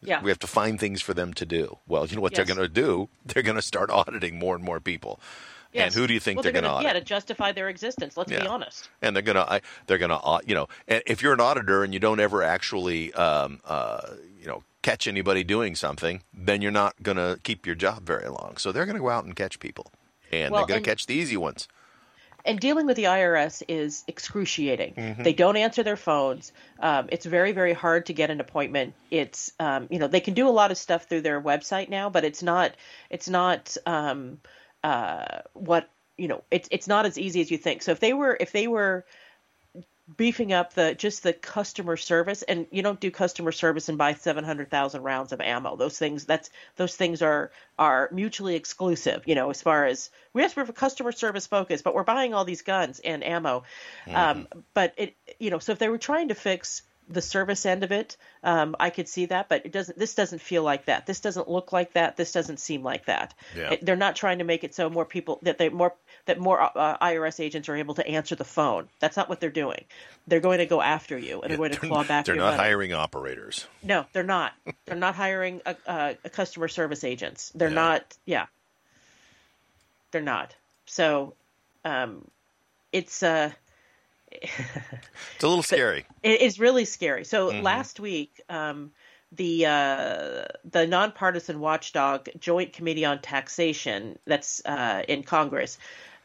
Yeah. 0.02 0.22
We 0.22 0.30
have 0.30 0.38
to 0.40 0.46
find 0.46 0.78
things 0.80 1.00
for 1.00 1.14
them 1.14 1.32
to 1.34 1.46
do. 1.46 1.78
Well, 1.86 2.06
you 2.06 2.16
know 2.16 2.22
what 2.22 2.32
Yes. 2.32 2.36
they're 2.46 2.54
going 2.56 2.66
to 2.68 2.72
do? 2.72 3.08
They're 3.24 3.42
going 3.42 3.56
to 3.56 3.62
start 3.62 3.90
auditing 3.90 4.38
more 4.38 4.54
and 4.56 4.64
more 4.64 4.80
people. 4.80 5.20
Yes. 5.72 5.86
And 5.86 5.94
who 5.94 6.06
do 6.06 6.12
you 6.12 6.20
think 6.20 6.36
well, 6.36 6.42
they're, 6.42 6.52
going 6.52 6.64
to 6.64 6.70
audit? 6.70 6.84
Yeah, 6.84 6.92
to 6.94 7.00
justify 7.00 7.52
their 7.52 7.68
existence. 7.70 8.16
Let's 8.16 8.28
be 8.30 8.36
Yeah. 8.36 8.46
honest. 8.46 8.90
and 9.00 9.16
they're 9.16 9.22
going 9.22 9.36
to 9.36 9.60
they're 9.86 9.96
going 9.98 10.10
to 10.10 10.40
you 10.44 10.54
know, 10.54 10.68
and 10.86 11.02
if 11.06 11.22
you're 11.22 11.32
an 11.32 11.40
auditor 11.40 11.82
and 11.82 11.94
you 11.94 12.00
don't 12.00 12.20
ever 12.20 12.42
actually 12.42 13.12
um, 13.14 13.60
uh, 13.64 14.02
you 14.38 14.46
know 14.46 14.64
catch 14.82 15.06
anybody 15.06 15.44
doing 15.44 15.74
something, 15.74 16.22
then 16.34 16.60
you're 16.60 16.72
not 16.72 17.02
going 17.02 17.16
to 17.16 17.38
keep 17.42 17.64
your 17.64 17.74
job 17.76 18.04
very 18.04 18.28
long. 18.28 18.56
So 18.58 18.70
they're 18.72 18.84
going 18.84 18.96
to 18.96 19.02
go 19.02 19.08
out 19.08 19.24
and 19.24 19.34
catch 19.34 19.60
people, 19.60 19.92
and 20.30 20.50
Well, 20.52 20.60
they're 20.66 20.74
going 20.74 20.82
to 20.84 20.90
catch 20.90 21.06
the 21.06 21.14
easy 21.14 21.36
ones. 21.38 21.68
And 22.44 22.58
dealing 22.58 22.86
with 22.86 22.96
the 22.96 23.04
IRS 23.04 23.62
is 23.68 24.04
excruciating. 24.08 24.94
Mm-hmm. 24.94 25.22
They 25.22 25.32
don't 25.32 25.56
answer 25.56 25.82
their 25.82 25.96
phones. 25.96 26.52
Um, 26.80 27.08
it's 27.12 27.26
very, 27.26 27.52
very 27.52 27.72
hard 27.72 28.06
to 28.06 28.12
get 28.12 28.30
an 28.30 28.40
appointment. 28.40 28.94
It's 29.10 29.52
um, 29.60 29.88
you 29.90 29.98
know 29.98 30.08
they 30.08 30.20
can 30.20 30.34
do 30.34 30.48
a 30.48 30.50
lot 30.50 30.70
of 30.70 30.78
stuff 30.78 31.04
through 31.04 31.22
their 31.22 31.40
website 31.40 31.88
now, 31.88 32.10
but 32.10 32.24
it's 32.24 32.42
not 32.42 32.74
it's 33.10 33.28
not 33.28 33.76
um, 33.86 34.40
uh, 34.82 35.40
what 35.52 35.88
you 36.16 36.28
know 36.28 36.42
it's 36.50 36.68
it's 36.70 36.88
not 36.88 37.06
as 37.06 37.18
easy 37.18 37.40
as 37.40 37.50
you 37.50 37.58
think. 37.58 37.82
So 37.82 37.92
if 37.92 38.00
they 38.00 38.12
were 38.12 38.36
if 38.40 38.52
they 38.52 38.66
were 38.66 39.04
beefing 40.16 40.52
up 40.52 40.74
the 40.74 40.94
just 40.94 41.22
the 41.22 41.32
customer 41.32 41.96
service 41.96 42.42
and 42.42 42.66
you 42.70 42.82
don't 42.82 42.98
do 43.00 43.10
customer 43.10 43.52
service 43.52 43.88
and 43.88 43.96
buy 43.96 44.14
700,000 44.14 45.02
rounds 45.02 45.32
of 45.32 45.40
ammo. 45.40 45.76
Those 45.76 45.96
things 45.96 46.24
that's 46.24 46.50
those 46.76 46.96
things 46.96 47.22
are 47.22 47.50
are 47.78 48.08
mutually 48.12 48.56
exclusive 48.56 49.22
you 49.26 49.34
know 49.36 49.50
as 49.50 49.62
far 49.62 49.86
as 49.86 50.10
we 50.32 50.42
have 50.42 50.52
for 50.52 50.66
customer 50.66 51.12
service 51.12 51.46
focus 51.46 51.82
but 51.82 51.94
we're 51.94 52.02
buying 52.02 52.34
all 52.34 52.44
these 52.44 52.62
guns 52.62 53.00
and 53.00 53.22
ammo. 53.24 53.62
Um, 54.12 54.48
but 54.74 54.92
it 54.96 55.14
you 55.38 55.50
know 55.50 55.60
so 55.60 55.72
if 55.72 55.78
they 55.78 55.88
were 55.88 55.98
trying 55.98 56.28
to 56.28 56.34
fix 56.34 56.82
the 57.08 57.22
service 57.22 57.66
end 57.66 57.82
of 57.84 57.92
it 57.92 58.16
um, 58.44 58.74
I 58.80 58.90
could 58.90 59.08
see 59.08 59.26
that 59.26 59.48
but 59.48 59.66
it 59.66 59.72
doesn't 59.72 59.98
this 59.98 60.14
doesn't 60.14 60.40
feel 60.40 60.62
like 60.64 60.86
that. 60.86 61.06
This 61.06 61.20
doesn't 61.20 61.48
look 61.48 61.72
like 61.72 61.92
that. 61.92 62.16
This 62.16 62.32
doesn't 62.32 62.58
seem 62.58 62.82
like 62.82 63.06
that. 63.06 63.34
Yeah. 63.56 63.72
It- 63.72 63.84
they're 63.84 63.96
not 63.96 64.16
trying 64.16 64.38
to 64.38 64.44
make 64.44 64.64
it 64.64 64.74
so 64.74 64.90
more 64.90 65.04
people 65.04 65.38
that 65.42 65.58
they 65.58 65.68
more 65.68 65.94
that 66.26 66.38
more 66.38 66.60
uh, 66.60 66.98
IRS 66.98 67.40
agents 67.40 67.68
are 67.68 67.74
able 67.76 67.94
to 67.94 68.06
answer 68.06 68.34
the 68.36 68.44
phone. 68.44 68.88
That's 69.00 69.16
not 69.16 69.28
what 69.28 69.40
they're 69.40 69.50
doing. 69.50 69.84
They're 70.28 70.40
going 70.40 70.58
to 70.58 70.66
go 70.66 70.80
after 70.80 71.18
you 71.18 71.40
and 71.42 71.50
they're 71.50 71.56
going 71.58 71.72
to 71.72 71.76
claw 71.78 72.04
back 72.04 72.26
They're 72.26 72.36
not 72.36 72.52
money. 72.56 72.62
hiring 72.62 72.92
operators. 72.92 73.66
No, 73.82 74.06
they're 74.12 74.22
not. 74.22 74.52
they're 74.86 74.96
not 74.96 75.14
hiring 75.16 75.62
a, 75.66 75.74
a, 75.86 76.16
a 76.24 76.30
customer 76.30 76.68
service 76.68 77.02
agents. 77.02 77.50
They're 77.54 77.68
Yeah. 77.70 77.74
not. 77.74 78.16
Yeah, 78.24 78.46
they're 80.12 80.20
not. 80.22 80.54
So, 80.86 81.34
um, 81.84 82.28
it's 82.92 83.22
uh, 83.22 83.50
It's 84.30 84.50
a 85.42 85.48
little 85.48 85.62
scary. 85.64 86.06
it 86.22 86.40
is 86.40 86.58
really 86.60 86.84
scary. 86.84 87.24
So 87.24 87.50
Mm-hmm. 87.50 87.62
last 87.64 87.98
week, 88.00 88.40
um, 88.48 88.92
the 89.32 89.66
uh, 89.66 90.44
the 90.70 90.86
nonpartisan 90.86 91.58
watchdog 91.58 92.28
Joint 92.38 92.72
Committee 92.74 93.04
on 93.06 93.20
Taxation 93.20 94.18
that's 94.26 94.62
uh, 94.64 95.02
in 95.08 95.22
Congress 95.22 95.78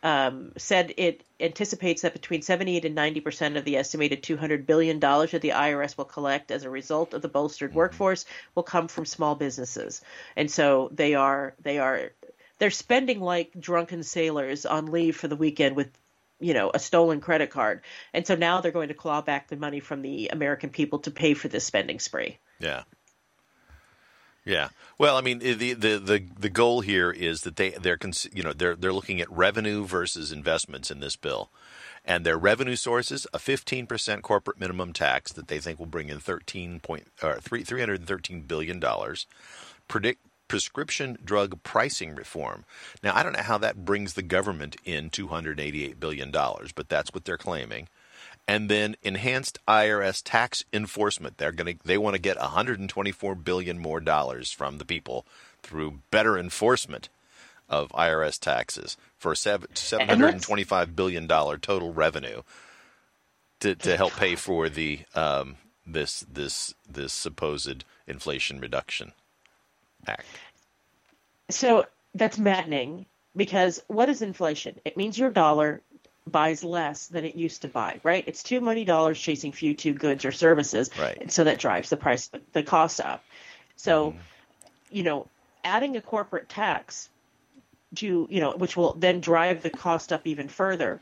um, 0.07 0.53
said 0.55 0.93
it 0.95 1.25
anticipates 1.37 2.03
that 2.03 2.13
between 2.13 2.41
78 2.41 2.85
and 2.85 2.95
90 2.95 3.19
percent 3.19 3.57
of 3.57 3.65
the 3.65 3.75
estimated 3.75 4.23
200 4.23 4.65
billion 4.65 4.99
dollars 4.99 5.31
that 5.31 5.41
the 5.41 5.49
IRS 5.49 5.97
will 5.97 6.05
collect 6.05 6.49
as 6.49 6.63
a 6.63 6.69
result 6.69 7.13
of 7.13 7.21
the 7.21 7.27
bolstered 7.27 7.73
workforce 7.73 8.25
will 8.55 8.63
come 8.63 8.87
from 8.87 9.05
small 9.05 9.35
businesses, 9.35 10.01
and 10.37 10.49
so 10.49 10.89
they 10.93 11.13
are 11.13 11.53
they 11.61 11.77
are 11.77 12.11
they're 12.57 12.71
spending 12.71 13.19
like 13.19 13.51
drunken 13.59 14.01
sailors 14.01 14.65
on 14.65 14.85
leave 14.85 15.17
for 15.17 15.27
the 15.27 15.35
weekend 15.35 15.75
with 15.75 15.89
you 16.39 16.53
know 16.53 16.71
a 16.73 16.79
stolen 16.79 17.19
credit 17.19 17.49
card. 17.49 17.81
And 18.13 18.25
so 18.25 18.35
now 18.35 18.61
they're 18.61 18.71
going 18.71 18.87
to 18.87 18.93
claw 18.93 19.21
back 19.21 19.49
the 19.49 19.57
money 19.57 19.81
from 19.81 20.01
the 20.01 20.29
american 20.29 20.69
people 20.69 20.99
to 20.99 21.11
pay 21.11 21.33
for 21.33 21.49
this 21.49 21.65
spending 21.65 21.99
spree. 21.99 22.37
Yeah 22.59 22.83
yeah. 24.47 24.69
Well, 24.97 25.17
I 25.17 25.21
mean, 25.21 25.39
the 25.39 25.73
the 25.73 25.97
the, 25.97 26.23
the 26.39 26.49
goal 26.49 26.81
here 26.81 27.11
is 27.11 27.41
that 27.41 27.57
they 27.57 27.71
they're 27.71 27.99
you 28.31 28.43
know 28.43 28.53
they're 28.53 28.75
they're 28.75 28.93
looking 28.93 29.19
at 29.21 29.31
revenue 29.31 29.85
versus 29.85 30.31
investments 30.31 30.89
in 30.89 31.01
this 31.01 31.15
bill, 31.15 31.49
and 32.05 32.25
their 32.25 32.37
revenue 32.37 32.77
sources 32.77 33.27
a 33.33 33.37
15% 33.37 34.21
corporate 34.21 34.59
minimum 34.59 34.93
tax 34.93 35.33
that 35.33 35.49
they 35.49 35.59
think 35.59 35.77
will 35.77 35.85
bring 35.85 36.09
in 36.09 36.19
13 36.19 36.79
point 36.79 37.07
or 37.21 37.39
3 37.39 37.63
313 37.63 38.41
billion 38.41 38.79
dollars. 38.79 39.27
Predict 39.87 40.21
prescription 40.47 41.17
drug 41.23 41.61
pricing 41.63 42.15
reform. 42.15 42.63
Now, 43.03 43.15
I 43.15 43.23
don't 43.23 43.33
know 43.33 43.43
how 43.43 43.57
that 43.57 43.83
brings 43.83 44.13
the 44.13 44.21
government 44.21 44.77
in 44.85 45.09
288 45.09 45.99
billion 45.99 46.31
dollars, 46.31 46.71
but 46.71 46.87
that's 46.87 47.13
what 47.13 47.25
they're 47.25 47.37
claiming 47.37 47.89
and 48.47 48.69
then 48.69 48.95
enhanced 49.03 49.59
IRS 49.67 50.21
tax 50.23 50.63
enforcement. 50.71 51.37
They're 51.37 51.51
going 51.51 51.77
to 51.77 51.83
they 51.87 51.97
want 51.97 52.15
to 52.15 52.21
get 52.21 52.39
124 52.39 53.35
billion 53.35 53.79
more 53.79 53.99
dollars 53.99 54.51
from 54.51 54.77
the 54.77 54.85
people 54.85 55.25
through 55.61 55.99
better 56.11 56.37
enforcement 56.37 57.09
of 57.69 57.89
IRS 57.89 58.39
taxes 58.39 58.95
for 59.17 59.35
725 59.35 60.95
billion 60.95 61.27
dollar 61.27 61.57
total 61.57 61.93
revenue 61.93 62.41
to 63.59 63.75
to 63.75 63.97
help 63.97 64.13
pay 64.13 64.35
for 64.35 64.69
the 64.69 65.01
um, 65.15 65.57
this 65.85 66.21
this 66.31 66.73
this 66.89 67.13
supposed 67.13 67.83
inflation 68.07 68.59
reduction 68.59 69.11
act. 70.07 70.25
So 71.49 71.85
that's 72.13 72.37
maddening 72.37 73.05
because 73.35 73.81
what 73.87 74.09
is 74.09 74.21
inflation? 74.21 74.79
It 74.85 74.97
means 74.97 75.17
your 75.17 75.29
dollar 75.29 75.81
buys 76.27 76.63
less 76.63 77.07
than 77.07 77.25
it 77.25 77.35
used 77.35 77.61
to 77.63 77.67
buy, 77.67 77.99
right? 78.03 78.23
It's 78.27 78.43
too 78.43 78.61
many 78.61 78.85
dollars 78.85 79.19
chasing 79.19 79.51
few 79.51 79.73
two 79.73 79.93
goods 79.93 80.25
or 80.25 80.31
services, 80.31 80.89
right? 80.99 81.17
And 81.19 81.31
so 81.31 81.43
that 81.43 81.59
drives 81.59 81.89
the 81.89 81.97
price, 81.97 82.29
the 82.53 82.63
cost 82.63 82.99
up. 83.01 83.23
So, 83.75 84.11
mm. 84.11 84.17
you 84.91 85.03
know, 85.03 85.27
adding 85.63 85.97
a 85.97 86.01
corporate 86.01 86.49
tax 86.49 87.09
to, 87.95 88.27
you 88.29 88.39
know, 88.39 88.51
which 88.51 88.75
will 88.75 88.93
then 88.93 89.21
drive 89.21 89.61
the 89.61 89.69
cost 89.69 90.13
up 90.13 90.25
even 90.25 90.47
further. 90.47 91.01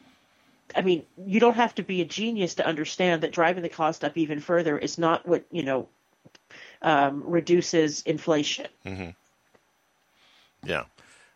I 0.76 0.82
mean, 0.82 1.04
you 1.26 1.40
don't 1.40 1.56
have 1.56 1.76
to 1.76 1.84
be 1.84 2.02
a 2.02 2.06
genius 2.06 2.56
to 2.56 2.66
understand 2.66 3.24
that 3.24 3.32
driving 3.32 3.64
the 3.64 3.70
cost 3.70 4.04
up 4.04 4.18
even 4.18 4.40
further 4.40 4.78
is 4.78 4.98
not 4.98 5.28
what 5.28 5.46
you 5.52 5.64
know 5.64 5.88
um, 6.82 7.24
reduces 7.26 8.02
inflation. 8.02 8.68
Mm-hmm. 8.86 9.10
Yeah 10.64 10.86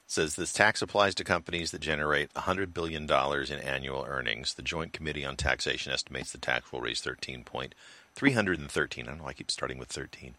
says 0.09 0.35
this 0.35 0.51
tax 0.51 0.81
applies 0.81 1.13
to 1.15 1.23
companies 1.23 1.69
that 1.71 1.81
generate 1.81 2.33
$100 2.33 2.73
billion 2.73 3.03
in 3.03 3.59
annual 3.59 4.05
earnings. 4.07 4.55
The 4.55 4.63
Joint 4.63 4.91
Committee 4.91 5.23
on 5.23 5.35
Taxation 5.35 5.93
estimates 5.93 6.31
the 6.31 6.39
tax 6.39 6.71
will 6.71 6.81
raise 6.81 6.99
13 6.99 7.43
point 7.43 7.75
313. 8.15 9.05
I 9.05 9.07
don't 9.07 9.19
know. 9.19 9.27
I 9.27 9.33
keep 9.33 9.51
starting 9.51 9.77
with 9.77 9.89
13 9.89 10.35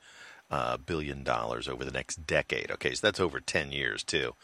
uh, 0.51 0.77
billion 0.79 1.23
dollars 1.23 1.69
over 1.69 1.85
the 1.85 1.93
next 1.93 2.27
decade. 2.27 2.73
Okay, 2.73 2.95
so 2.95 3.07
that's 3.07 3.21
over 3.21 3.39
10 3.39 3.71
years 3.71 4.03
too. 4.03 4.35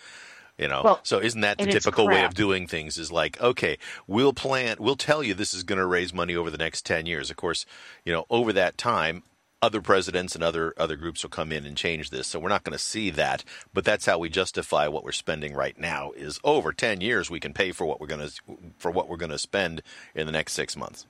You 0.59 0.69
know, 0.69 0.83
well, 0.85 1.01
so 1.03 1.19
isn't 1.19 1.43
that 1.43 1.59
the 1.59 1.67
typical 1.67 2.07
way 2.07 2.25
of 2.25 2.33
doing 2.33 2.67
things? 2.67 2.97
Is 2.97 3.13
like, 3.13 3.39
okay, 3.43 3.77
we'll 4.07 4.33
plan, 4.33 4.77
we'll 4.81 4.97
tell 4.97 5.23
you 5.23 5.35
this 5.35 5.53
is 5.53 5.65
going 5.65 5.79
to 5.79 5.85
raise 5.85 6.15
money 6.15 6.35
over 6.35 6.51
the 6.51 6.57
next 6.57 6.87
ten 6.87 7.05
years. 7.05 7.31
Of 7.31 7.37
course, 7.37 7.67
you 8.07 8.13
know, 8.13 8.25
over 8.31 8.55
that 8.55 8.79
time, 8.79 9.23
other 9.63 9.81
presidents 9.81 10.35
and 10.35 10.45
other 10.45 10.75
other 10.77 10.97
groups 10.97 11.23
will 11.23 11.31
come 11.31 11.53
in 11.53 11.65
and 11.65 11.77
change 11.77 12.11
this. 12.11 12.27
So 12.27 12.39
we're 12.39 12.49
not 12.49 12.65
going 12.65 12.77
to 12.77 12.83
see 12.83 13.11
that, 13.11 13.45
but 13.73 13.85
that's 13.85 14.07
how 14.07 14.19
we 14.19 14.29
justify 14.29 14.89
what 14.89 15.05
we're 15.05 15.13
spending 15.13 15.55
right 15.55 15.79
now. 15.79 16.13
Is 16.13 16.39
over 16.45 16.73
ten 16.73 17.01
years 17.01 17.31
we 17.31 17.41
can 17.41 17.53
pay 17.53 17.73
for 17.73 17.87
what 17.87 18.01
we're 18.01 18.07
going 18.07 18.29
to 18.29 18.59
for 18.79 18.91
what 18.91 19.09
we're 19.09 19.17
going 19.17 19.31
to 19.31 19.39
spend 19.39 19.83
in 20.15 20.27
the 20.27 20.33
next 20.33 20.53
six 20.53 20.77
months. 20.77 21.07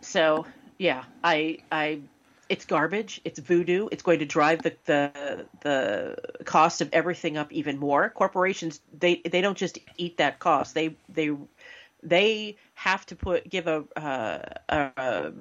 So 0.00 0.46
yeah, 0.78 1.04
I 1.22 1.58
I 1.70 2.00
it's 2.48 2.64
garbage. 2.64 3.20
It's 3.24 3.38
voodoo. 3.38 3.88
It's 3.92 4.02
going 4.02 4.18
to 4.18 4.24
drive 4.24 4.62
the, 4.62 4.74
the 4.86 5.46
the 5.60 6.16
cost 6.44 6.80
of 6.80 6.88
everything 6.92 7.36
up 7.36 7.52
even 7.52 7.78
more. 7.78 8.10
Corporations 8.10 8.80
they 8.98 9.22
they 9.24 9.40
don't 9.40 9.58
just 9.58 9.78
eat 9.98 10.16
that 10.16 10.38
cost. 10.38 10.74
They 10.74 10.96
they 11.08 11.30
they 12.02 12.56
have 12.74 13.04
to 13.06 13.16
put 13.16 13.48
give 13.48 13.66
a, 13.66 13.84
uh, 13.94 14.38
a 14.68 15.32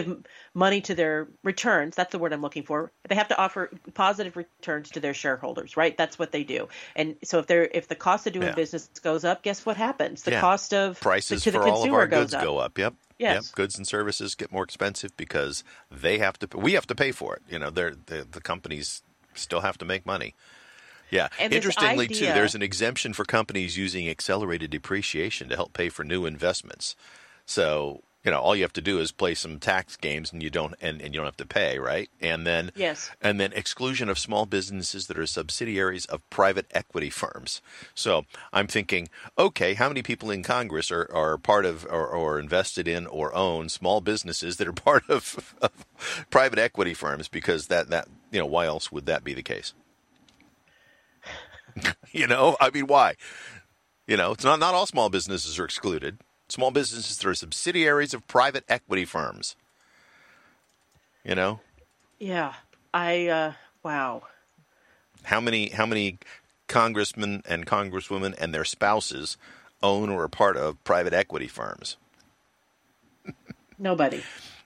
give 0.00 0.24
money 0.54 0.80
to 0.82 0.94
their 0.94 1.28
returns. 1.42 1.96
That's 1.96 2.12
the 2.12 2.18
word 2.18 2.32
I'm 2.32 2.42
looking 2.42 2.62
for. 2.62 2.92
They 3.08 3.14
have 3.14 3.28
to 3.28 3.38
offer 3.38 3.70
positive 3.94 4.36
returns 4.36 4.90
to 4.90 5.00
their 5.00 5.14
shareholders, 5.14 5.76
right? 5.76 5.96
That's 5.96 6.18
what 6.18 6.32
they 6.32 6.44
do. 6.44 6.68
And 6.94 7.16
so 7.24 7.38
if 7.38 7.46
they're 7.46 7.68
if 7.72 7.88
the 7.88 7.94
cost 7.94 8.26
of 8.26 8.32
doing 8.32 8.48
yeah. 8.48 8.54
business 8.54 8.88
goes 9.02 9.24
up, 9.24 9.42
guess 9.42 9.64
what 9.64 9.76
happens? 9.76 10.22
The 10.22 10.32
yeah. 10.32 10.40
cost 10.40 10.74
of 10.74 11.00
prices 11.00 11.42
to 11.44 11.50
the 11.50 11.58
for 11.58 11.68
all 11.68 11.84
of 11.84 11.92
our 11.92 12.06
goods 12.06 12.34
up. 12.34 12.42
go 12.42 12.58
up. 12.58 12.78
Yep. 12.78 12.94
Yes. 13.18 13.46
Yep. 13.46 13.54
Goods 13.54 13.78
and 13.78 13.86
services 13.86 14.34
get 14.34 14.52
more 14.52 14.64
expensive 14.64 15.16
because 15.16 15.64
they 15.90 16.18
have 16.18 16.38
to. 16.40 16.58
We 16.58 16.74
have 16.74 16.86
to 16.88 16.94
pay 16.94 17.12
for 17.12 17.34
it. 17.36 17.42
You 17.48 17.58
know, 17.58 17.70
they're, 17.70 17.94
the 18.06 18.26
the 18.30 18.40
companies 18.40 19.02
still 19.34 19.60
have 19.60 19.78
to 19.78 19.84
make 19.84 20.04
money. 20.04 20.34
Yeah. 21.10 21.28
And 21.38 21.52
Interestingly, 21.52 22.06
idea, 22.06 22.18
too, 22.18 22.34
there's 22.34 22.54
an 22.54 22.62
exemption 22.62 23.12
for 23.12 23.24
companies 23.24 23.76
using 23.76 24.08
accelerated 24.08 24.70
depreciation 24.70 25.48
to 25.48 25.54
help 25.54 25.72
pay 25.72 25.88
for 25.88 26.04
new 26.04 26.26
investments. 26.26 26.96
So 27.46 28.02
you 28.26 28.32
know 28.32 28.40
all 28.40 28.56
you 28.56 28.62
have 28.62 28.72
to 28.72 28.82
do 28.82 28.98
is 28.98 29.12
play 29.12 29.34
some 29.34 29.60
tax 29.60 29.96
games 29.96 30.32
and 30.32 30.42
you 30.42 30.50
don't 30.50 30.74
and, 30.80 31.00
and 31.00 31.14
you 31.14 31.20
don't 31.20 31.26
have 31.26 31.36
to 31.36 31.46
pay 31.46 31.78
right? 31.78 32.10
And 32.20 32.44
then 32.44 32.72
yes. 32.74 33.10
and 33.22 33.38
then 33.38 33.52
exclusion 33.52 34.08
of 34.08 34.18
small 34.18 34.46
businesses 34.46 35.06
that 35.06 35.16
are 35.16 35.26
subsidiaries 35.26 36.06
of 36.06 36.28
private 36.28 36.66
equity 36.72 37.08
firms. 37.08 37.62
So 37.94 38.26
i'm 38.52 38.66
thinking 38.66 39.08
okay 39.38 39.74
how 39.74 39.86
many 39.88 40.02
people 40.02 40.30
in 40.30 40.42
congress 40.42 40.90
are, 40.90 41.08
are 41.14 41.38
part 41.38 41.64
of 41.64 41.86
or, 41.86 42.08
or 42.08 42.40
invested 42.40 42.88
in 42.88 43.06
or 43.06 43.32
own 43.34 43.68
small 43.68 44.00
businesses 44.00 44.56
that 44.56 44.66
are 44.66 44.72
part 44.86 45.08
of, 45.08 45.54
of 45.62 45.86
private 46.28 46.58
equity 46.58 46.94
firms? 46.94 47.28
Because 47.28 47.68
that 47.68 47.90
that 47.90 48.08
you 48.32 48.40
know 48.40 48.46
why 48.46 48.66
else 48.66 48.90
would 48.90 49.06
that 49.06 49.22
be 49.22 49.32
the 49.32 49.42
case? 49.42 49.72
You 52.10 52.26
know 52.26 52.56
i 52.58 52.70
mean 52.70 52.86
why? 52.86 53.14
You 54.08 54.16
know 54.16 54.32
it's 54.32 54.44
not 54.44 54.58
not 54.58 54.74
all 54.74 54.86
small 54.86 55.10
businesses 55.10 55.58
are 55.60 55.64
excluded 55.64 56.18
small 56.48 56.70
businesses 56.70 57.16
that 57.18 57.26
are 57.26 57.34
subsidiaries 57.34 58.14
of 58.14 58.26
private 58.26 58.64
equity 58.68 59.04
firms. 59.04 59.56
You 61.24 61.34
know? 61.34 61.60
Yeah. 62.18 62.54
I 62.94 63.28
uh 63.28 63.52
wow. 63.82 64.22
How 65.24 65.40
many 65.40 65.70
how 65.70 65.86
many 65.86 66.18
congressmen 66.68 67.42
and 67.46 67.66
congresswomen 67.66 68.34
and 68.38 68.54
their 68.54 68.64
spouses 68.64 69.36
own 69.82 70.08
or 70.08 70.24
are 70.24 70.28
part 70.28 70.56
of 70.56 70.82
private 70.84 71.12
equity 71.12 71.48
firms? 71.48 71.96
Nobody. 73.78 74.22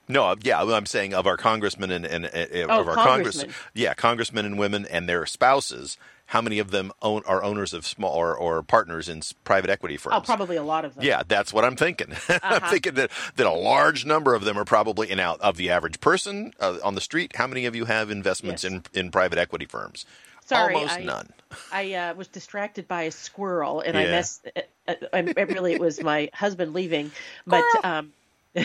No, 0.07 0.35
yeah, 0.41 0.61
I'm 0.61 0.85
saying 0.85 1.13
of 1.13 1.25
our 1.25 1.37
congressmen 1.37 1.89
and, 1.91 2.05
and, 2.05 2.25
and 2.25 2.69
oh, 2.69 2.81
of 2.81 2.87
our 2.87 2.95
congress, 2.95 3.45
yeah, 3.73 3.93
congressmen 3.93 4.45
and 4.45 4.59
women 4.59 4.85
and 4.85 5.07
their 5.07 5.25
spouses 5.25 5.97
how 6.31 6.41
many 6.41 6.59
of 6.59 6.71
them 6.71 6.93
own, 7.01 7.23
are 7.25 7.43
owners 7.43 7.73
of 7.73 7.85
small 7.85 8.13
or, 8.13 8.33
or 8.33 8.63
partners 8.63 9.09
in 9.09 9.21
private 9.43 9.69
equity 9.69 9.97
firms? 9.97 10.15
Oh, 10.15 10.21
probably 10.21 10.55
a 10.55 10.63
lot 10.63 10.85
of 10.85 10.95
them. 10.95 11.03
Yeah, 11.03 11.23
that's 11.27 11.51
what 11.51 11.65
I'm 11.65 11.75
thinking. 11.75 12.13
Uh-huh. 12.31 12.59
I'm 12.61 12.69
thinking 12.71 12.93
that, 12.93 13.11
that 13.35 13.45
a 13.45 13.51
large 13.51 14.05
number 14.05 14.33
of 14.33 14.45
them 14.45 14.57
are 14.57 14.63
probably 14.63 15.11
in 15.11 15.19
out 15.19 15.41
of 15.41 15.57
the 15.57 15.69
average 15.69 15.99
person 15.99 16.53
uh, 16.61 16.77
on 16.81 16.95
the 16.95 17.01
street. 17.01 17.35
How 17.35 17.45
many 17.45 17.65
of 17.65 17.75
you 17.75 17.85
have 17.85 18.09
investments 18.09 18.63
yes. 18.63 18.71
in 18.71 18.83
in 18.93 19.11
private 19.11 19.37
equity 19.37 19.65
firms? 19.65 20.05
Sorry, 20.45 20.73
almost 20.73 20.93
I, 20.93 21.03
none. 21.03 21.29
I 21.71 21.93
uh, 21.93 22.13
was 22.13 22.29
distracted 22.29 22.87
by 22.87 23.03
a 23.03 23.11
squirrel, 23.11 23.81
and 23.81 23.95
yeah. 23.95 24.01
I 24.01 24.05
missed. 24.05 24.47
Uh, 24.55 24.61
uh, 24.87 24.95
I, 25.13 25.19
really, 25.19 25.73
it 25.73 25.81
was 25.81 26.01
my 26.01 26.29
husband 26.33 26.73
leaving, 26.73 27.11
but 27.45 27.65
um, 27.83 28.13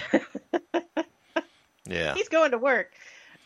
yeah, 1.85 2.15
he's 2.15 2.29
going 2.29 2.53
to 2.53 2.59
work. 2.59 2.93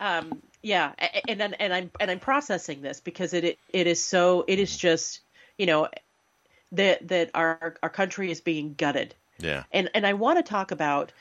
Um, 0.01 0.43
yeah, 0.63 0.93
and 1.29 1.41
and, 1.41 1.61
and 1.61 1.73
I'm 1.73 1.91
and 2.01 2.11
I'm 2.11 2.21
processing 2.21 2.83
this 2.83 3.01
because 3.01 3.35
it 3.35 3.59
it 3.69 3.87
is 3.87 4.03
so 4.03 4.45
it 4.49 4.59
is 4.59 4.77
just 4.77 5.21
you 5.59 5.67
know 5.67 5.89
that 6.73 7.07
that 7.09 7.31
our 7.35 7.77
our 7.83 7.91
country 7.91 8.31
is 8.31 8.41
being 8.41 8.75
gutted. 8.75 9.15
Yeah, 9.39 9.65
and 9.73 9.91
and 9.95 10.07
I 10.07 10.15
want 10.15 10.39
to 10.39 10.43
talk 10.43 10.71
about 10.71 11.13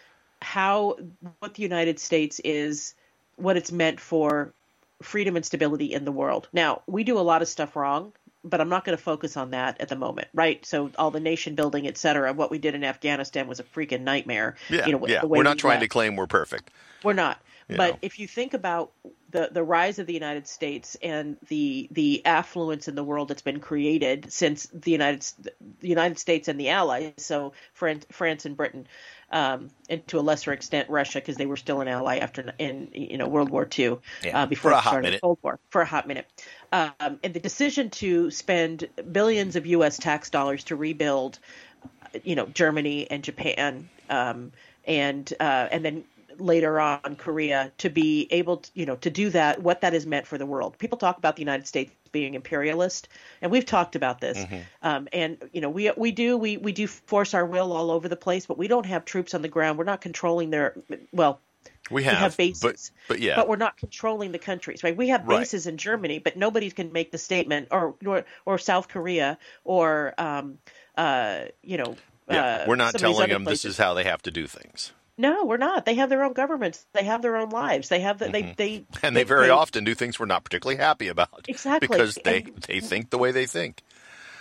how 0.41 0.97
what 1.39 1.55
the 1.55 1.63
United 1.63 1.99
States 1.99 2.39
is, 2.43 2.95
what 3.35 3.57
it's 3.57 3.71
meant 3.71 3.99
for 3.99 4.53
freedom 5.01 5.35
and 5.35 5.45
stability 5.45 5.93
in 5.93 6.05
the 6.05 6.11
world. 6.11 6.47
Now 6.53 6.81
we 6.87 7.03
do 7.03 7.17
a 7.17 7.21
lot 7.21 7.41
of 7.41 7.47
stuff 7.47 7.75
wrong, 7.75 8.13
but 8.43 8.61
I'm 8.61 8.69
not 8.69 8.85
going 8.85 8.97
to 8.97 9.03
focus 9.03 9.37
on 9.37 9.51
that 9.51 9.79
at 9.81 9.89
the 9.89 9.95
moment, 9.95 10.27
right? 10.33 10.65
So 10.65 10.91
all 10.97 11.11
the 11.11 11.19
nation 11.19 11.55
building, 11.55 11.87
et 11.87 11.97
cetera, 11.97 12.33
what 12.33 12.51
we 12.51 12.59
did 12.59 12.75
in 12.75 12.83
Afghanistan 12.83 13.47
was 13.47 13.59
a 13.59 13.63
freaking 13.63 14.01
nightmare. 14.01 14.55
Yeah, 14.69 14.85
you 14.85 14.93
know, 14.93 15.07
yeah. 15.07 15.25
We're 15.25 15.43
not 15.43 15.57
trying 15.57 15.81
to 15.81 15.87
claim 15.87 16.15
we're 16.15 16.27
perfect. 16.27 16.71
We're 17.03 17.13
not. 17.13 17.39
But 17.77 17.91
know. 17.91 17.99
if 18.01 18.19
you 18.19 18.27
think 18.27 18.53
about 18.53 18.91
the 19.31 19.49
the 19.51 19.63
rise 19.63 19.99
of 19.99 20.07
the 20.07 20.13
United 20.13 20.47
States 20.47 20.97
and 21.03 21.37
the 21.47 21.87
the 21.91 22.25
affluence 22.25 22.87
in 22.87 22.95
the 22.95 23.03
world 23.03 23.27
that's 23.27 23.41
been 23.43 23.59
created 23.59 24.31
since 24.31 24.67
the 24.73 24.91
United 24.91 25.25
the 25.79 25.87
United 25.87 26.17
States 26.17 26.47
and 26.47 26.59
the 26.59 26.69
Allies, 26.69 27.13
so 27.17 27.53
France, 27.73 28.05
France 28.11 28.45
and 28.45 28.57
Britain, 28.57 28.87
um, 29.31 29.69
and 29.89 30.05
to 30.07 30.19
a 30.19 30.21
lesser 30.21 30.51
extent 30.51 30.89
Russia, 30.89 31.19
because 31.19 31.37
they 31.37 31.45
were 31.45 31.57
still 31.57 31.81
an 31.81 31.87
ally 31.87 32.17
after 32.17 32.53
in 32.57 32.89
you 32.93 33.17
know 33.17 33.27
World 33.27 33.49
War 33.49 33.67
II, 33.77 33.97
Yeah, 34.21 34.33
uh, 34.33 34.45
before 34.47 34.71
for 34.71 34.71
a 34.71 34.77
it 34.77 34.81
hot 34.81 34.99
started 34.99 35.01
minute. 35.01 35.21
the 35.21 35.27
Cold 35.27 35.39
War 35.43 35.59
for 35.69 35.81
a 35.81 35.85
hot 35.85 36.07
minute, 36.07 36.27
um, 36.71 37.19
and 37.23 37.33
the 37.33 37.39
decision 37.39 37.89
to 37.91 38.31
spend 38.31 38.87
billions 39.11 39.55
of 39.55 39.65
U.S. 39.67 39.99
tax 39.99 40.29
dollars 40.29 40.63
to 40.65 40.75
rebuild, 40.75 41.39
you 42.23 42.35
know, 42.35 42.45
Germany 42.47 43.09
and 43.11 43.23
Japan, 43.23 43.89
um, 44.09 44.51
and 44.85 45.31
uh, 45.39 45.67
and 45.71 45.85
then 45.85 46.03
later 46.39 46.79
on 46.79 47.15
Korea 47.17 47.71
to 47.79 47.89
be 47.89 48.27
able 48.31 48.57
to, 48.57 48.71
you 48.73 48.85
know, 48.85 48.95
to 48.97 49.09
do 49.09 49.29
that, 49.31 49.61
what 49.61 49.81
that 49.81 49.93
has 49.93 50.05
meant 50.05 50.27
for 50.27 50.37
the 50.37 50.45
world. 50.45 50.77
People 50.77 50.97
talk 50.97 51.17
about 51.17 51.35
the 51.35 51.41
United 51.41 51.67
States 51.67 51.91
being 52.11 52.33
imperialist, 52.33 53.07
and 53.41 53.51
we've 53.51 53.65
talked 53.65 53.95
about 53.95 54.19
this. 54.19 54.37
Mm-hmm. 54.37 54.57
Um, 54.81 55.07
and 55.13 55.37
you 55.53 55.61
know, 55.61 55.69
we 55.69 55.91
we 55.95 56.11
do 56.11 56.37
we 56.37 56.57
we 56.57 56.71
do 56.71 56.87
force 56.87 57.33
our 57.33 57.45
will 57.45 57.71
all 57.71 57.91
over 57.91 58.07
the 58.07 58.15
place, 58.15 58.45
but 58.45 58.57
we 58.57 58.67
don't 58.67 58.85
have 58.85 59.05
troops 59.05 59.33
on 59.33 59.41
the 59.41 59.47
ground. 59.47 59.77
We're 59.77 59.85
not 59.85 60.01
controlling 60.01 60.49
their 60.49 60.75
well. 61.11 61.39
We 61.91 62.03
have, 62.03 62.17
have 62.17 62.37
bases, 62.37 62.61
but 62.61 62.91
but 63.07 63.19
yeah, 63.19 63.35
But 63.35 63.47
we're 63.47 63.55
not 63.55 63.77
controlling 63.77 64.31
the 64.31 64.39
countries, 64.39 64.83
right? 64.83 64.95
We 64.95 65.09
have 65.09 65.25
Right. 65.25 65.39
bases 65.39 65.65
in 65.65 65.77
Germany, 65.77 66.19
but 66.19 66.37
nobody 66.37 66.69
can 66.69 66.91
make 66.91 67.11
the 67.11 67.17
statement, 67.17 67.69
or 67.71 67.95
or, 68.05 68.25
or 68.45 68.57
South 68.57 68.87
Korea, 68.87 69.37
or 69.63 70.13
um, 70.17 70.59
uh, 70.95 71.45
you 71.63 71.77
know, 71.77 71.95
yeah. 72.29 72.63
uh, 72.63 72.65
we're 72.67 72.75
not 72.75 72.93
some 72.93 73.03
of 73.03 73.09
these 73.09 73.17
telling 73.17 73.29
them 73.31 73.43
this 73.43 73.65
is 73.65 73.77
how 73.77 73.93
they 73.93 74.03
have 74.03 74.21
to 74.23 74.31
do 74.31 74.45
things, 74.45 74.93
No, 75.19 75.43
we're 75.43 75.57
not. 75.57 75.85
They 75.85 75.95
have 75.95 76.09
their 76.09 76.23
own 76.23 76.31
governments. 76.31 76.85
They 76.93 77.03
have 77.03 77.21
their 77.21 77.35
own 77.35 77.49
lives. 77.49 77.89
They 77.89 77.99
have 77.99 78.19
the, 78.19 78.29
they 78.29 78.53
they 78.55 78.69
Mm-hmm. 78.79 78.99
and 79.05 79.15
they 79.15 79.23
very 79.23 79.49
often 79.49 79.83
do 79.83 79.93
things 79.93 80.17
we're 80.19 80.25
not 80.27 80.45
particularly 80.45 80.77
happy 80.81 81.09
about. 81.09 81.45
Exactly. 81.49 81.87
because 81.87 82.15
they 82.23 82.43
And- 82.43 82.55
they 82.67 82.79
think 82.79 83.09
the 83.09 83.17
way 83.17 83.31
they 83.31 83.45
think. 83.45 83.83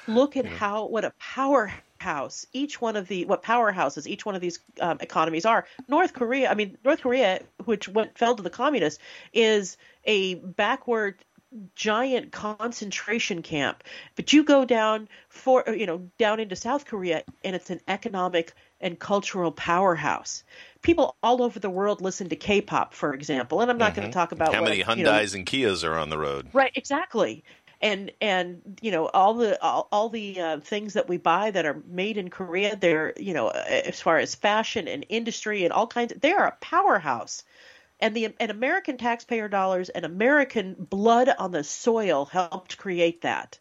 look 0.07 0.37
at 0.37 0.47
how 0.47 0.87
what 0.87 1.05
a 1.05 1.13
powerhouse 1.19 2.47
each 2.53 2.81
one 2.81 2.95
of 2.97 3.09
the 3.09 3.25
what 3.25 3.43
powerhouses 3.43 4.07
each 4.07 4.25
one 4.25 4.37
of 4.37 4.41
these 4.41 4.61
um, 4.81 4.99
economies 5.01 5.45
are. 5.45 5.67
North 5.89 6.13
Korea, 6.15 6.49
I 6.51 6.55
mean 6.55 6.79
North 6.85 7.01
Korea, 7.03 7.41
which 7.65 7.89
went 7.89 8.17
fell 8.17 8.37
to 8.37 8.43
the 8.43 8.51
communists, 8.51 9.01
is 9.33 9.77
a 10.05 10.35
backward 10.35 11.17
giant 11.75 12.33
concentration 12.33 13.43
camp. 13.43 13.83
But 14.17 14.33
you 14.33 14.45
go 14.45 14.65
down 14.65 15.09
for 15.29 15.65
you 15.69 15.87
know 15.87 16.11
down 16.19 16.41
into 16.41 16.57
South 16.57 16.85
Korea, 16.85 17.23
and 17.45 17.57
it's 17.57 17.71
an 17.71 17.81
economic 17.89 18.53
and 18.81 18.99
cultural 18.99 19.51
powerhouse. 19.51 20.45
People 20.83 21.17
all 21.23 21.43
over 21.43 21.59
the 21.59 21.71
world 21.71 22.01
listen 22.01 22.29
to 22.29 22.37
K-pop, 22.37 22.95
for 22.95 23.13
example, 23.13 23.61
and 23.61 23.71
I'm 23.71 23.79
not 23.79 23.95
going 23.95 24.07
to 24.07 24.15
talk 24.15 24.33
about 24.33 24.49
Mm-hmm. 24.49 24.57
How 24.57 24.63
many 24.63 24.79
you 24.79 25.05
know, 25.05 25.13
Hyundai's 25.13 25.35
and 25.35 25.45
Kias 25.45 25.85
are 25.85 25.99
on 25.99 26.11
the 26.11 26.19
road? 26.19 26.49
Right, 26.53 26.73
exactly. 26.75 27.45
And 27.81 28.11
and 28.21 28.79
you 28.83 28.91
know 28.91 29.07
all 29.07 29.35
the 29.35 29.61
all, 29.63 29.89
all 29.93 30.09
the 30.09 30.41
uh, 30.41 30.61
things 30.61 30.95
that 30.95 31.09
we 31.09 31.17
buy 31.17 31.51
that 31.53 31.65
are 31.65 31.81
made 31.87 32.19
in 32.19 32.29
Korea, 32.29 32.77
they're 32.77 33.15
you 33.17 33.35
know 33.35 33.49
as 33.49 34.01
far 34.01 34.19
as 34.19 34.35
fashion 34.35 34.89
and 34.89 35.07
industry 35.09 35.65
and 35.65 35.73
all 35.73 35.87
kinds, 35.87 36.13
they 36.21 36.33
are 36.33 36.47
a 36.47 36.57
powerhouse. 36.61 37.45
And 38.01 38.15
the 38.15 38.35
and 38.41 38.51
American 38.51 38.97
taxpayer 38.97 39.49
dollars 39.49 39.89
and 39.89 40.05
American 40.05 40.75
blood 40.79 41.29
on 41.39 41.51
the 41.53 41.65
soil 41.65 42.27
helped 42.27 42.79
create 42.79 43.23
that. 43.23 43.59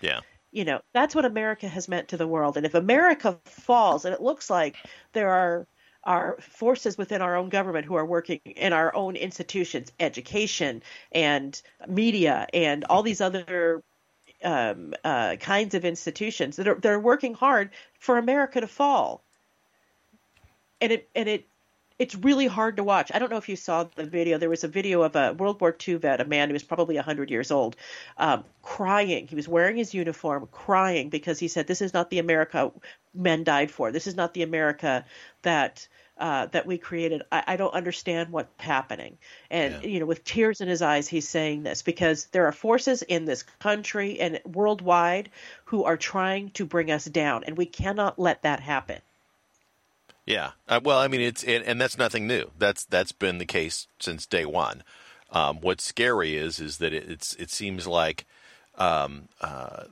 Yeah, 0.00 0.20
You 0.52 0.64
know 0.64 0.80
that's 0.92 1.14
what 1.14 1.24
America 1.24 1.68
has 1.68 1.88
meant 1.88 2.08
to 2.08 2.16
the 2.16 2.28
world. 2.28 2.56
And 2.56 2.66
if 2.66 2.74
America 2.74 3.40
falls, 3.44 4.04
and 4.04 4.14
it 4.14 4.20
looks 4.22 4.50
like 4.50 4.76
there 5.12 5.30
are 5.30 5.66
are 6.04 6.38
forces 6.40 6.96
within 6.96 7.20
our 7.22 7.36
own 7.36 7.48
government 7.50 7.86
who 7.86 7.94
are 7.94 8.06
working 8.06 8.40
in 8.44 8.72
our 8.72 8.94
own 8.94 9.16
institutions, 9.16 9.92
education 10.00 10.82
and 11.12 11.60
media 11.88 12.46
and 12.54 12.84
all 12.84 13.02
these 13.02 13.20
other 13.20 13.82
um, 14.44 14.94
uh, 15.04 15.36
kinds 15.36 15.74
of 15.74 15.84
institutions 15.84 16.56
that 16.56 16.68
are 16.68 16.76
that 16.76 16.92
are 16.92 17.00
working 17.00 17.34
hard 17.34 17.70
for 17.98 18.18
America 18.18 18.60
to 18.60 18.66
fall. 18.68 19.24
And 20.80 20.92
it 20.92 21.10
and 21.14 21.28
it 21.28 21.49
it's 22.00 22.14
really 22.14 22.46
hard 22.46 22.78
to 22.78 22.82
watch. 22.82 23.12
I 23.14 23.18
don't 23.18 23.30
know 23.30 23.36
if 23.36 23.50
you 23.50 23.56
saw 23.56 23.84
the 23.84 24.06
video. 24.06 24.38
There 24.38 24.48
was 24.48 24.64
a 24.64 24.68
video 24.68 25.02
of 25.02 25.16
a 25.16 25.34
World 25.34 25.60
War 25.60 25.76
II 25.86 25.96
vet, 25.96 26.22
a 26.22 26.24
man 26.24 26.48
who 26.48 26.54
was 26.54 26.62
probably 26.62 26.94
100 26.96 27.30
years 27.30 27.50
old, 27.50 27.76
um, 28.16 28.42
crying. 28.62 29.26
He 29.28 29.36
was 29.36 29.46
wearing 29.46 29.76
his 29.76 29.92
uniform, 29.92 30.48
crying 30.50 31.10
because 31.10 31.38
he 31.38 31.46
said, 31.46 31.66
"This 31.66 31.82
is 31.82 31.92
not 31.92 32.08
the 32.08 32.18
America 32.18 32.72
men 33.12 33.44
died 33.44 33.70
for. 33.70 33.92
This 33.92 34.06
is 34.06 34.16
not 34.16 34.32
the 34.34 34.42
America 34.42 35.04
that." 35.42 35.86
Uh, 36.18 36.44
that 36.52 36.66
we 36.66 36.76
created, 36.76 37.22
I, 37.32 37.42
I 37.46 37.56
don't 37.56 37.72
understand 37.72 38.30
what's 38.30 38.52
happening. 38.62 39.16
And 39.50 39.72
Yeah. 39.82 39.88
you 39.88 40.00
know, 40.00 40.04
with 40.04 40.22
tears 40.22 40.60
in 40.60 40.68
his 40.68 40.82
eyes, 40.82 41.08
he's 41.08 41.26
saying 41.26 41.62
this 41.62 41.80
because 41.80 42.26
there 42.26 42.44
are 42.44 42.52
forces 42.52 43.00
in 43.00 43.24
this 43.24 43.42
country 43.42 44.20
and 44.20 44.38
worldwide 44.44 45.30
who 45.64 45.84
are 45.84 45.96
trying 45.96 46.50
to 46.50 46.66
bring 46.66 46.90
us 46.90 47.06
down, 47.06 47.44
and 47.44 47.56
we 47.56 47.64
cannot 47.64 48.18
let 48.18 48.42
that 48.42 48.60
happen. 48.60 49.00
Yeah. 50.30 50.50
Uh, 50.68 50.80
well, 50.82 50.98
I 50.98 51.08
mean, 51.08 51.20
it's 51.20 51.42
it, 51.42 51.62
and 51.66 51.80
that's 51.80 51.98
nothing 51.98 52.26
new. 52.26 52.50
That's 52.58 52.84
that's 52.84 53.12
been 53.12 53.38
the 53.38 53.46
case 53.46 53.86
since 53.98 54.26
day 54.26 54.44
one. 54.46 54.82
Um, 55.32 55.60
what's 55.60 55.84
scary 55.84 56.36
is 56.36 56.60
is 56.60 56.78
that 56.78 56.92
it, 56.92 57.08
it's 57.08 57.34
it 57.34 57.50
seems 57.50 57.86
like 57.86 58.24
um, 58.76 59.28
uh, 59.40 59.84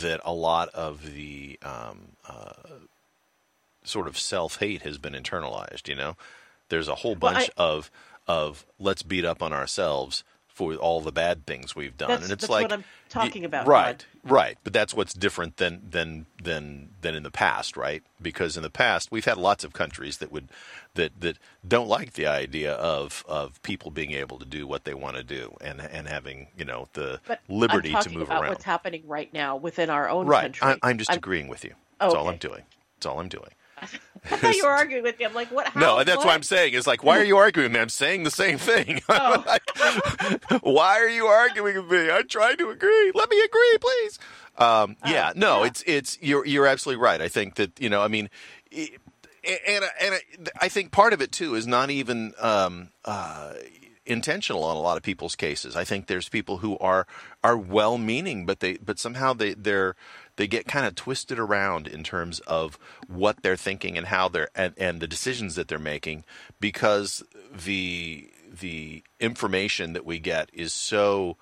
that 0.00 0.20
a 0.24 0.32
lot 0.32 0.68
of 0.70 1.14
the 1.14 1.58
um, 1.62 2.12
uh, 2.28 2.52
sort 3.84 4.06
of 4.08 4.18
self 4.18 4.58
hate 4.58 4.82
has 4.82 4.98
been 4.98 5.12
internalized. 5.12 5.88
You 5.88 5.94
know, 5.94 6.16
there's 6.68 6.88
a 6.88 6.96
whole 6.96 7.12
Well, 7.12 7.32
bunch 7.32 7.50
I- 7.56 7.62
of 7.62 7.90
of 8.28 8.66
let's 8.78 9.02
beat 9.02 9.24
up 9.24 9.42
on 9.42 9.52
ourselves 9.52 10.24
for 10.56 10.74
all 10.76 11.02
the 11.02 11.12
bad 11.12 11.44
things 11.44 11.76
we've 11.76 11.96
done, 11.98 12.08
That's- 12.08 12.24
and 12.24 12.32
it's 12.32 12.40
that's 12.44 12.50
like 12.50 12.62
what 12.64 12.72
I'm 12.72 12.84
talking 13.10 13.44
about, 13.44 13.66
right? 13.66 13.98
Todd. 13.98 14.04
Right, 14.24 14.56
but 14.64 14.72
that's 14.72 14.94
what's 14.94 15.12
different 15.12 15.58
than 15.58 15.82
than 15.90 16.24
than 16.42 16.88
than 17.02 17.14
in 17.14 17.22
the 17.24 17.30
past, 17.30 17.76
right? 17.76 18.02
Because 18.22 18.56
in 18.56 18.62
the 18.62 18.70
past 18.70 19.12
we've 19.12 19.26
had 19.26 19.36
lots 19.36 19.64
of 19.64 19.74
countries 19.74 20.16
that 20.18 20.32
would 20.32 20.48
that 20.94 21.20
that 21.20 21.36
don't 21.68 21.88
like 21.88 22.14
the 22.14 22.26
idea 22.26 22.72
of 22.72 23.22
of 23.28 23.60
people 23.62 23.90
being 23.90 24.12
able 24.12 24.38
to 24.38 24.46
do 24.46 24.66
what 24.66 24.84
they 24.84 24.94
want 24.94 25.16
to 25.16 25.22
do 25.22 25.54
and 25.60 25.78
and 25.82 26.08
having 26.08 26.48
you 26.56 26.64
know 26.64 26.88
the 26.94 27.20
But 27.26 27.40
liberty 27.48 27.92
to 27.94 28.10
move 28.10 28.22
about 28.28 28.42
around. 28.42 28.52
what's 28.52 28.64
happening 28.64 29.02
right 29.06 29.32
now 29.34 29.56
within 29.56 29.90
our 29.90 30.08
own 30.08 30.26
right, 30.26 30.42
country. 30.54 30.66
I, 30.82 30.88
I'm 30.90 30.96
just 30.96 31.10
I'm- 31.10 31.18
agreeing 31.18 31.48
with 31.48 31.64
you. 31.64 31.74
That's 32.00 32.14
all 32.14 32.28
I'm 32.28 32.38
doing. 32.38 32.62
That's 32.96 33.06
all 33.06 33.20
I'm 33.20 33.28
doing. 33.28 33.50
I 34.30 34.36
thought 34.36 34.56
you 34.56 34.64
were 34.64 34.70
arguing 34.70 35.02
with 35.04 35.18
me. 35.18 35.24
I'm 35.24 35.34
like, 35.34 35.52
what? 35.52 35.68
How, 35.68 35.80
No, 35.80 35.96
that's 36.04 36.18
what? 36.18 36.26
what 36.26 36.34
I'm 36.34 36.42
saying. 36.42 36.74
Is 36.74 36.86
like, 36.86 37.04
why 37.04 37.18
are 37.20 37.24
you 37.24 37.36
arguing 37.36 37.66
with 37.66 37.72
me? 37.74 37.80
I'm 37.80 37.88
saying 37.88 38.24
the 38.24 38.30
same 38.30 38.58
thing. 38.58 39.00
Oh. 39.08 39.44
Like, 39.46 39.62
why 40.62 40.98
are 41.00 41.08
you 41.08 41.26
arguing 41.26 41.76
with 41.76 41.90
me? 41.90 42.10
I'm 42.10 42.26
trying 42.26 42.56
to 42.58 42.70
agree. 42.70 43.12
Let 43.14 43.30
me 43.30 43.40
agree, 43.40 43.78
please. 43.80 44.18
Um, 44.58 44.96
yeah, 45.06 45.32
no, 45.36 45.58
Oh, 45.58 45.60
yeah. 45.60 45.66
it's 45.68 45.82
it's 45.86 46.18
you're 46.20 46.44
you're 46.46 46.66
absolutely 46.66 47.02
right. 47.02 47.20
I 47.20 47.28
think 47.28 47.54
that 47.56 47.78
you 47.78 47.88
know, 47.90 48.00
I 48.02 48.08
mean, 48.08 48.30
it, 48.70 48.98
and 49.68 49.84
and 50.00 50.48
I 50.60 50.68
think 50.68 50.90
part 50.92 51.12
of 51.12 51.20
it 51.20 51.30
too 51.30 51.54
is 51.54 51.66
not 51.66 51.90
even 51.90 52.32
um, 52.40 52.88
uh, 53.04 53.52
intentional 54.06 54.64
on 54.64 54.76
a 54.76 54.80
lot 54.80 54.96
of 54.96 55.02
people's 55.02 55.36
cases. 55.36 55.76
I 55.76 55.84
think 55.84 56.06
there's 56.06 56.28
people 56.28 56.58
who 56.58 56.78
are 56.78 57.06
are 57.44 57.56
well 57.56 57.98
meaning, 57.98 58.46
but 58.46 58.60
they 58.60 58.74
but 58.78 58.98
somehow 58.98 59.34
they 59.34 59.54
they're 59.54 59.94
they 60.36 60.46
get 60.46 60.66
kind 60.66 60.86
of 60.86 60.94
twisted 60.94 61.38
around 61.38 61.86
in 61.86 62.02
terms 62.02 62.40
of 62.40 62.78
what 63.08 63.42
they're 63.42 63.56
thinking 63.56 63.98
and 63.98 64.06
how 64.06 64.28
they're 64.28 64.48
and, 64.54 64.74
and 64.76 65.00
the 65.00 65.08
decisions 65.08 65.54
that 65.54 65.68
they're 65.68 65.78
making 65.78 66.24
because 66.60 67.22
the 67.64 68.30
the 68.60 69.02
information 69.20 69.92
that 69.92 70.06
we 70.06 70.18
get 70.18 70.50
is 70.52 70.72
so 70.72 71.36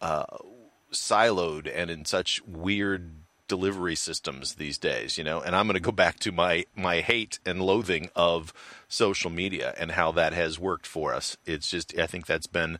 uh, 0.00 0.24
siloed 0.92 1.70
and 1.72 1.90
in 1.90 2.04
such 2.04 2.42
weird 2.46 3.12
delivery 3.48 3.96
systems 3.96 4.54
these 4.54 4.78
days, 4.78 5.18
you 5.18 5.24
know. 5.24 5.40
And 5.40 5.56
I'm 5.56 5.66
going 5.66 5.74
to 5.74 5.80
go 5.80 5.92
back 5.92 6.18
to 6.20 6.32
my 6.32 6.64
my 6.76 7.00
hate 7.00 7.38
and 7.44 7.62
loathing 7.62 8.10
of 8.14 8.52
social 8.88 9.30
media 9.30 9.74
and 9.78 9.92
how 9.92 10.12
that 10.12 10.32
has 10.32 10.58
worked 10.58 10.86
for 10.86 11.14
us. 11.14 11.36
It's 11.46 11.70
just 11.70 11.98
I 11.98 12.06
think 12.06 12.26
that's 12.26 12.46
been 12.46 12.78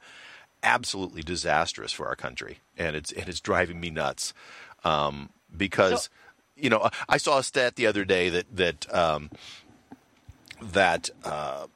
absolutely 0.62 1.22
disastrous 1.22 1.92
for 1.92 2.06
our 2.06 2.16
country, 2.16 2.58
and 2.78 2.96
it's 2.96 3.12
and 3.12 3.28
it's 3.28 3.40
driving 3.40 3.80
me 3.80 3.90
nuts 3.90 4.32
um, 4.84 5.30
because. 5.56 6.04
So- 6.04 6.10
you 6.56 6.68
know, 6.68 6.90
I 7.08 7.16
saw 7.16 7.38
a 7.38 7.42
stat 7.42 7.76
the 7.76 7.86
other 7.86 8.04
day 8.04 8.28
that 8.28 8.44
that 8.54 8.94
um, 8.94 9.30
that 10.60 11.08
uh, 11.24 11.68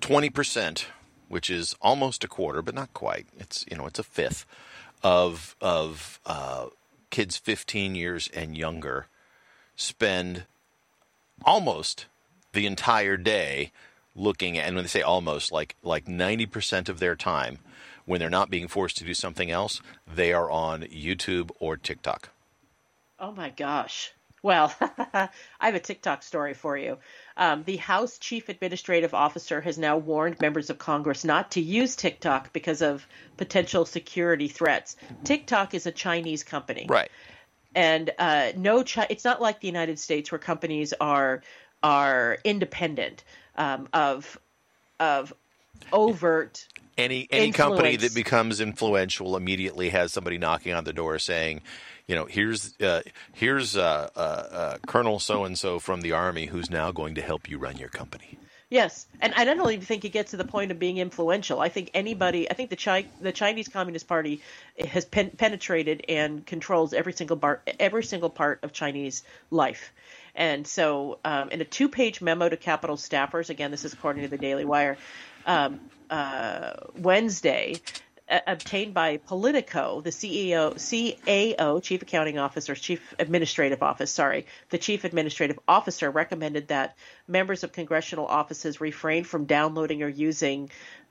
twenty 0.00 0.30
percent, 0.30 0.86
which 1.28 1.50
is 1.50 1.76
almost 1.82 2.24
a 2.24 2.28
quarter, 2.28 2.62
but 2.62 2.74
not 2.74 2.94
quite. 2.94 3.26
It's 3.38 3.66
you 3.70 3.76
know 3.76 3.84
it's 3.84 3.98
a 3.98 4.02
fifth 4.04 4.46
of 5.02 5.56
of 5.60 6.20
uh, 6.24 6.68
kids 7.10 7.36
fifteen 7.36 7.94
years 7.94 8.30
and 8.32 8.56
younger 8.56 9.08
spend 9.76 10.44
almost 11.44 12.06
the 12.54 12.64
entire 12.64 13.18
day 13.18 13.72
looking 14.16 14.56
at, 14.56 14.66
and 14.66 14.74
when 14.74 14.84
they 14.84 14.88
say 14.88 15.02
almost, 15.02 15.52
like 15.52 15.76
like 15.82 16.08
ninety 16.08 16.46
percent 16.46 16.88
of 16.88 16.98
their 16.98 17.14
time 17.14 17.58
when 18.06 18.20
they're 18.20 18.30
not 18.30 18.48
being 18.48 18.68
forced 18.68 18.96
to 18.96 19.04
do 19.04 19.12
something 19.12 19.50
else, 19.50 19.82
they 20.10 20.32
are 20.32 20.50
on 20.50 20.80
YouTube 20.84 21.50
or 21.60 21.76
TikTok. 21.76 22.30
Oh 23.18 23.32
my 23.32 23.50
gosh. 23.50 24.12
Well, 24.42 24.72
I 24.80 25.28
have 25.60 25.74
a 25.74 25.80
TikTok 25.80 26.22
story 26.22 26.54
for 26.54 26.78
you. 26.78 26.98
Um, 27.36 27.64
the 27.64 27.76
House 27.76 28.18
Chief 28.18 28.48
Administrative 28.48 29.12
Officer 29.12 29.60
has 29.60 29.76
now 29.78 29.96
warned 29.96 30.40
members 30.40 30.70
of 30.70 30.78
Congress 30.78 31.24
not 31.24 31.50
to 31.52 31.60
use 31.60 31.96
TikTok 31.96 32.52
because 32.52 32.80
of 32.80 33.04
potential 33.36 33.84
security 33.84 34.46
threats. 34.46 34.96
TikTok 35.24 35.74
is 35.74 35.86
a 35.86 35.92
Chinese 35.92 36.44
company, 36.44 36.86
Right. 36.88 37.10
and 37.74 38.10
uh, 38.18 38.52
no, 38.56 38.84
Chi- 38.84 39.08
it's 39.10 39.24
not 39.24 39.42
like 39.42 39.60
the 39.60 39.66
United 39.66 39.98
States 39.98 40.30
where 40.30 40.38
companies 40.38 40.94
are 41.00 41.42
are 41.82 42.38
independent 42.44 43.24
um, 43.56 43.88
of 43.92 44.38
of 45.00 45.32
overt. 45.92 46.66
Any 46.98 47.28
any 47.30 47.52
company 47.52 47.96
that 47.96 48.14
becomes 48.14 48.60
influential 48.60 49.36
immediately 49.36 49.90
has 49.90 50.12
somebody 50.12 50.36
knocking 50.36 50.74
on 50.74 50.82
the 50.82 50.92
door 50.92 51.18
saying, 51.20 51.62
you 52.08 52.16
know, 52.16 52.24
here's 52.24 52.74
uh, 52.80 53.02
here's 53.32 53.76
uh, 53.76 54.10
uh, 54.16 54.18
uh, 54.18 54.78
Colonel 54.86 55.20
so 55.20 55.44
and 55.44 55.56
so 55.56 55.78
from 55.78 56.00
the 56.00 56.12
army 56.12 56.46
who's 56.46 56.70
now 56.70 56.90
going 56.90 57.14
to 57.14 57.22
help 57.22 57.48
you 57.48 57.56
run 57.58 57.78
your 57.78 57.88
company. 57.88 58.38
Yes, 58.70 59.06
and 59.22 59.32
I 59.34 59.44
don't 59.44 59.58
even 59.72 59.80
think 59.80 60.04
it 60.04 60.10
gets 60.10 60.32
to 60.32 60.36
the 60.36 60.44
point 60.44 60.70
of 60.72 60.78
being 60.78 60.98
influential. 60.98 61.58
I 61.58 61.70
think 61.70 61.90
anybody, 61.94 62.50
I 62.50 62.54
think 62.54 62.68
the 62.68 62.76
Chi- 62.76 63.06
the 63.20 63.32
Chinese 63.32 63.68
Communist 63.68 64.06
Party 64.06 64.42
has 64.78 65.06
pen- 65.06 65.30
penetrated 65.30 66.04
and 66.06 66.44
controls 66.44 66.92
every 66.92 67.14
single 67.14 67.36
bar, 67.36 67.62
every 67.80 68.04
single 68.04 68.28
part 68.28 68.58
of 68.64 68.72
Chinese 68.74 69.22
life. 69.50 69.92
And 70.34 70.66
so, 70.66 71.18
um, 71.24 71.48
in 71.50 71.60
a 71.62 71.64
two-page 71.64 72.20
memo 72.20 72.48
to 72.48 72.56
Capitol 72.56 72.96
staffers, 72.96 73.48
again, 73.48 73.70
this 73.70 73.84
is 73.86 73.94
according 73.94 74.22
to 74.22 74.28
the 74.28 74.38
Daily 74.38 74.66
Wire, 74.66 74.98
um, 75.48 75.80
uh, 76.10 76.74
Wednesday, 76.96 77.80
uh, 78.28 78.40
obtained 78.46 78.92
by 78.92 79.16
Politico, 79.16 80.02
the 80.02 80.10
CEO, 80.10 80.74
CAO, 80.74 81.82
Chief 81.82 82.02
Accounting 82.02 82.38
Officer, 82.38 82.74
Chief 82.74 83.14
Administrative 83.18 83.82
Office, 83.82 84.10
sorry, 84.10 84.46
the 84.68 84.78
Chief 84.78 85.04
Administrative 85.04 85.58
Officer 85.66 86.10
recommended 86.10 86.68
that 86.68 86.96
members 87.26 87.64
of 87.64 87.72
congressional 87.72 88.26
offices 88.26 88.80
refrain 88.80 89.24
from 89.24 89.46
downloading 89.46 90.02
or 90.02 90.08
using 90.08 90.70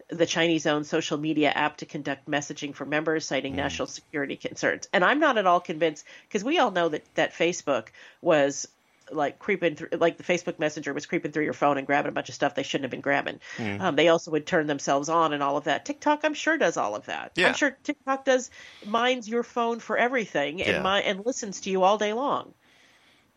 the 0.10 0.26
Chinese-owned 0.26 0.86
social 0.86 1.18
media 1.18 1.50
app 1.50 1.78
to 1.78 1.86
conduct 1.86 2.30
messaging 2.30 2.74
for 2.74 2.86
members, 2.86 3.26
citing 3.26 3.56
national 3.56 3.88
security 3.88 4.38
concerns. 4.38 4.88
And 4.94 5.04
I'm 5.04 5.20
not 5.20 5.38
at 5.38 5.46
all 5.46 5.60
convinced 5.60 6.06
because 6.28 6.44
we 6.44 6.60
all 6.60 6.72
know 6.72 6.88
that 6.90 7.04
that 7.16 7.34
Facebook 7.34 7.88
was 8.22 8.68
like 9.12 9.40
creeping 9.40 9.76
through, 9.76 9.90
like 9.98 10.18
the 10.18 10.24
Facebook 10.24 10.60
Messenger 10.60 10.94
was 10.94 11.06
creeping 11.06 11.32
through 11.32 11.44
your 11.46 11.54
phone 11.54 11.78
and 11.78 11.88
grabbing 11.88 12.10
a 12.10 12.12
bunch 12.12 12.30
of 12.30 12.36
stuff 12.36 12.56
they 12.56 12.64
shouldn't 12.64 12.84
have 12.86 12.92
been 12.92 13.02
grabbing. 13.02 13.40
Um, 13.60 13.96
they 13.96 14.08
also 14.08 14.32
would 14.32 14.46
turn 14.46 14.68
themselves 14.68 15.10
on 15.10 15.34
and 15.34 15.42
all 15.42 15.58
of 15.58 15.66
that. 15.66 15.86
TikTok, 15.86 16.22
I'm 16.24 16.34
sure, 16.34 16.58
does 16.58 16.78
all 16.78 16.96
of 16.96 17.06
that. 17.06 17.32
Yeah. 17.36 17.48
I'm 17.48 17.54
sure 17.54 17.78
TikTok 17.84 18.26
does 18.26 18.50
mines 18.86 19.28
your 19.30 19.44
phone 19.44 19.80
for 19.80 19.98
everything 19.98 20.62
and 20.62 20.70
Yeah. 20.70 20.82
mi- 20.84 21.04
and 21.04 21.26
listens 21.26 21.62
to 21.62 21.70
you 21.70 21.84
all 21.84 21.98
day 21.98 22.14
long. 22.14 22.54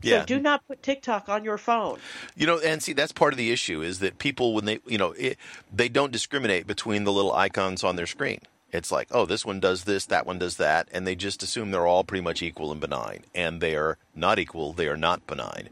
Yeah. 0.03 0.21
So 0.21 0.27
do 0.27 0.41
not 0.41 0.67
put 0.67 0.83
TikTok 0.83 1.29
on 1.29 1.45
your 1.45 1.59
phone. 1.59 1.99
You 2.35 2.47
know, 2.47 2.59
and 2.59 2.83
see, 2.83 2.95
that's 2.95 3.13
part 3.13 3.33
of 3.35 3.37
the 3.37 3.51
issue 3.51 3.83
is 3.83 3.99
that 3.99 4.19
people, 4.19 4.55
when 4.55 4.65
they, 4.65 4.81
you 4.87 4.97
know, 4.97 5.13
it, 5.13 5.37
they 5.71 5.89
don't 5.91 6.11
discriminate 6.11 6.67
between 6.67 7.05
the 7.05 7.13
little 7.13 7.35
icons 7.35 7.85
on 7.85 7.97
their 7.97 8.07
screen. 8.07 8.41
It's 8.73 8.93
like, 8.93 9.09
oh, 9.11 9.27
this 9.27 9.45
one 9.45 9.59
does 9.61 9.85
this, 9.85 10.07
that 10.07 10.27
one 10.27 10.39
does 10.39 10.57
that, 10.59 10.89
and 10.93 11.07
they 11.07 11.17
just 11.17 11.43
assume 11.43 11.71
they're 11.71 11.87
all 11.87 12.05
pretty 12.05 12.23
much 12.23 12.41
equal 12.43 12.71
and 12.71 12.81
benign. 12.81 13.25
And 13.35 13.61
they 13.61 13.75
are 13.77 13.99
not 14.15 14.39
equal, 14.39 14.73
they 14.73 14.87
are 14.89 14.97
not 14.97 15.27
benign. 15.27 15.71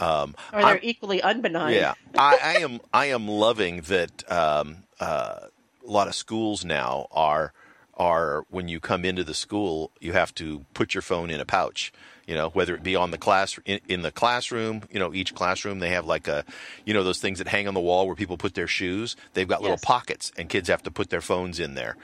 Or 0.00 0.26
they're 0.52 0.60
I'm- 0.64 0.78
equally 0.82 1.20
unbenign. 1.20 1.74
Yeah, 1.74 1.94
I, 2.18 2.38
I 2.42 2.54
am. 2.58 2.80
I 2.92 3.06
am 3.06 3.26
loving 3.28 3.80
that. 3.82 4.30
Um, 4.30 4.84
uh, 5.00 5.40
a 5.86 5.90
lot 5.90 6.06
of 6.08 6.14
schools 6.14 6.64
now 6.64 7.06
are 7.10 7.52
are 7.96 8.44
when 8.50 8.68
you 8.68 8.78
come 8.78 9.04
into 9.04 9.24
the 9.24 9.34
school, 9.34 9.90
you 10.00 10.12
have 10.12 10.32
to 10.36 10.64
put 10.74 10.94
your 10.94 11.02
phone 11.02 11.30
in 11.30 11.40
a 11.40 11.44
pouch. 11.44 11.92
You 12.28 12.34
know, 12.34 12.50
whether 12.50 12.74
it 12.74 12.82
be 12.82 12.94
on 12.94 13.10
the 13.10 13.16
class 13.18 13.58
in, 13.64 13.80
in 13.88 14.02
the 14.02 14.12
classroom. 14.12 14.82
You 14.90 14.98
know, 15.00 15.12
each 15.14 15.34
classroom 15.34 15.78
they 15.80 15.88
have 15.90 16.04
like 16.06 16.28
a, 16.28 16.44
you 16.84 16.92
know, 16.94 17.02
those 17.02 17.18
things 17.20 17.38
that 17.38 17.48
hang 17.48 17.66
on 17.66 17.74
the 17.74 17.80
wall 17.80 18.06
where 18.06 18.14
people 18.14 18.36
put 18.36 18.54
their 18.54 18.66
shoes. 18.68 19.16
They've 19.34 19.48
got 19.48 19.62
little 19.62 19.74
Yes. 19.76 19.84
pockets, 19.84 20.30
and 20.36 20.48
kids 20.48 20.68
have 20.68 20.82
to 20.84 20.90
put 20.90 21.10
their 21.10 21.22
phones 21.22 21.58
in 21.58 21.74
there. 21.74 21.96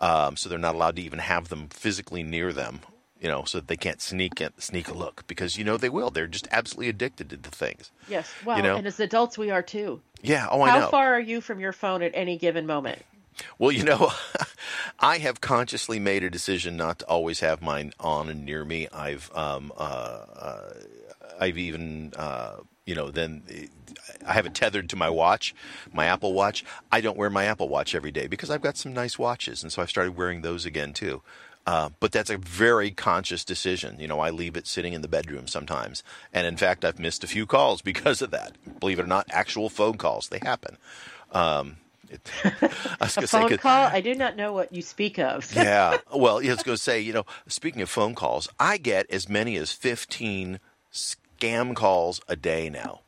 Um, 0.00 0.36
so 0.36 0.48
they're 0.48 0.58
not 0.58 0.74
allowed 0.74 0.96
to 0.96 1.02
even 1.02 1.18
have 1.18 1.48
them 1.48 1.68
physically 1.68 2.22
near 2.22 2.52
them. 2.52 2.80
You 3.20 3.28
know, 3.28 3.44
so 3.44 3.58
that 3.58 3.68
they 3.68 3.76
can't 3.76 4.00
sneak 4.02 4.40
it, 4.40 4.60
sneak 4.60 4.88
a 4.88 4.94
look 4.94 5.24
because 5.28 5.56
you 5.56 5.62
know 5.62 5.76
they 5.76 5.88
will. 5.88 6.10
They're 6.10 6.26
just 6.26 6.48
absolutely 6.50 6.88
addicted 6.88 7.30
to 7.30 7.36
the 7.36 7.50
things. 7.50 7.92
Yes. 8.08 8.32
Well, 8.44 8.56
You 8.56 8.64
know? 8.64 8.74
and 8.74 8.84
as 8.84 8.98
adults, 8.98 9.38
we 9.38 9.50
are 9.50 9.62
too. 9.62 10.00
Yeah. 10.22 10.48
Oh, 10.50 10.60
I 10.62 10.70
How 10.70 10.74
know. 10.74 10.84
How 10.86 10.90
far 10.90 11.14
are 11.14 11.20
you 11.20 11.40
from 11.40 11.60
your 11.60 11.72
phone 11.72 12.02
at 12.02 12.10
any 12.14 12.36
given 12.36 12.66
moment? 12.66 13.00
Well, 13.60 13.70
you 13.70 13.84
know, 13.84 14.12
I 14.98 15.18
have 15.18 15.40
consciously 15.40 16.00
made 16.00 16.24
a 16.24 16.30
decision 16.30 16.76
not 16.76 16.98
to 16.98 17.06
always 17.06 17.40
have 17.40 17.62
mine 17.62 17.92
on 18.00 18.28
and 18.28 18.44
near 18.44 18.64
me. 18.64 18.88
I've, 18.92 19.30
um, 19.34 19.72
uh, 19.76 19.80
uh, 19.80 20.72
I've 21.40 21.58
even, 21.58 22.12
uh, 22.16 22.56
you 22.86 22.94
know, 22.94 23.10
then 23.10 23.42
I 24.26 24.32
have 24.32 24.46
it 24.46 24.54
tethered 24.54 24.88
to 24.90 24.96
my 24.96 25.10
watch, 25.10 25.54
my 25.92 26.06
Apple 26.06 26.32
Watch. 26.32 26.64
I 26.90 27.00
don't 27.00 27.16
wear 27.16 27.30
my 27.30 27.44
Apple 27.44 27.68
Watch 27.68 27.94
every 27.94 28.10
day 28.10 28.26
because 28.26 28.50
I've 28.50 28.62
got 28.62 28.76
some 28.76 28.92
nice 28.92 29.18
watches, 29.18 29.62
and 29.62 29.72
so 29.72 29.82
I've 29.82 29.90
started 29.90 30.16
wearing 30.16 30.42
those 30.42 30.64
again 30.64 30.92
too. 30.92 31.22
Uh, 31.64 31.90
but 32.00 32.10
that's 32.10 32.30
a 32.30 32.36
very 32.38 32.90
conscious 32.90 33.44
decision. 33.44 34.00
You 34.00 34.08
know, 34.08 34.18
I 34.18 34.30
leave 34.30 34.56
it 34.56 34.66
sitting 34.66 34.94
in 34.94 35.02
the 35.02 35.08
bedroom 35.08 35.46
sometimes, 35.46 36.02
and 36.32 36.46
in 36.46 36.56
fact, 36.56 36.84
I've 36.84 36.98
missed 36.98 37.22
a 37.22 37.28
few 37.28 37.46
calls 37.46 37.82
because 37.82 38.20
of 38.20 38.30
that. 38.32 38.56
Believe 38.80 38.98
it 38.98 39.04
or 39.04 39.08
not, 39.08 39.26
actual 39.30 39.68
phone 39.68 39.96
calls 39.96 40.28
they 40.28 40.40
happen. 40.42 40.76
Um, 41.30 41.76
it, 42.10 42.30
I 42.44 42.58
was 43.00 43.16
A 43.16 43.20
gonna 43.20 43.48
say, 43.48 43.56
call? 43.56 43.86
I 43.86 44.00
do 44.00 44.14
not 44.14 44.36
know 44.36 44.52
what 44.52 44.72
you 44.72 44.82
speak 44.82 45.18
of. 45.18 45.52
yeah. 45.56 45.98
Well, 46.12 46.38
I 46.38 46.50
was 46.50 46.62
going 46.62 46.76
to 46.76 46.82
say, 46.82 47.00
you 47.00 47.12
know, 47.12 47.24
speaking 47.46 47.80
of 47.80 47.88
phone 47.88 48.14
calls, 48.14 48.48
I 48.58 48.76
get 48.76 49.10
as 49.10 49.28
many 49.28 49.56
as 49.56 49.72
15 49.72 50.58
scam 51.42 51.74
calls 51.74 52.20
a 52.28 52.36
day 52.36 52.70
now. 52.70 53.00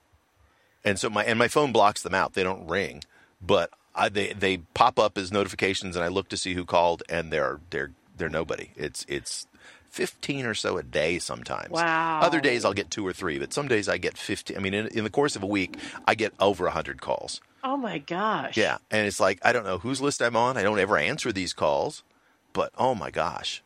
And 0.85 0.99
so 0.99 1.09
my 1.09 1.25
and 1.25 1.39
my 1.39 1.49
phone 1.49 1.73
blocks 1.73 2.03
them 2.03 2.15
out. 2.15 2.35
They 2.35 2.43
don't 2.43 2.67
ring, 2.67 3.03
but 3.41 3.71
I, 3.95 4.09
they 4.09 4.33
they 4.33 4.59
pop 4.59 4.99
up 4.99 5.17
as 5.17 5.33
notifications 5.33 5.97
and 5.97 6.05
I 6.05 6.09
look 6.09 6.29
to 6.29 6.37
see 6.37 6.55
who 6.55 6.65
called 6.65 7.03
and 7.09 7.33
they're 7.33 7.61
they're 7.71 7.93
they're 8.17 8.29
nobody. 8.29 8.71
It's 8.77 9.07
it's 9.09 9.47
15 9.91 10.45
or 10.45 10.55
so 10.55 10.77
a 10.77 10.83
day 10.83 11.19
sometimes. 11.19 11.71
Wow. 11.71 12.21
Other 12.21 12.41
days 12.41 12.65
I'll 12.65 12.75
get 12.75 12.91
2 12.91 13.07
or 13.07 13.13
3, 13.13 13.39
but 13.39 13.53
some 13.53 13.69
days 13.69 13.89
I 13.89 13.97
get 13.97 14.19
50. 14.19 14.57
I 14.57 14.61
mean 14.61 14.75
in, 14.75 14.89
in 14.89 15.05
the 15.05 15.11
course 15.11 15.37
of 15.37 15.43
a 15.43 15.47
week, 15.47 15.79
I 16.07 16.15
get 16.15 16.35
over 16.41 16.65
100 16.65 17.01
calls. 17.01 17.41
Oh 17.63 17.77
my 17.79 17.99
gosh. 17.99 18.59
Yeah, 18.59 18.77
and 18.91 19.07
it's 19.07 19.21
like 19.21 19.39
I 19.43 19.53
don't 19.55 19.65
know 19.65 19.79
whose 19.79 20.03
list 20.03 20.21
I'm 20.21 20.37
on. 20.37 20.59
I 20.59 20.63
don't 20.63 20.79
ever 20.79 20.99
answer 20.99 21.33
these 21.33 21.55
calls, 21.55 22.03
but 22.53 22.73
oh 22.77 22.95
my 22.95 23.11
gosh, 23.11 23.63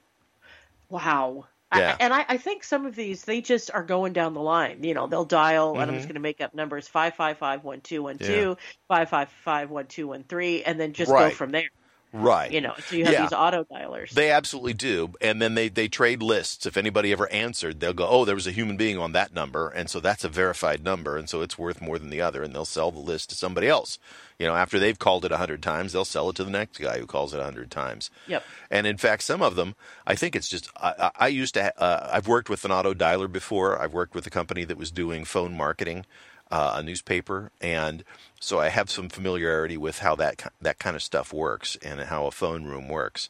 Wow. 0.89 1.47
Yeah. 1.73 1.91
I, 1.91 1.97
and 2.01 2.15
I, 2.15 2.25
I 2.29 2.37
think 2.39 2.65
some 2.65 2.87
of 2.87 2.97
these 2.97 3.25
they 3.25 3.43
just 3.43 3.71
are 3.73 3.85
going 3.85 4.13
down 4.15 4.35
the 4.35 4.41
line. 4.43 4.85
You 4.85 4.95
know, 4.95 5.07
they'll 5.09 5.25
dial, 5.27 5.81
and 5.81 5.91
I'm 5.91 5.97
Mm-hmm. 5.97 5.99
just 5.99 6.09
going 6.09 6.15
to 6.17 6.21
make 6.21 6.41
up 6.41 6.55
numbers 6.55 6.89
five 6.89 7.15
five 7.15 7.39
five 7.39 7.65
one 7.65 7.83
two 7.83 8.03
one 8.05 8.21
two, 8.21 8.57
five 8.89 9.11
five 9.11 9.31
five 9.45 9.71
one 9.71 9.87
two 9.87 10.09
one 10.09 10.25
three, 10.25 10.65
and 10.65 10.81
then 10.81 10.95
just 10.95 11.17
go 11.17 11.31
from 11.31 11.51
there. 11.51 11.71
right? 12.13 12.57
You 12.57 12.61
know, 12.63 12.75
so 12.81 12.97
you 12.97 13.07
have 13.07 13.17
Yeah. 13.17 13.19
these 13.19 13.33
auto 13.33 13.65
dialers. 13.65 14.13
They 14.13 14.31
absolutely 14.33 14.75
do, 14.75 15.13
and 15.21 15.43
then 15.43 15.55
they 15.55 15.69
they 15.69 15.91
trade 15.91 16.23
lists. 16.23 16.67
If 16.67 16.79
anybody 16.79 17.13
ever 17.13 17.31
answered, 17.31 17.81
they'll 17.81 17.93
go, 17.93 18.09
"Oh, 18.09 18.25
there 18.25 18.37
was 18.37 18.49
a 18.49 18.53
human 18.53 18.79
being 18.79 18.99
on 18.99 19.13
that 19.13 19.35
number, 19.35 19.69
and 19.69 19.91
so 19.91 20.01
that's 20.01 20.25
a 20.25 20.31
verified 20.31 20.83
number, 20.83 21.19
and 21.19 21.29
so 21.29 21.43
it's 21.43 21.59
worth 21.59 21.83
more 21.83 22.01
than 22.01 22.11
the 22.11 22.23
other," 22.23 22.43
and 22.43 22.55
they'll 22.55 22.65
sell 22.65 22.91
the 22.93 23.01
list 23.01 23.31
to 23.31 23.37
somebody 23.37 23.69
else. 23.69 24.01
You 24.39 24.47
know, 24.47 24.55
after 24.55 24.79
they've 24.79 24.99
called 24.99 25.25
it 25.25 25.33
a 25.33 25.37
hundred 25.37 25.63
times, 25.65 25.93
they'll 25.93 26.05
sell 26.05 26.31
it 26.31 26.37
to 26.37 26.45
the 26.45 26.51
next 26.51 26.79
guy 26.79 26.99
who 27.01 27.07
calls 27.07 27.35
it 27.35 27.41
a 27.41 27.45
hundred 27.45 27.73
times. 27.73 28.09
Yep. 28.29 28.45
And 28.71 28.87
in 28.87 28.97
fact, 28.97 29.25
some 29.25 29.43
of 29.43 29.57
them, 29.57 29.75
I 30.07 30.15
think 30.15 30.37
it's 30.37 30.49
just 30.49 30.71
I, 30.77 31.11
I 31.17 31.27
used 31.29 31.55
to. 31.55 31.65
ha- 31.65 31.73
Uh, 31.85 32.09
I've 32.13 32.29
worked 32.29 32.49
with 32.49 32.65
an 32.65 32.71
auto 32.71 32.95
dialer 32.95 33.31
before. 33.31 33.81
I've 33.83 33.93
worked 33.93 34.15
with 34.15 34.27
a 34.27 34.31
company 34.31 34.65
that 34.65 34.77
was 34.77 34.93
doing 34.93 35.25
phone 35.25 35.57
marketing, 35.57 36.07
uh, 36.53 36.75
a 36.77 36.83
newspaper, 36.85 37.51
and 37.61 38.05
so 38.39 38.61
I 38.61 38.69
have 38.69 38.91
some 38.91 39.09
familiarity 39.09 39.77
with 39.77 39.99
how 39.99 40.15
that 40.17 40.53
that 40.61 40.79
kind 40.79 40.95
of 40.95 41.03
stuff 41.03 41.33
works 41.33 41.77
and 41.83 42.01
how 42.03 42.27
a 42.27 42.31
phone 42.31 42.65
room 42.65 42.89
works. 42.89 43.29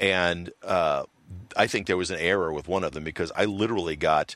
And 0.00 0.50
uh, 0.64 1.04
I 1.56 1.68
think 1.68 1.86
there 1.86 1.96
was 1.96 2.10
an 2.10 2.18
error 2.18 2.52
with 2.52 2.66
one 2.66 2.82
of 2.82 2.90
them 2.92 3.04
because 3.04 3.30
I 3.36 3.44
literally 3.44 3.94
got 3.94 4.34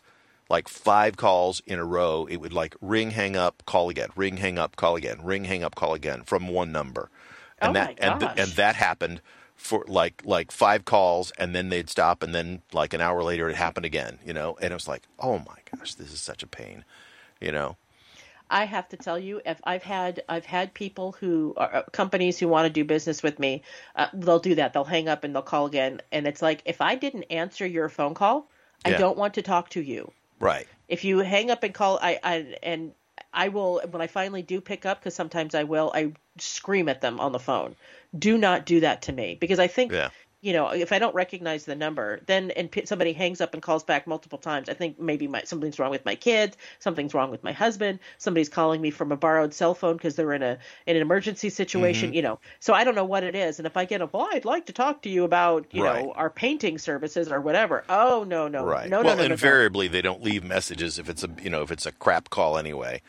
like 0.55 0.69
five 0.69 1.17
calls 1.17 1.61
in 1.67 1.79
a 1.81 1.85
row. 1.85 2.27
It 2.31 2.37
would 2.37 2.53
like 2.53 2.77
ring, 2.81 3.11
hang 3.11 3.35
up, 3.37 3.55
call 3.67 3.89
again, 3.89 4.11
ring, 4.15 4.37
hang 4.37 4.57
up, 4.57 4.77
call 4.77 4.95
again, 4.95 5.19
ring, 5.25 5.45
hang 5.45 5.65
up, 5.65 5.75
call 5.75 5.95
again 5.95 6.23
from 6.23 6.47
one 6.47 6.71
number. 6.71 7.11
And 7.61 7.71
Oh 7.71 7.75
that 7.75 7.95
and 7.99 8.21
th- 8.21 8.33
and 8.37 8.49
that 8.53 8.77
happened 8.77 9.21
for 9.57 9.85
like 9.89 10.23
like 10.25 10.53
five 10.53 10.85
calls 10.85 11.33
and 11.39 11.55
then 11.57 11.71
they'd 11.71 11.91
stop 11.91 12.23
and 12.23 12.33
then 12.35 12.63
like 12.73 12.95
an 12.95 13.01
hour 13.01 13.23
later 13.25 13.49
it 13.51 13.57
happened 13.57 13.87
again, 13.87 14.19
you 14.25 14.33
know. 14.33 14.57
And 14.61 14.71
it 14.73 14.79
was 14.81 14.89
like, 14.89 15.03
"Oh 15.19 15.39
my 15.39 15.59
gosh, 15.73 15.95
this 15.95 16.13
is 16.13 16.21
such 16.21 16.43
a 16.43 16.47
pain." 16.47 16.85
You 17.41 17.51
know. 17.53 17.77
I 18.51 18.65
have 18.65 18.89
to 18.91 18.97
tell 18.97 19.19
you, 19.19 19.43
if 19.45 19.61
I've 19.65 19.83
had 19.83 20.23
I've 20.29 20.47
had 20.47 20.73
people 20.75 21.13
who 21.13 21.53
are 21.57 21.75
uh, 21.77 21.83
companies 21.93 22.39
who 22.39 22.49
want 22.49 22.67
to 22.67 22.71
do 22.73 22.85
business 22.85 23.23
with 23.23 23.39
me, 23.39 23.63
uh, 23.97 24.07
they'll 24.15 24.39
do 24.39 24.55
that. 24.55 24.73
They'll 24.73 24.85
hang 24.85 25.09
up 25.09 25.25
and 25.25 25.35
they'll 25.35 25.43
call 25.43 25.67
again, 25.67 26.01
and 26.13 26.27
it's 26.27 26.41
like 26.41 26.63
if 26.65 26.81
I 26.81 26.95
didn't 26.95 27.25
answer 27.25 27.67
your 27.67 27.89
phone 27.89 28.15
call, 28.15 28.49
I 28.85 28.93
Yeah. 28.93 28.99
don't 29.01 29.19
want 29.19 29.35
to 29.35 29.43
talk 29.43 29.69
to 29.71 29.83
you. 29.83 30.13
Right. 30.41 30.66
If 30.89 31.05
you 31.05 31.18
hang 31.18 31.51
up 31.51 31.62
and 31.62 31.72
call, 31.72 31.99
I, 32.01 32.18
I 32.22 32.57
and 32.62 32.93
I 33.32 33.49
will 33.49 33.80
when 33.91 34.03
I 34.03 34.07
finally 34.07 34.43
do 34.43 34.61
pick 34.61 34.87
up 34.87 35.01
because 35.01 35.14
sometimes 35.14 35.55
I 35.55 35.64
will. 35.64 35.91
I 35.95 36.12
scream 36.39 36.89
at 36.89 37.01
them 37.01 37.20
on 37.20 37.32
the 37.32 37.39
phone. 37.39 37.76
Do 38.16 38.39
not 38.39 38.66
do 38.66 38.80
that 38.80 39.03
to 39.03 39.12
me 39.12 39.37
because 39.41 39.59
I 39.59 39.66
think 39.66 39.93
Yeah. 39.93 40.11
You 40.45 40.53
know, 40.53 40.68
if 40.68 40.92
I 40.92 40.99
don't 40.99 41.14
recognize 41.14 41.64
the 41.64 41.74
number, 41.74 42.20
then 42.26 42.51
and 42.51 42.70
p- 42.70 42.84
somebody 42.84 43.14
hangs 43.14 43.40
up 43.40 43.55
and 43.55 43.62
calls 43.62 43.82
back 43.82 44.07
multiple 44.07 44.38
times, 44.38 44.68
I 44.68 44.74
think 44.74 45.01
maybe 45.01 45.26
my, 45.26 45.42
something's 45.45 45.78
wrong 45.78 45.90
with 45.90 46.05
my 46.05 46.14
kids, 46.14 46.57
something's 46.80 47.14
wrong 47.14 47.30
with 47.30 47.42
my 47.42 47.53
husband, 47.53 47.99
somebody's 48.18 48.51
calling 48.51 48.80
me 48.82 48.90
from 48.90 49.11
a 49.11 49.16
borrowed 49.16 49.55
cell 49.55 49.74
phone 49.74 49.97
because 49.97 50.16
they're 50.16 50.34
in 50.34 50.42
a 50.42 50.59
in 50.86 50.97
an 50.97 51.03
emergency 51.03 51.49
situation, 51.51 52.11
Mm-hmm. 52.11 52.16
you 52.16 52.22
know. 52.22 52.38
So 52.61 52.74
I 52.74 52.84
don't 52.84 52.95
know 52.95 53.07
what 53.07 53.24
it 53.24 53.34
is, 53.34 53.59
and 53.59 53.66
if 53.66 53.76
I 53.76 53.86
get 53.86 54.03
a, 54.03 54.07
well, 54.07 54.28
I'd 54.32 54.45
like 54.45 54.66
to 54.66 54.72
talk 54.74 55.03
to 55.03 55.09
you 55.09 55.24
about, 55.24 55.66
you 55.72 55.82
Right. 55.82 56.05
know, 56.05 56.12
our 56.12 56.28
painting 56.28 56.76
services 56.78 57.32
or 57.32 57.40
whatever. 57.40 57.82
Oh 57.88 58.24
no, 58.28 58.47
no, 58.49 58.66
Right. 58.66 58.90
no, 58.90 58.99
well, 59.03 59.16
no, 59.16 59.22
no, 59.22 59.22
no, 59.22 59.28
no. 59.28 59.32
invariably 59.32 59.88
they 59.88 60.03
don't 60.03 60.22
leave 60.22 60.45
messages 60.45 60.99
if 60.99 61.09
it's 61.09 61.24
a 61.24 61.30
you 61.42 61.49
know 61.51 61.62
if 61.62 61.70
it's 61.70 61.86
a 61.86 61.92
crap 61.92 62.28
call 62.28 62.59
anyway. 62.59 63.01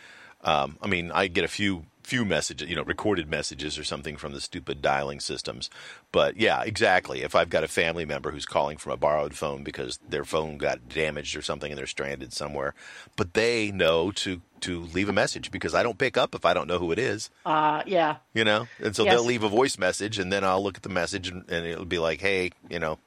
Um, 0.42 0.78
I 0.82 0.88
mean, 0.88 1.12
I 1.12 1.28
get 1.28 1.44
a 1.44 1.48
few 1.50 1.86
few 2.06 2.24
messages, 2.24 2.70
you 2.70 2.76
know, 2.76 2.84
recorded 2.84 3.30
messages 3.30 3.78
or 3.78 3.84
something 3.84 4.16
from 4.16 4.34
the 4.34 4.40
stupid 4.42 4.82
dialing 4.82 5.20
systems. 5.20 5.70
But 6.12 6.38
yeah, 6.38 6.62
exactly. 6.64 7.24
If 7.24 7.36
I've 7.36 7.50
got 7.50 7.64
a 7.64 7.68
family 7.68 8.06
member 8.06 8.32
who's 8.32 8.46
calling 8.46 8.78
from 8.78 8.92
a 8.92 8.98
borrowed 8.98 9.34
phone 9.34 9.64
because 9.64 10.00
their 10.08 10.24
phone 10.24 10.58
got 10.58 10.88
damaged 10.90 11.36
or 11.36 11.42
something 11.42 11.72
and 11.72 11.78
they're 11.80 11.88
stranded 11.88 12.32
somewhere, 12.34 12.74
but 13.16 13.34
they 13.34 13.72
know 13.72 14.12
to 14.12 14.42
to 14.62 14.82
leave 14.82 15.10
a 15.10 15.14
message 15.14 15.52
because 15.52 15.76
I 15.76 15.84
don't 15.84 15.98
pick 15.98 16.18
up 16.18 16.34
if 16.34 16.46
I 16.46 16.54
don't 16.54 16.68
know 16.68 16.80
who 16.80 16.92
it 16.92 16.98
is, 16.98 17.30
Uh, 17.46 17.84
yeah. 17.86 18.18
you 18.34 18.44
know. 18.44 18.68
And 18.82 18.96
so 18.96 19.04
Yes. 19.04 19.14
they'll 19.14 19.24
leave 19.24 19.44
a 19.44 19.50
voice 19.50 19.78
message 19.78 20.18
and 20.18 20.32
then 20.32 20.44
I'll 20.44 20.64
look 20.64 20.78
at 20.78 20.84
the 20.84 20.90
message 20.90 21.28
and, 21.28 21.44
and 21.50 21.66
it'll 21.68 21.86
be 21.86 22.00
like, 22.00 22.22
"Hey, 22.22 22.52
you 22.70 22.80
know, 22.80 22.98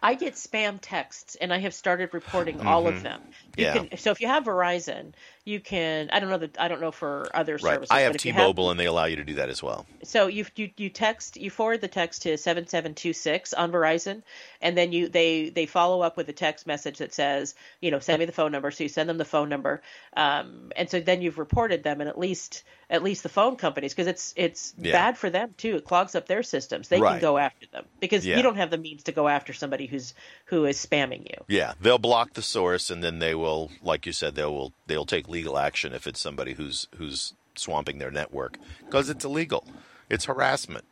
I 0.00 0.14
get 0.14 0.34
spam 0.34 0.78
texts, 0.80 1.36
and 1.40 1.52
I 1.52 1.58
have 1.58 1.74
started 1.74 2.10
reporting 2.12 2.60
all 2.60 2.86
of 2.86 3.02
them. 3.02 3.20
You. 3.56 3.64
Yeah. 3.64 3.72
can, 3.84 3.98
so 3.98 4.10
if 4.10 4.20
you 4.20 4.28
have 4.28 4.44
Verizon, 4.44 5.12
you 5.44 5.60
can. 5.60 6.10
I 6.10 6.20
don't 6.20 6.28
know 6.30 6.38
that. 6.38 6.60
I 6.60 6.68
don't 6.68 6.80
know 6.80 6.90
for 6.90 7.30
other 7.34 7.54
right. 7.54 7.62
services. 7.62 7.90
I 7.90 8.00
have 8.00 8.12
but 8.12 8.20
if 8.20 8.26
you 8.26 8.32
T-Mobile 8.32 8.70
and 8.70 8.78
they 8.78 8.86
allow 8.86 9.06
you 9.06 9.16
to 9.16 9.24
do 9.24 9.34
that 9.34 9.48
as 9.48 9.62
well." 9.62 9.86
so 10.02 10.26
you 10.26 10.44
you 10.56 10.70
you 10.76 10.90
text 10.90 11.36
you 11.36 11.50
forward 11.50 11.80
the 11.80 11.88
text 11.88 12.22
to 12.22 12.36
seven 12.36 12.66
seven 12.66 12.94
two 12.94 13.12
six 13.12 13.52
on 13.52 13.72
Verizon, 13.72 14.22
and 14.60 14.76
then 14.76 14.92
you 14.92 15.08
they 15.08 15.48
they 15.50 15.66
follow 15.66 16.02
up 16.02 16.16
with 16.16 16.28
a 16.28 16.32
text 16.32 16.66
message 16.66 16.98
that 16.98 17.14
says 17.14 17.54
you 17.80 17.90
know 17.90 17.98
send 17.98 18.18
me 18.20 18.24
the 18.26 18.32
phone 18.32 18.52
number. 18.52 18.70
So 18.70 18.84
you 18.84 18.88
send 18.88 19.08
them 19.08 19.18
the 19.18 19.24
phone 19.24 19.48
number, 19.48 19.82
um, 20.16 20.72
and 20.76 20.90
so 20.90 21.00
then 21.00 21.22
you've 21.22 21.38
reported 21.38 21.82
them, 21.82 22.00
and 22.00 22.08
at 22.08 22.18
least 22.18 22.64
at 22.90 23.02
least 23.02 23.22
the 23.22 23.28
phone 23.28 23.56
companies 23.56 23.92
because 23.94 24.06
it's 24.06 24.34
it's 24.36 24.74
Yeah. 24.78 24.92
bad 24.92 25.18
for 25.18 25.30
them 25.30 25.54
too. 25.56 25.76
It 25.76 25.84
clogs 25.84 26.14
up 26.14 26.26
their 26.26 26.42
systems. 26.42 26.88
They 26.88 27.00
Right. 27.00 27.12
can 27.12 27.20
go 27.20 27.38
after 27.38 27.66
them 27.72 27.86
because 28.00 28.26
Yeah. 28.26 28.36
you 28.36 28.42
don't 28.42 28.56
have 28.56 28.70
the 28.70 28.78
means 28.78 29.04
to 29.04 29.12
go 29.12 29.28
after 29.28 29.52
somebody 29.52 29.86
who's 29.86 30.14
who 30.46 30.64
is 30.66 30.84
spamming 30.84 31.24
you. 31.28 31.44
Yeah, 31.48 31.74
they'll 31.80 31.98
block 31.98 32.34
the 32.34 32.42
source, 32.42 32.90
and 32.90 33.02
then 33.02 33.18
they 33.18 33.34
will, 33.34 33.45
like 33.82 34.06
you 34.06 34.12
said, 34.12 34.34
they 34.34 34.44
will 34.44 34.72
they'll 34.86 35.06
take 35.06 35.28
legal 35.28 35.58
action 35.58 35.92
if 35.92 36.06
it's 36.06 36.20
somebody 36.20 36.54
who's 36.54 36.88
who's 36.96 37.34
swamping 37.54 37.98
their 37.98 38.10
network 38.10 38.58
because 38.84 39.08
it's 39.08 39.24
illegal. 39.24 39.66
It's 40.08 40.26
harassment. 40.26 40.84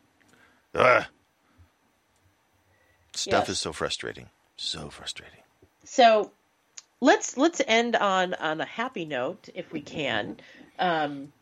Ugh. 0.75 1.05
Stuff 3.15 3.49
is 3.49 3.61
so 3.61 3.73
frustrating, 3.73 4.29
so 4.57 4.91
frustrating. 4.91 5.41
So 5.85 6.33
let's 7.01 7.37
let's 7.37 7.61
end 7.67 7.95
on 7.97 8.35
on 8.35 8.61
a 8.61 8.65
happy 8.65 9.05
note 9.05 9.49
if 9.55 9.71
we 9.73 9.81
can. 9.81 10.39
Um, 10.79 11.33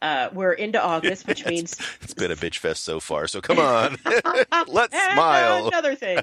uh, 0.00 0.30
we're 0.32 0.52
into 0.52 0.82
August, 0.82 1.26
which 1.26 1.44
means 1.52 1.76
It's 2.00 2.14
been 2.14 2.30
a 2.30 2.36
bitch 2.36 2.58
fest 2.58 2.84
so 2.84 3.00
far, 3.00 3.26
so 3.26 3.40
come 3.40 3.58
on, 3.58 3.98
let's 4.68 4.94
And 4.94 5.12
smile. 5.14 5.68
Another 5.68 5.94
thing. 5.94 6.20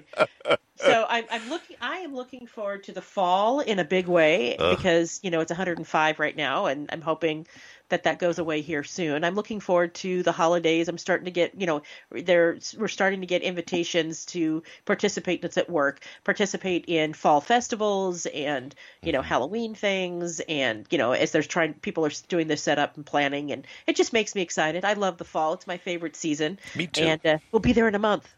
So 0.75 1.05
I'm, 1.07 1.25
I'm 1.31 1.47
looking. 1.47 1.77
I 1.81 1.97
am 1.99 2.13
looking 2.13 2.47
forward 2.47 2.83
to 2.85 2.91
the 2.93 3.01
fall 3.01 3.59
in 3.61 3.79
a 3.79 3.85
big 3.85 4.07
way 4.07 4.59
Ugh. 4.59 4.79
because 4.79 5.19
you 5.23 5.31
know 5.31 5.39
it's 5.41 5.51
105 5.51 6.19
right 6.19 6.35
now, 6.35 6.65
and 6.65 6.89
I'm 6.91 7.01
hoping 7.01 7.47
that 7.89 8.03
that 8.03 8.19
goes 8.19 8.39
away 8.39 8.61
here 8.61 8.83
soon. 8.83 9.23
I'm 9.23 9.35
looking 9.35 9.59
forward 9.59 9.93
to 9.95 10.23
the 10.23 10.31
holidays. 10.31 10.87
I'm 10.87 10.97
starting 10.97 11.25
to 11.25 11.31
get 11.31 11.59
you 11.59 11.65
know 11.67 11.81
there 12.11 12.57
we're 12.77 12.87
starting 12.87 13.21
to 13.21 13.27
get 13.27 13.41
invitations 13.41 14.25
to 14.27 14.63
participate. 14.85 15.41
That's 15.41 15.57
at 15.57 15.69
work. 15.69 16.03
Participate 16.23 16.85
in 16.87 17.13
fall 17.13 17.41
festivals 17.41 18.25
and 18.25 18.73
you 19.03 19.11
Mm-hmm. 19.11 19.13
know 19.13 19.21
Halloween 19.21 19.75
things, 19.75 20.39
and 20.41 20.85
you 20.91 20.97
know 20.97 21.11
as 21.13 21.31
there's 21.31 21.47
trying 21.47 21.73
people 21.75 22.05
are 22.05 22.11
doing 22.27 22.47
the 22.47 22.57
setup 22.57 22.95
and 22.97 23.05
planning, 23.05 23.51
and 23.51 23.65
it 23.87 23.95
just 23.95 24.13
makes 24.13 24.35
me 24.35 24.41
excited. 24.41 24.83
I 24.85 24.93
love 24.93 25.17
the 25.17 25.25
fall. 25.25 25.53
It's 25.53 25.67
my 25.67 25.77
favorite 25.77 26.15
season. 26.15 26.59
Me 26.75 26.87
too. 26.87 27.15
And 27.15 27.25
uh, 27.25 27.37
we'll 27.51 27.59
be 27.61 27.73
there 27.73 27.87
in 27.87 27.95
a 27.95 27.99
month. 27.99 28.33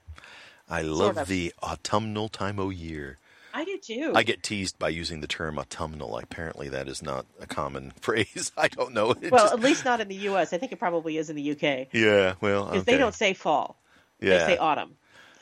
I 0.69 0.81
love 0.81 1.17
of. 1.17 1.27
the 1.27 1.53
autumnal 1.63 2.29
time 2.29 2.59
o' 2.59 2.69
year. 2.69 3.17
I 3.53 3.63
do 3.65 3.77
too. 3.77 4.11
I 4.15 4.21
get 4.23 4.43
teased 4.43 4.77
by 4.77 4.89
using 4.89 5.21
the 5.21 5.27
term 5.27 5.57
autumnal. 5.57 6.17
Apparently, 6.17 6.69
that 6.69 6.87
is 6.87 7.01
not 7.01 7.25
a 7.39 7.47
common 7.47 7.91
phrase. 8.01 8.51
I 8.57 8.67
don't 8.67 8.93
know. 8.93 9.11
It 9.11 9.31
well, 9.31 9.45
just- 9.45 9.53
at 9.53 9.59
least 9.61 9.85
not 9.85 9.99
in 10.01 10.07
the 10.09 10.15
U.S. 10.15 10.53
I 10.53 10.57
think 10.57 10.71
it 10.71 10.79
probably 10.79 11.17
is 11.17 11.29
in 11.29 11.35
the 11.35 11.41
U.K. 11.41 11.87
yeah. 11.91 12.33
Well, 12.41 12.65
because 12.65 12.81
okay. 12.81 12.91
they 12.93 12.97
don't 12.97 13.15
say 13.15 13.33
fall; 13.33 13.77
Yeah. 14.19 14.39
they 14.45 14.53
say 14.53 14.57
autumn. 14.57 14.95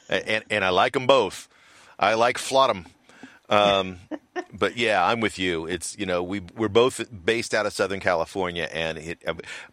and 0.10 0.28
and, 0.28 0.44
and 0.50 0.64
I 0.66 0.70
like 0.70 0.94
them 0.94 1.08
both. 1.08 1.50
I 2.00 2.14
like 2.14 2.38
Flottam. 2.38 2.86
Um, 3.50 4.00
but 4.54 4.78
yeah, 4.78 5.06
I'm 5.06 5.20
with 5.20 5.38
you. 5.38 5.66
It's 5.66 5.98
you 5.98 6.06
know 6.06 6.24
we 6.24 6.42
we're 6.56 6.68
both 6.68 7.06
based 7.26 7.54
out 7.54 7.66
of 7.66 7.74
Southern 7.74 8.00
California, 8.00 8.68
and 8.72 8.98
it. 8.98 9.24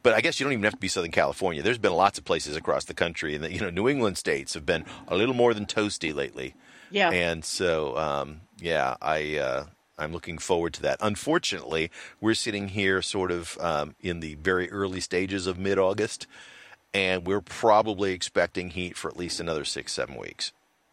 But 0.02 0.14
I 0.14 0.20
guess 0.20 0.38
you 0.38 0.44
don't 0.44 0.52
even 0.52 0.64
have 0.64 0.74
to 0.74 0.78
be 0.78 0.88
Southern 0.88 1.10
California. 1.10 1.62
There's 1.62 1.78
been 1.78 1.94
lots 1.94 2.18
of 2.18 2.24
places 2.24 2.56
across 2.56 2.84
the 2.84 2.94
country, 2.94 3.34
and 3.34 3.44
the, 3.44 3.52
you 3.52 3.60
know 3.60 3.70
New 3.70 3.88
England 3.88 4.18
states 4.18 4.54
have 4.54 4.66
been 4.66 4.84
a 5.08 5.16
little 5.16 5.34
more 5.34 5.54
than 5.54 5.66
toasty 5.66 6.14
lately. 6.14 6.54
Yeah. 6.90 7.10
And 7.10 7.44
so 7.44 7.96
um, 7.96 8.40
yeah, 8.60 8.96
I. 9.00 9.36
Uh, 9.36 9.64
I'm 9.98 10.12
looking 10.12 10.38
forward 10.38 10.72
to 10.74 10.82
that. 10.82 10.96
Unfortunately, 11.00 11.90
we're 12.20 12.34
sitting 12.34 12.68
here 12.68 13.02
sort 13.02 13.30
of 13.30 13.56
um, 13.60 13.94
in 14.00 14.18
the 14.18 14.34
very 14.36 14.68
early 14.72 15.00
stages 15.00 15.46
of 15.46 15.58
mid-August, 15.58 16.26
and 16.92 17.24
we're 17.24 17.42
probably 17.42 18.12
expecting 18.12 18.70
heat 18.70 18.96
for 18.96 19.10
at 19.10 19.18
least 19.18 19.38
another 19.38 19.64
six, 19.64 19.92
seven 19.92 20.16
weeks 20.16 20.52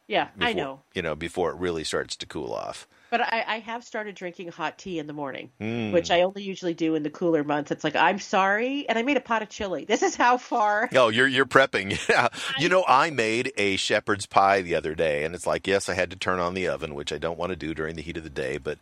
Yeah, 0.09 0.29
I 0.41 0.53
know. 0.53 0.81
You 0.95 1.03
know, 1.03 1.15
before 1.15 1.51
it 1.51 1.57
really 1.57 1.83
starts 1.83 2.15
to 2.17 2.25
cool 2.25 2.51
off. 2.51 2.87
But 3.11 3.21
I, 3.21 3.43
I 3.47 3.59
have 3.59 3.83
started 3.83 4.15
drinking 4.15 4.49
hot 4.49 4.77
tea 4.77 4.97
in 4.99 5.05
the 5.07 5.13
morning, 5.13 5.49
Hmm. 5.59 5.91
which 5.91 6.09
I 6.11 6.21
only 6.23 6.41
usually 6.43 6.73
do 6.73 6.95
in 6.95 7.03
the 7.03 7.09
cooler 7.11 7.43
months. 7.43 7.69
It's 7.71 7.83
like 7.83 7.95
I'm 7.95 8.17
sorry, 8.19 8.89
and 8.89 8.97
I 8.99 9.03
made 9.03 9.17
a 9.17 9.21
pot 9.21 9.41
of 9.43 9.49
chili. 9.49 9.85
This 9.85 10.01
is 10.03 10.15
how 10.15 10.37
far. 10.37 10.89
Oh, 10.95 11.09
you're 11.09 11.27
you're 11.27 11.45
prepping. 11.45 11.97
Yeah. 12.09 12.29
You 12.57 12.69
know, 12.69 12.83
I 12.87 13.11
made 13.11 13.51
a 13.55 13.77
shepherd's 13.77 14.25
pie 14.25 14.61
the 14.63 14.73
other 14.75 14.95
day 14.95 15.23
and 15.23 15.33
it's 15.35 15.45
like, 15.47 15.67
yes, 15.67 15.87
I 15.89 15.93
had 15.93 16.09
to 16.09 16.17
turn 16.17 16.39
on 16.39 16.55
the 16.55 16.67
oven, 16.67 16.95
which 16.95 17.13
I 17.13 17.19
don't 17.19 17.37
want 17.37 17.51
to 17.51 17.55
do 17.55 17.73
during 17.75 17.95
the 17.95 18.01
heat 18.01 18.17
of 18.17 18.23
the 18.23 18.29
day, 18.31 18.57
but 18.57 18.79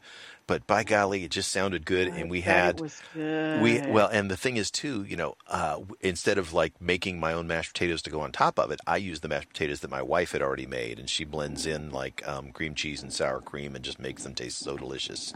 but 0.47 0.65
by 0.65 0.83
golly, 0.83 1.25
it 1.25 1.31
just 1.31 1.51
sounded 1.51 1.85
good 1.85 2.07
and 2.07 2.31
we 2.31 2.41
had 2.41 2.77
it 2.77 2.81
was 2.81 3.01
good. 3.13 3.61
we 3.61 3.81
well, 3.81 4.07
and 4.07 4.31
the 4.31 4.37
thing 4.37 4.55
is 4.55 4.71
too, 4.71 5.03
you 5.03 5.17
know, 5.17 5.35
uh, 5.47 5.79
instead 5.99 6.37
of 6.37 6.53
like 6.53 6.81
making 6.81 7.19
my 7.19 7.33
own 7.33 7.47
mashed 7.47 7.73
potatoes 7.73 8.01
to 8.03 8.09
go 8.09 8.21
on 8.21 8.31
top 8.31 8.57
of 8.57 8.71
it, 8.71 8.79
I 8.87 8.97
use 8.97 9.19
the 9.19 9.27
mashed 9.27 9.49
potatoes 9.49 9.81
that 9.81 9.91
my 9.91 10.01
wife 10.01 10.31
had 10.31 10.41
already 10.41 10.65
made, 10.65 10.99
and 10.99 11.09
she 11.09 11.25
blends 11.25 11.65
in 11.65 11.91
like 11.91 12.25
um, 12.27 12.51
cream 12.51 12.75
cheese 12.75 13.03
and 13.03 13.11
sour 13.11 13.41
cream 13.41 13.75
and 13.75 13.83
just 13.83 13.99
makes 13.99 14.23
them 14.23 14.33
taste 14.33 14.59
so 14.59 14.77
delicious. 14.77 15.33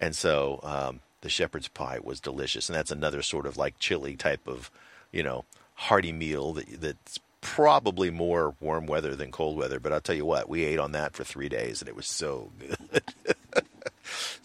And 0.00 0.16
so 0.16 0.60
um, 0.62 1.00
the 1.20 1.28
shepherd's 1.28 1.68
pie 1.68 1.98
was 2.02 2.18
delicious, 2.18 2.68
and 2.68 2.76
that's 2.76 2.90
another 2.90 3.22
sort 3.22 3.46
of 3.46 3.58
like 3.58 3.78
chili 3.78 4.16
type 4.16 4.48
of, 4.48 4.70
you 5.12 5.22
know, 5.22 5.44
hearty 5.74 6.12
meal 6.12 6.54
that 6.54 6.80
that's 6.80 7.20
probably 7.42 8.10
more 8.10 8.54
warm 8.60 8.86
weather 8.86 9.14
than 9.14 9.30
cold 9.30 9.56
weather. 9.56 9.80
But 9.80 9.92
I'll 9.92 10.00
tell 10.00 10.14
you 10.14 10.24
what, 10.24 10.48
we 10.48 10.64
ate 10.64 10.78
on 10.78 10.92
that 10.92 11.14
for 11.14 11.24
three 11.24 11.48
days, 11.48 11.82
and 11.82 11.88
it 11.88 11.96
was 11.96 12.06
so 12.06 12.50
good, 12.58 13.36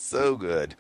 so 0.06 0.36
good. 0.36 0.76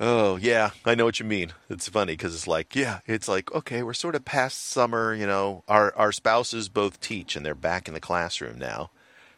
Oh 0.00 0.36
yeah, 0.36 0.70
I 0.84 0.94
know 0.94 1.04
what 1.04 1.18
you 1.18 1.26
mean. 1.26 1.52
It's 1.68 1.88
funny 1.88 2.12
because 2.12 2.32
it's 2.34 2.46
like, 2.46 2.76
yeah, 2.76 3.00
it's 3.06 3.26
like 3.26 3.52
okay, 3.52 3.82
we're 3.82 3.94
sort 3.94 4.14
of 4.14 4.24
past 4.24 4.68
summer. 4.68 5.12
You 5.12 5.26
know, 5.26 5.64
our 5.66 5.92
our 5.96 6.12
spouses 6.12 6.68
both 6.68 7.00
teach, 7.00 7.34
and 7.34 7.44
they're 7.44 7.54
back 7.56 7.88
in 7.88 7.94
the 7.94 8.00
classroom 8.00 8.58
now. 8.58 8.90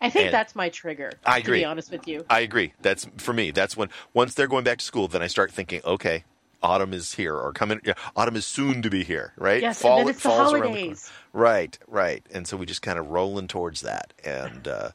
I 0.03 0.11
think 0.11 0.27
and- 0.27 0.35
that's 0.35 0.55
my 0.55 0.69
trigger. 0.69 1.13
I 1.25 1.41
To 1.41 1.45
agree. 1.47 1.59
be 1.61 1.65
honest 1.65 1.91
with 1.91 2.07
you. 2.07 2.25
I 2.29 2.41
agree. 2.41 2.73
That's 2.83 3.07
for 3.17 3.33
me. 3.33 3.51
That's 3.53 3.77
when 3.77 3.89
once 4.13 4.35
they're 4.35 4.49
going 4.49 4.65
back 4.65 4.79
to 4.79 4.85
school, 4.85 5.09
then 5.09 5.23
I 5.23 5.27
start 5.29 5.51
thinking, 5.51 5.81
okay, 5.85 6.25
autumn 6.63 6.93
is 6.93 7.15
here 7.15 7.35
or 7.37 7.53
coming. 7.55 7.81
Yeah, 7.85 7.95
autumn 8.15 8.37
is 8.37 8.45
soon 8.45 8.83
to 8.83 8.91
be 8.91 9.03
here, 9.03 9.33
right? 9.39 9.63
Yes, 9.63 9.83
and 9.83 9.99
then 9.99 10.09
it's 10.09 10.23
the 10.23 10.29
holidays. 10.29 11.11
corner. 11.33 11.47
Right, 11.49 11.79
right. 11.87 12.23
And 12.33 12.47
so 12.47 12.59
we 12.59 12.67
just 12.67 12.83
kind 12.83 12.99
of 12.99 13.09
rolling 13.09 13.49
towards 13.49 13.81
that. 13.81 14.13
And 14.25 14.69
uh, 14.69 14.91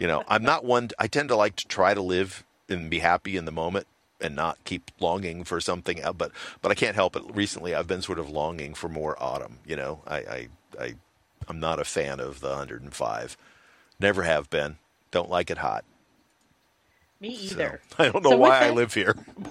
you 0.00 0.08
know, 0.08 0.24
I'm 0.26 0.42
not 0.42 0.64
one. 0.64 0.90
I 0.98 1.06
tend 1.06 1.28
to 1.28 1.36
like 1.36 1.54
to 1.56 1.68
try 1.68 1.94
to 1.94 2.02
live 2.02 2.44
and 2.68 2.90
be 2.90 2.98
happy 3.00 3.36
in 3.36 3.44
the 3.44 3.52
moment 3.52 3.86
and 4.20 4.34
not 4.34 4.56
keep 4.64 4.90
longing 5.00 5.44
for 5.44 5.60
something. 5.60 6.00
else. 6.00 6.16
But 6.18 6.32
but 6.62 6.70
I 6.72 6.74
can't 6.74 6.94
help 6.94 7.16
it. 7.16 7.22
Recently, 7.34 7.74
I've 7.74 7.86
been 7.86 8.02
sort 8.02 8.18
of 8.18 8.30
longing 8.30 8.74
for 8.74 8.88
more 8.88 9.20
autumn. 9.22 9.58
You 9.66 9.76
know, 9.76 10.00
I 10.06 10.16
I, 10.16 10.48
I 10.80 10.94
I'm 11.48 11.60
not 11.60 11.78
a 11.80 11.84
fan 11.84 12.18
of 12.20 12.40
the 12.40 12.48
105. 12.48 13.36
Never 14.00 14.22
have 14.24 14.50
been. 14.50 14.76
Don't 15.10 15.30
like 15.30 15.50
it 15.50 15.58
hot. 15.58 15.84
Me 17.20 17.36
So, 17.36 17.54
either. 17.54 17.80
I 17.98 18.08
don't 18.10 18.22
know 18.24 18.30
So 18.30 18.36
why 18.36 18.58
I 18.58 18.66
that- 18.68 18.74
live 18.74 18.94
here. 18.94 19.14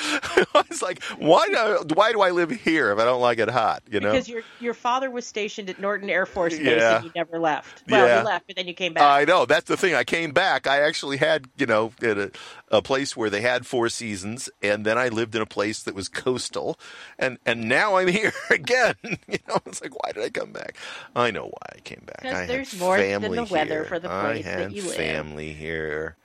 I 0.54 0.64
was 0.68 0.82
like, 0.82 1.02
why 1.18 1.46
do 1.48 1.94
why 1.94 2.12
do 2.12 2.20
I 2.20 2.30
live 2.30 2.50
here 2.50 2.92
if 2.92 2.98
I 2.98 3.04
don't 3.04 3.20
like 3.20 3.38
it 3.38 3.48
hot? 3.50 3.82
You 3.90 4.00
know, 4.00 4.12
Because 4.12 4.28
your 4.28 4.42
your 4.60 4.74
father 4.74 5.10
was 5.10 5.26
stationed 5.26 5.68
at 5.70 5.78
Norton 5.80 6.08
Air 6.10 6.26
Force 6.26 6.56
Base 6.56 6.66
Yeah. 6.66 6.96
and 6.96 7.04
you 7.06 7.10
never 7.14 7.38
left. 7.38 7.82
Well, 7.88 8.06
Yeah. 8.06 8.18
you 8.20 8.24
left, 8.26 8.46
but 8.46 8.56
then 8.56 8.68
you 8.68 8.74
came 8.74 8.94
back. 8.94 9.02
I 9.02 9.24
know 9.24 9.44
that's 9.46 9.66
the 9.68 9.76
thing. 9.76 9.94
I 9.94 10.04
came 10.04 10.32
back. 10.32 10.66
I 10.66 10.80
actually 10.82 11.16
had 11.18 11.46
you 11.56 11.66
know 11.66 11.92
at 12.02 12.18
a, 12.18 12.30
a 12.70 12.82
place 12.82 13.16
where 13.16 13.30
they 13.30 13.40
had 13.40 13.66
four 13.66 13.88
seasons, 13.88 14.48
and 14.62 14.84
then 14.86 14.96
I 14.98 15.08
lived 15.08 15.34
in 15.34 15.42
a 15.42 15.46
place 15.46 15.82
that 15.82 15.94
was 15.94 16.08
coastal, 16.08 16.78
and 17.18 17.38
and 17.44 17.68
now 17.68 17.96
I'm 17.96 18.08
here 18.20 18.32
again. 18.50 18.94
You 19.02 19.38
know, 19.48 19.58
it's 19.66 19.82
like 19.82 19.94
why 20.02 20.12
did 20.12 20.22
I 20.24 20.30
come 20.30 20.52
back? 20.52 20.76
I 21.16 21.30
know 21.30 21.44
why 21.46 21.76
I 21.76 21.80
came 21.80 22.02
back. 22.06 22.22
'Cause 22.22 22.32
I 22.32 22.40
had 22.40 22.48
there's 22.48 22.78
more 22.78 22.98
than 22.98 23.22
the 23.22 23.44
weather 23.44 23.66
here. 23.80 23.84
for 23.84 23.98
the 23.98 24.10
I 24.10 24.20
place 24.22 24.44
that 24.44 24.58
had 24.58 24.72
you 24.72 24.82
live. 24.82 24.94
family 24.94 25.52
here, 25.52 26.16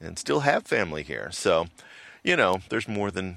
and 0.00 0.18
still 0.18 0.40
have 0.40 0.64
family 0.66 1.02
here. 1.02 1.28
So, 1.32 1.66
you 2.24 2.36
know, 2.36 2.60
there's 2.70 2.88
more 2.88 3.10
than. 3.10 3.36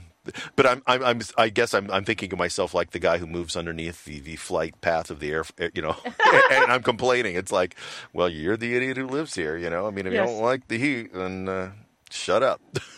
But 0.57 0.65
I'm, 0.65 0.81
I'm, 0.87 1.03
I'm, 1.05 1.21
I 1.37 1.47
guess 1.47 1.73
I'm, 1.73 1.89
I'm 1.89 2.03
thinking 2.03 2.33
of 2.33 2.37
myself 2.39 2.73
like 2.73 2.91
the 2.91 2.99
guy 2.99 3.17
who 3.17 3.25
moves 3.27 3.55
underneath 3.55 4.03
the, 4.03 4.19
the 4.19 4.35
flight 4.35 4.81
path 4.81 5.09
of 5.09 5.21
the 5.21 5.31
air, 5.31 5.45
you 5.73 5.81
know, 5.81 5.95
and 6.51 6.69
I'm 6.69 6.83
complaining. 6.83 7.35
It's 7.37 7.51
like, 7.51 7.77
well, 8.11 8.27
you're 8.27 8.57
the 8.57 8.75
idiot 8.75 8.97
who 8.97 9.07
lives 9.07 9.35
here, 9.35 9.55
you 9.55 9.69
know. 9.69 9.87
I 9.87 9.91
mean, 9.91 10.05
if 10.05 10.11
Yes. 10.11 10.27
you 10.27 10.33
don't 10.35 10.43
like 10.43 10.67
the 10.67 10.77
heat, 10.77 11.13
then 11.13 11.47
uh, 11.47 11.71
shut 12.11 12.43
up. 12.43 12.61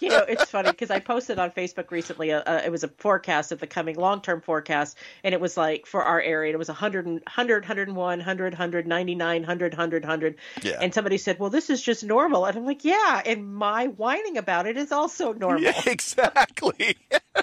you 0.00 0.08
know, 0.08 0.24
it's 0.28 0.50
funny 0.50 0.70
because 0.70 0.90
I 0.90 1.00
posted 1.00 1.38
on 1.38 1.50
Facebook 1.50 1.90
recently. 1.90 2.32
Uh, 2.32 2.40
uh, 2.40 2.62
it 2.64 2.70
was 2.70 2.84
a 2.84 2.88
forecast 2.88 3.52
of 3.52 3.60
the 3.60 3.66
coming 3.66 3.96
long-term 3.96 4.40
forecast, 4.40 4.96
and 5.24 5.34
it 5.34 5.40
was 5.40 5.56
like 5.56 5.86
for 5.86 6.02
our 6.02 6.20
area, 6.20 6.50
and 6.50 6.54
it 6.54 6.58
was 6.58 6.68
100, 6.68 7.06
and- 7.06 7.20
100, 7.20 7.62
101, 7.64 8.18
100, 8.18 8.52
100, 8.52 8.86
99, 8.86 9.42
100, 9.42 9.72
100, 9.72 10.02
100. 10.02 10.36
Yeah. 10.62 10.78
And 10.80 10.92
somebody 10.94 11.18
said, 11.18 11.38
"Well, 11.38 11.50
this 11.50 11.70
is 11.70 11.82
just 11.82 12.04
normal," 12.04 12.44
and 12.46 12.56
I'm 12.56 12.66
like, 12.66 12.84
"Yeah," 12.84 13.22
and 13.24 13.54
my 13.54 13.86
whining 13.86 14.36
about 14.38 14.66
it 14.66 14.76
is 14.76 14.92
also 14.92 15.32
normal. 15.32 15.62
Yeah, 15.62 15.80
exactly. 15.86 16.96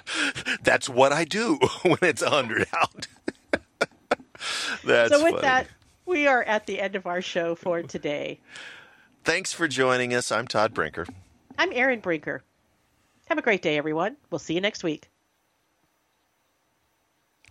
That's 0.62 0.88
what 0.88 1.12
I 1.12 1.24
do 1.24 1.58
when 1.82 1.98
it's 2.02 2.22
100 2.22 2.66
out. 2.72 3.06
That's 4.84 5.12
so 5.12 5.22
with 5.24 5.32
funny. 5.32 5.42
that, 5.42 5.66
we 6.04 6.26
are 6.26 6.42
at 6.42 6.66
the 6.66 6.80
end 6.80 6.94
of 6.94 7.06
our 7.06 7.20
show 7.22 7.54
for 7.54 7.82
today. 7.82 8.40
Thanks 9.26 9.52
for 9.52 9.66
joining 9.66 10.14
us. 10.14 10.30
I'm 10.30 10.46
Todd 10.46 10.72
Brinker. 10.72 11.04
I'm 11.58 11.70
Aaron 11.72 11.98
Brinker. 12.00 12.42
Have 13.26 13.38
a 13.38 13.42
great 13.42 13.60
day, 13.60 13.76
everyone. 13.76 14.16
We'll 14.30 14.38
see 14.38 14.54
you 14.54 14.60
next 14.60 14.84
week. 14.84 15.08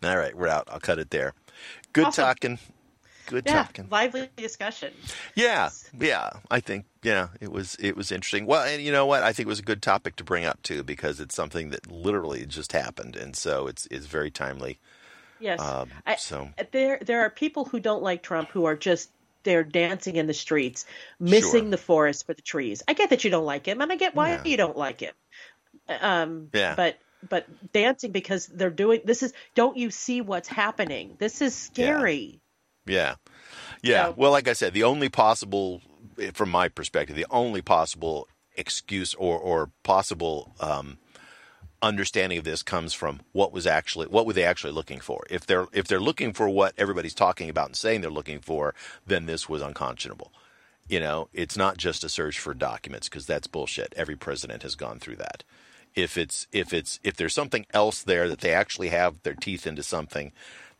All 0.01 0.15
right, 0.17 0.33
we're 0.35 0.47
out. 0.47 0.69
I'll 0.71 0.79
cut 0.79 0.99
it 0.99 1.09
there. 1.09 1.33
Good 1.91 2.05
Awesome. 2.07 2.23
talking. 2.25 2.59
Good 3.27 3.43
Yeah, 3.47 3.63
talking. 3.63 3.87
lively 3.89 4.29
discussion. 4.37 4.93
Yeah, 5.35 5.69
yeah. 5.99 6.29
I 6.49 6.59
think 6.59 6.85
yeah, 7.03 7.29
it 7.41 7.51
was 7.51 7.75
it 7.79 7.97
was 7.97 8.11
interesting. 8.11 8.45
Well, 8.45 8.63
and 8.63 8.81
you 8.81 8.91
know 8.93 9.05
what? 9.05 9.23
I 9.23 9.33
think 9.33 9.47
it 9.47 9.49
was 9.49 9.59
a 9.59 9.63
good 9.63 9.81
topic 9.81 10.15
to 10.17 10.23
bring 10.23 10.45
up 10.45 10.61
too 10.63 10.83
because 10.83 11.19
it's 11.19 11.35
something 11.35 11.71
that 11.71 11.91
literally 11.91 12.45
just 12.45 12.71
happened, 12.71 13.15
and 13.17 13.35
so 13.35 13.67
it's 13.67 13.85
it's 13.91 14.05
very 14.05 14.29
timely. 14.31 14.77
Yes. 15.39 15.59
Um, 15.59 15.89
I- 16.05 16.15
so 16.15 16.51
there 16.71 16.99
there 17.01 17.21
are 17.21 17.29
people 17.29 17.65
who 17.65 17.79
don't 17.81 18.03
like 18.03 18.21
Trump 18.21 18.49
who 18.51 18.63
are 18.65 18.75
just 18.75 19.09
they're 19.45 19.63
dancing 19.63 20.17
in 20.17 20.27
the 20.27 20.33
streets, 20.33 20.85
missing 21.19 21.61
Sure. 21.61 21.69
the 21.71 21.77
forest 21.77 22.25
for 22.25 22.33
the 22.33 22.41
trees. 22.41 22.83
I 22.89 22.93
get 22.93 23.11
that 23.11 23.23
you 23.23 23.29
don't 23.31 23.45
like 23.45 23.65
him, 23.65 23.79
and 23.79 23.89
I 23.91 23.95
get 23.95 24.13
why 24.15 24.31
Yeah. 24.31 24.43
you 24.43 24.57
don't 24.57 24.77
like 24.77 24.99
him. 24.99 25.13
Um, 25.87 26.49
Yeah. 26.53 26.75
But 26.75 26.97
but 27.27 27.47
dancing 27.73 28.11
because 28.11 28.45
they're 28.47 28.69
doing 28.69 29.01
this 29.05 29.23
is 29.23 29.33
don't 29.55 29.77
you 29.77 29.89
see 29.89 30.21
what's 30.21 30.47
happening? 30.47 31.15
This 31.17 31.41
is 31.41 31.55
scary. 31.55 32.39
Yeah. 32.85 33.15
Yeah. 33.81 34.07
So- 34.07 34.13
well, 34.17 34.31
like 34.31 34.47
I 34.47 34.53
said, 34.53 34.73
the 34.73 34.83
only 34.83 35.09
possible, 35.09 35.81
from 36.33 36.49
my 36.51 36.69
perspective, 36.69 37.15
the 37.15 37.25
only 37.31 37.61
possible 37.63 38.27
excuse 38.57 39.13
or, 39.15 39.39
or 39.39 39.71
possible 39.83 40.53
um, 40.59 40.97
understanding 41.85 42.37
of 42.37 42.43
this 42.43 42.63
comes 42.63 42.93
from 42.93 43.21
what 43.31 43.53
was 43.53 43.67
actually 43.67 44.07
what 44.07 44.25
were 44.25 44.33
they 44.33 44.43
actually 44.43 44.73
looking 44.73 44.99
for. 44.99 45.25
If 45.29 45.45
they're 45.45 45.67
if 45.71 45.87
they're 45.87 45.99
looking 45.99 46.33
for 46.33 46.49
what 46.49 46.73
everybody's 46.77 47.13
talking 47.13 47.49
about 47.49 47.67
and 47.67 47.75
saying 47.75 48.01
they're 48.01 48.09
looking 48.09 48.39
for, 48.39 48.73
then 49.05 49.25
this 49.25 49.47
was 49.47 49.61
unconscionable. 49.61 50.33
You 50.87 50.99
know, 50.99 51.29
it's 51.33 51.57
not 51.57 51.77
just 51.77 52.03
a 52.03 52.09
search 52.09 52.39
for 52.39 52.53
documents 52.53 53.07
because 53.07 53.25
that's 53.25 53.47
bullshit. 53.47 53.93
Every 53.95 54.15
president 54.15 54.63
has 54.63 54.75
gone 54.75 54.99
through 54.99 55.17
that. 55.17 55.43
If 55.95 56.17
it's 56.17 56.47
if 56.51 56.73
it's 56.73 56.99
if 57.03 57.15
there's 57.15 57.33
something 57.33 57.65
else 57.73 58.01
there 58.01 58.27
that 58.27 58.41
they 58.41 58.53
actually 58.53 58.89
have 58.89 59.21
their 59.23 59.35
teeth 59.35 59.65
into 59.65 59.83
something, 59.83 60.31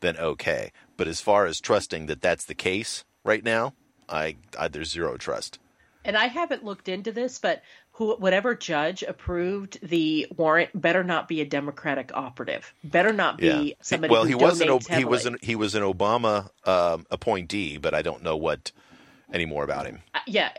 then 0.02 0.18
okay. 0.18 0.72
But 0.98 1.08
as 1.08 1.22
far 1.22 1.46
as 1.46 1.62
trusting 1.62 2.08
that 2.08 2.22
that's 2.22 2.46
the 2.46 2.56
case 2.56 3.06
right 3.24 3.44
now, 3.44 3.74
I, 4.10 4.38
I 4.58 4.68
there's 4.68 4.92
zero 4.92 5.18
trust. 5.18 5.60
And 6.06 6.16
I 6.16 6.28
haven't 6.28 6.64
looked 6.64 6.88
into 6.88 7.12
this, 7.12 7.40
but 7.40 7.64
who, 7.94 8.16
whatever 8.16 8.56
judge 8.56 9.04
approved 9.04 9.80
the 9.82 10.28
warrant 10.36 10.70
better 10.80 11.04
not 11.04 11.28
be 11.28 11.42
a 11.42 11.46
Democratic 11.46 12.12
operative. 12.14 12.74
Better 12.84 13.12
not 13.12 13.38
be 13.38 13.48
Yeah. 13.48 13.74
somebody. 13.82 14.12
well, 14.12 14.24
he 14.24 14.36
was 14.36 14.62
an 14.62 14.68
donates 14.68 14.90
Ob- 14.90 14.98
he 14.98 15.06
was 15.06 15.26
an 15.26 15.38
he 15.42 15.56
was 15.56 15.76
an 15.76 15.84
Obama 15.84 16.50
um, 16.66 17.06
appointee, 17.12 17.78
but 17.78 17.94
I 17.94 18.02
don't 18.02 18.24
know 18.24 18.38
what 18.38 18.72
any 19.34 19.46
more 19.46 19.64
about 19.64 19.86
him. 19.88 20.02
Uh, 20.14 20.20
yeah, 20.28 20.52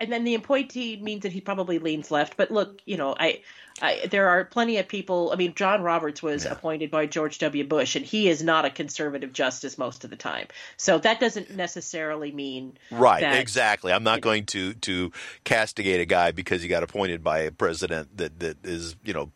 and 0.00 0.12
then 0.12 0.24
the 0.24 0.34
appointee 0.34 0.96
means 1.02 1.22
that 1.22 1.32
he 1.32 1.40
probably 1.40 1.78
leans 1.78 2.10
left. 2.10 2.36
But 2.36 2.50
look, 2.50 2.80
you 2.86 2.96
know, 2.96 3.14
I, 3.18 3.42
I 3.82 4.06
there 4.06 4.28
are 4.28 4.44
plenty 4.44 4.78
of 4.78 4.86
people. 4.88 5.30
I 5.32 5.36
mean, 5.36 5.54
John 5.54 5.82
Roberts 5.82 6.22
was 6.22 6.44
Yeah. 6.44 6.52
appointed 6.52 6.90
by 6.90 7.06
George 7.06 7.38
W. 7.40 7.64
Bush, 7.66 7.96
and 7.96 8.06
he 8.06 8.28
is 8.28 8.42
not 8.42 8.64
a 8.64 8.70
conservative 8.70 9.32
justice 9.32 9.76
most 9.76 10.04
of 10.04 10.10
the 10.10 10.16
time. 10.16 10.46
So 10.76 10.98
that 10.98 11.18
doesn't 11.20 11.50
necessarily 11.50 12.30
mean 12.32 12.78
Right, 12.90 13.20
that- 13.20 13.40
exactly. 13.40 13.92
I'm 13.92 14.04
not 14.04 14.20
going 14.20 14.46
to 14.46 14.74
to 14.74 15.10
castigate 15.44 16.00
a 16.00 16.06
guy 16.06 16.30
because 16.30 16.62
he 16.62 16.68
got 16.68 16.82
appointed 16.82 17.24
by 17.24 17.40
a 17.40 17.50
president 17.50 18.16
that 18.16 18.38
that 18.40 18.64
is, 18.64 18.94
you 19.04 19.12
know, 19.12 19.32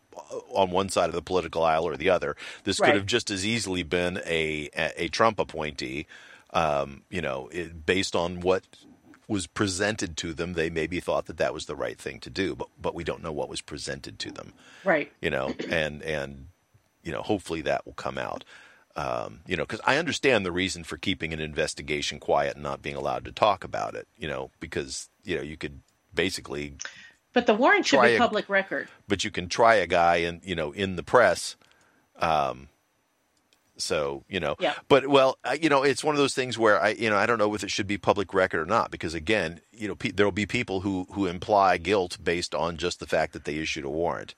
on 0.53 0.71
one 0.71 0.89
side 0.89 1.09
of 1.09 1.13
the 1.15 1.21
political 1.21 1.63
aisle 1.63 1.83
or 1.85 1.97
the 1.97 2.09
other. 2.09 2.35
This 2.63 2.79
Right. 2.79 2.87
could 2.87 2.95
have 2.95 3.05
just 3.05 3.29
as 3.29 3.45
easily 3.45 3.83
been 3.83 4.17
a 4.25 4.69
a, 4.75 5.03
a 5.03 5.07
Trump 5.09 5.39
appointee. 5.39 6.07
Um, 6.53 7.03
you 7.09 7.21
know, 7.21 7.49
it, 7.51 7.85
based 7.85 8.15
on 8.15 8.39
what 8.39 8.63
was 9.27 9.45
presented 9.47 10.15
to 10.17 10.33
them, 10.33 10.53
they 10.53 10.69
maybe 10.69 10.99
thought 10.99 11.25
that 11.25 11.37
that 11.37 11.53
was 11.53 11.65
the 11.65 11.75
right 11.75 11.97
thing 11.99 12.19
to 12.21 12.29
do, 12.29 12.55
but 12.55 12.69
but 12.81 12.95
we 12.95 13.03
don't 13.03 13.21
know 13.23 13.31
what 13.33 13.49
was 13.49 13.61
presented 13.61 14.19
to 14.19 14.31
them. 14.31 14.53
right. 14.85 15.11
You 15.21 15.29
know, 15.29 15.53
and 15.69 16.01
and 16.03 16.47
you 17.03 17.11
know, 17.11 17.21
hopefully 17.21 17.61
that 17.61 17.85
will 17.85 17.93
come 17.93 18.17
out. 18.17 18.43
Um, 18.95 19.41
you 19.45 19.55
know, 19.55 19.63
because 19.63 19.81
I 19.85 19.97
understand 19.97 20.43
the 20.45 20.51
reason 20.51 20.83
for 20.83 20.97
keeping 20.97 21.31
an 21.31 21.39
investigation 21.39 22.19
quiet 22.19 22.55
and 22.55 22.63
not 22.63 22.81
being 22.81 22.95
allowed 22.95 23.25
to 23.25 23.31
talk 23.31 23.63
about 23.63 23.93
it. 23.95 24.07
You 24.17 24.27
know, 24.27 24.49
because 24.59 25.09
you 25.23 25.35
know 25.35 25.41
you 25.43 25.55
could 25.57 25.81
basically, 26.13 26.75
But 27.33 27.45
the 27.45 27.53
warrant 27.53 27.85
should 27.85 28.01
be 28.01 28.15
a- 28.15 28.17
public 28.17 28.49
record. 28.49 28.87
but 29.07 29.23
you 29.23 29.29
can 29.29 29.49
try 29.49 29.75
a 29.75 29.87
guy 29.87 30.15
in 30.17 30.41
you 30.43 30.55
know 30.55 30.71
in 30.71 30.95
the 30.95 31.03
press. 31.03 31.55
Um, 32.19 32.69
so 33.77 34.23
you 34.27 34.39
know, 34.39 34.55
Yeah. 34.59 34.73
but 34.87 35.07
well, 35.07 35.37
I, 35.43 35.53
you 35.53 35.69
know, 35.69 35.83
it's 35.83 36.03
one 36.03 36.15
of 36.15 36.19
those 36.19 36.33
things 36.33 36.57
where 36.57 36.81
I, 36.81 36.89
you 36.89 37.09
know, 37.09 37.17
I 37.17 37.25
don't 37.25 37.37
know 37.37 37.53
if 37.53 37.63
it 37.63 37.71
should 37.71 37.87
be 37.87 37.97
public 37.97 38.33
record 38.33 38.59
or 38.61 38.65
not 38.65 38.91
because 38.91 39.13
again, 39.13 39.61
you 39.71 39.87
know, 39.87 39.95
pe- 39.95 40.11
there 40.11 40.25
will 40.25 40.31
be 40.31 40.45
people 40.45 40.81
who 40.81 41.07
who 41.11 41.25
imply 41.25 41.77
guilt 41.77 42.17
based 42.23 42.53
on 42.55 42.77
just 42.77 42.99
the 42.99 43.07
fact 43.07 43.33
that 43.33 43.45
they 43.45 43.55
issued 43.55 43.85
a 43.85 43.89
warrant. 43.89 44.35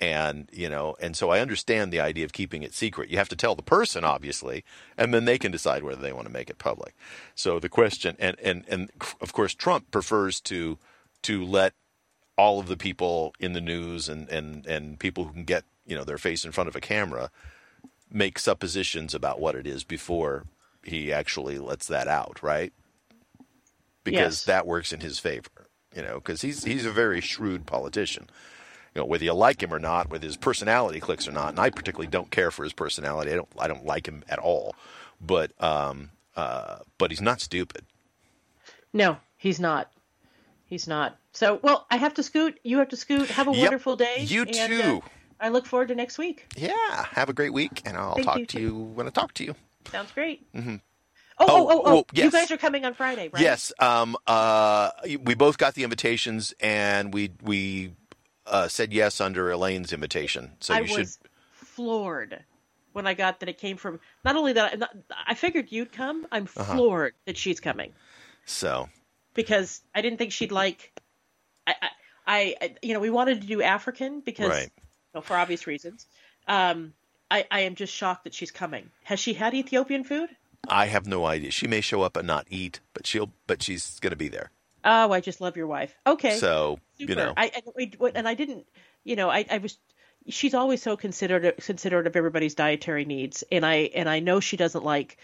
And 0.00 0.48
you 0.52 0.68
know 0.68 0.96
and 1.00 1.16
so 1.16 1.30
i 1.30 1.38
understand 1.38 1.92
the 1.92 2.00
idea 2.00 2.24
of 2.24 2.32
keeping 2.32 2.64
it 2.64 2.74
secret. 2.74 3.10
You 3.10 3.16
have 3.18 3.28
to 3.28 3.36
tell 3.36 3.54
the 3.54 3.62
person 3.62 4.02
obviously 4.02 4.64
and 4.98 5.14
then 5.14 5.24
they 5.24 5.38
can 5.38 5.52
decide 5.52 5.84
whether 5.84 6.02
they 6.02 6.12
want 6.12 6.26
to 6.26 6.32
make 6.32 6.50
it 6.50 6.58
public. 6.58 6.96
So 7.36 7.60
the 7.60 7.68
question 7.68 8.16
and 8.18 8.36
and 8.42 8.64
and 8.68 8.90
of 9.20 9.32
course 9.32 9.54
trump 9.54 9.92
prefers 9.92 10.40
to 10.42 10.78
to 11.22 11.44
let 11.44 11.74
all 12.36 12.58
of 12.58 12.66
the 12.66 12.76
people 12.76 13.34
in 13.38 13.52
the 13.52 13.60
news 13.60 14.08
and 14.08 14.28
and 14.30 14.66
and 14.66 14.98
people 14.98 15.24
who 15.26 15.32
can 15.32 15.44
get 15.44 15.62
you 15.86 15.94
know 15.94 16.02
their 16.02 16.18
face 16.18 16.44
in 16.44 16.50
front 16.50 16.66
of 16.68 16.74
a 16.74 16.80
camera 16.80 17.30
make 18.14 18.38
suppositions 18.38 19.14
about 19.14 19.40
what 19.40 19.56
it 19.56 19.66
is 19.66 19.84
before 19.84 20.44
he 20.84 21.12
actually 21.12 21.58
lets 21.58 21.88
that 21.88 22.08
out 22.08 22.42
right 22.42 22.72
because 24.04 24.40
Yes. 24.40 24.44
that 24.44 24.66
works 24.66 24.92
in 24.92 25.00
his 25.00 25.18
favor 25.18 25.50
you 25.96 26.02
know 26.02 26.16
because 26.16 26.42
he's 26.42 26.64
he's 26.64 26.86
a 26.86 26.92
very 26.92 27.20
shrewd 27.20 27.66
politician 27.66 28.28
you 28.94 29.00
know 29.02 29.06
whether 29.06 29.24
you 29.24 29.34
like 29.34 29.62
him 29.62 29.74
or 29.74 29.80
not 29.80 30.10
whether 30.10 30.26
his 30.26 30.36
personality 30.36 31.00
clicks 31.00 31.28
or 31.28 31.32
not 31.32 31.50
and 31.50 31.60
i 31.60 31.70
particularly 31.70 32.08
don't 32.08 32.30
care 32.30 32.50
for 32.50 32.64
his 32.64 32.72
personality 32.72 33.32
i 33.32 33.36
don't 33.36 33.48
i 33.58 33.68
don't 33.68 33.86
like 33.86 34.06
him 34.08 34.24
at 34.28 34.38
all 34.38 34.74
but 35.20 35.52
um 35.62 36.10
uh 36.36 36.78
but 36.98 37.10
he's 37.10 37.22
not 37.22 37.40
stupid 37.40 37.84
No, 38.92 39.16
he's 39.36 39.60
not. 39.60 39.90
He's 40.66 40.86
not. 40.88 41.18
So, 41.32 41.60
well, 41.62 41.86
I 41.90 41.96
have 41.96 42.14
to 42.14 42.22
scoot. 42.22 42.58
You 42.62 42.78
have 42.78 42.88
to 42.90 42.96
scoot. 42.96 43.30
Have 43.32 43.48
a 43.48 43.52
Yep. 43.52 43.60
wonderful 43.60 43.96
day. 43.96 44.24
You 44.28 44.46
and, 44.46 44.80
uh, 44.80 44.82
too. 44.82 45.02
I 45.44 45.48
look 45.50 45.66
forward 45.66 45.88
to 45.88 45.94
next 45.94 46.16
week. 46.18 46.46
yeah 46.56 47.04
have 47.12 47.28
a 47.28 47.32
great 47.32 47.52
week 47.52 47.82
and 47.84 47.96
i'll 47.96 48.14
Thank 48.14 48.26
talk 48.26 48.38
you, 48.38 48.46
to 48.46 48.56
too. 48.56 48.62
you 48.62 48.74
when 48.96 49.06
i 49.06 49.10
talk 49.10 49.34
to 49.34 49.44
you 49.44 49.54
Sounds 49.92 50.10
great. 50.12 50.50
Mm-hmm. 50.54 50.76
Oh, 51.38 51.46
oh, 51.46 51.46
Oh, 51.48 51.68
oh, 51.68 51.82
oh! 51.84 51.92
well, 51.94 52.06
You 52.14 52.30
guys 52.30 52.50
are 52.50 52.56
coming 52.56 52.84
on 52.86 52.94
Friday, 52.94 53.28
right? 53.32 53.42
Yes. 53.42 53.72
Um, 53.78 54.16
uh, 54.26 54.90
we 55.22 55.34
both 55.34 55.58
got 55.58 55.74
the 55.74 55.82
invitations, 55.84 56.54
and 56.60 57.12
we 57.12 57.32
we 57.42 57.92
uh, 58.46 58.68
said 58.68 58.92
yes 58.94 59.20
under 59.20 59.50
Elaine's 59.50 59.92
invitation. 59.92 60.52
So 60.60 60.72
I 60.72 60.78
you 60.80 60.94
was 60.96 61.18
should. 61.20 61.30
floored 61.52 62.42
when 62.92 63.06
I 63.06 63.12
got 63.14 63.40
that 63.40 63.48
it 63.50 63.58
came 63.58 63.76
from. 63.76 64.00
Not 64.24 64.36
only 64.36 64.52
that, 64.54 64.78
not, 64.78 64.96
I 65.26 65.34
figured 65.34 65.70
you'd 65.70 65.92
come. 65.92 66.26
I'm 66.32 66.44
Uh-huh. 66.56 66.76
floored 66.76 67.14
that 67.26 67.36
she's 67.36 67.60
coming 67.60 67.92
So 68.46 68.88
because 69.34 69.82
I 69.94 70.00
didn't 70.02 70.18
think 70.18 70.32
she'd 70.32 70.52
like. 70.52 70.92
I, 71.66 71.74
I, 71.82 71.88
I, 72.26 72.54
I- 72.62 72.74
you 72.80 72.94
know, 72.94 73.00
we 73.00 73.10
wanted 73.10 73.40
to 73.42 73.46
do 73.46 73.60
African 73.60 74.20
because 74.20 74.48
Right. 74.48 74.70
Know, 75.14 75.20
for 75.20 75.36
obvious 75.36 75.66
reasons. 75.66 76.06
Um, 76.48 76.92
I, 77.30 77.46
I 77.50 77.60
am 77.60 77.74
just 77.74 77.92
shocked 77.92 78.24
that 78.24 78.34
she's 78.34 78.50
coming. 78.50 78.90
Has 79.04 79.18
she 79.20 79.34
had 79.34 79.54
Ethiopian 79.54 80.04
food? 80.04 80.28
I 80.68 80.86
have 80.86 81.06
no 81.06 81.24
idea. 81.26 81.50
She 81.50 81.66
may 81.66 81.80
show 81.80 82.02
up 82.02 82.16
and 82.16 82.26
not 82.26 82.46
eat, 82.50 82.80
but 82.94 83.06
she'll 83.06 83.30
but 83.46 83.62
she's 83.62 83.98
going 84.00 84.10
to 84.12 84.16
be 84.16 84.28
there. 84.28 84.50
Oh, 84.84 85.12
I 85.12 85.20
just 85.20 85.40
love 85.40 85.56
your 85.56 85.66
wife. 85.66 85.94
Okay, 86.06 86.36
So 86.36 86.78
super. 86.98 87.12
you 87.12 87.16
know, 87.16 87.32
I 87.36 87.50
and, 87.54 87.64
we- 87.98 88.10
and 88.14 88.28
I 88.28 88.34
didn't, 88.34 88.66
you 89.04 89.16
know, 89.16 89.30
I, 89.30 89.46
I 89.50 89.58
was. 89.58 89.78
She's 90.28 90.54
always 90.54 90.80
so 90.82 90.96
considerate 90.96 91.58
considerate 91.58 92.06
of 92.06 92.16
everybody's 92.16 92.54
dietary 92.54 93.04
needs, 93.04 93.44
and 93.52 93.64
I 93.64 93.90
and 93.94 94.08
I 94.08 94.20
know 94.20 94.40
she 94.40 94.56
doesn't 94.56 94.84
like 94.84 95.18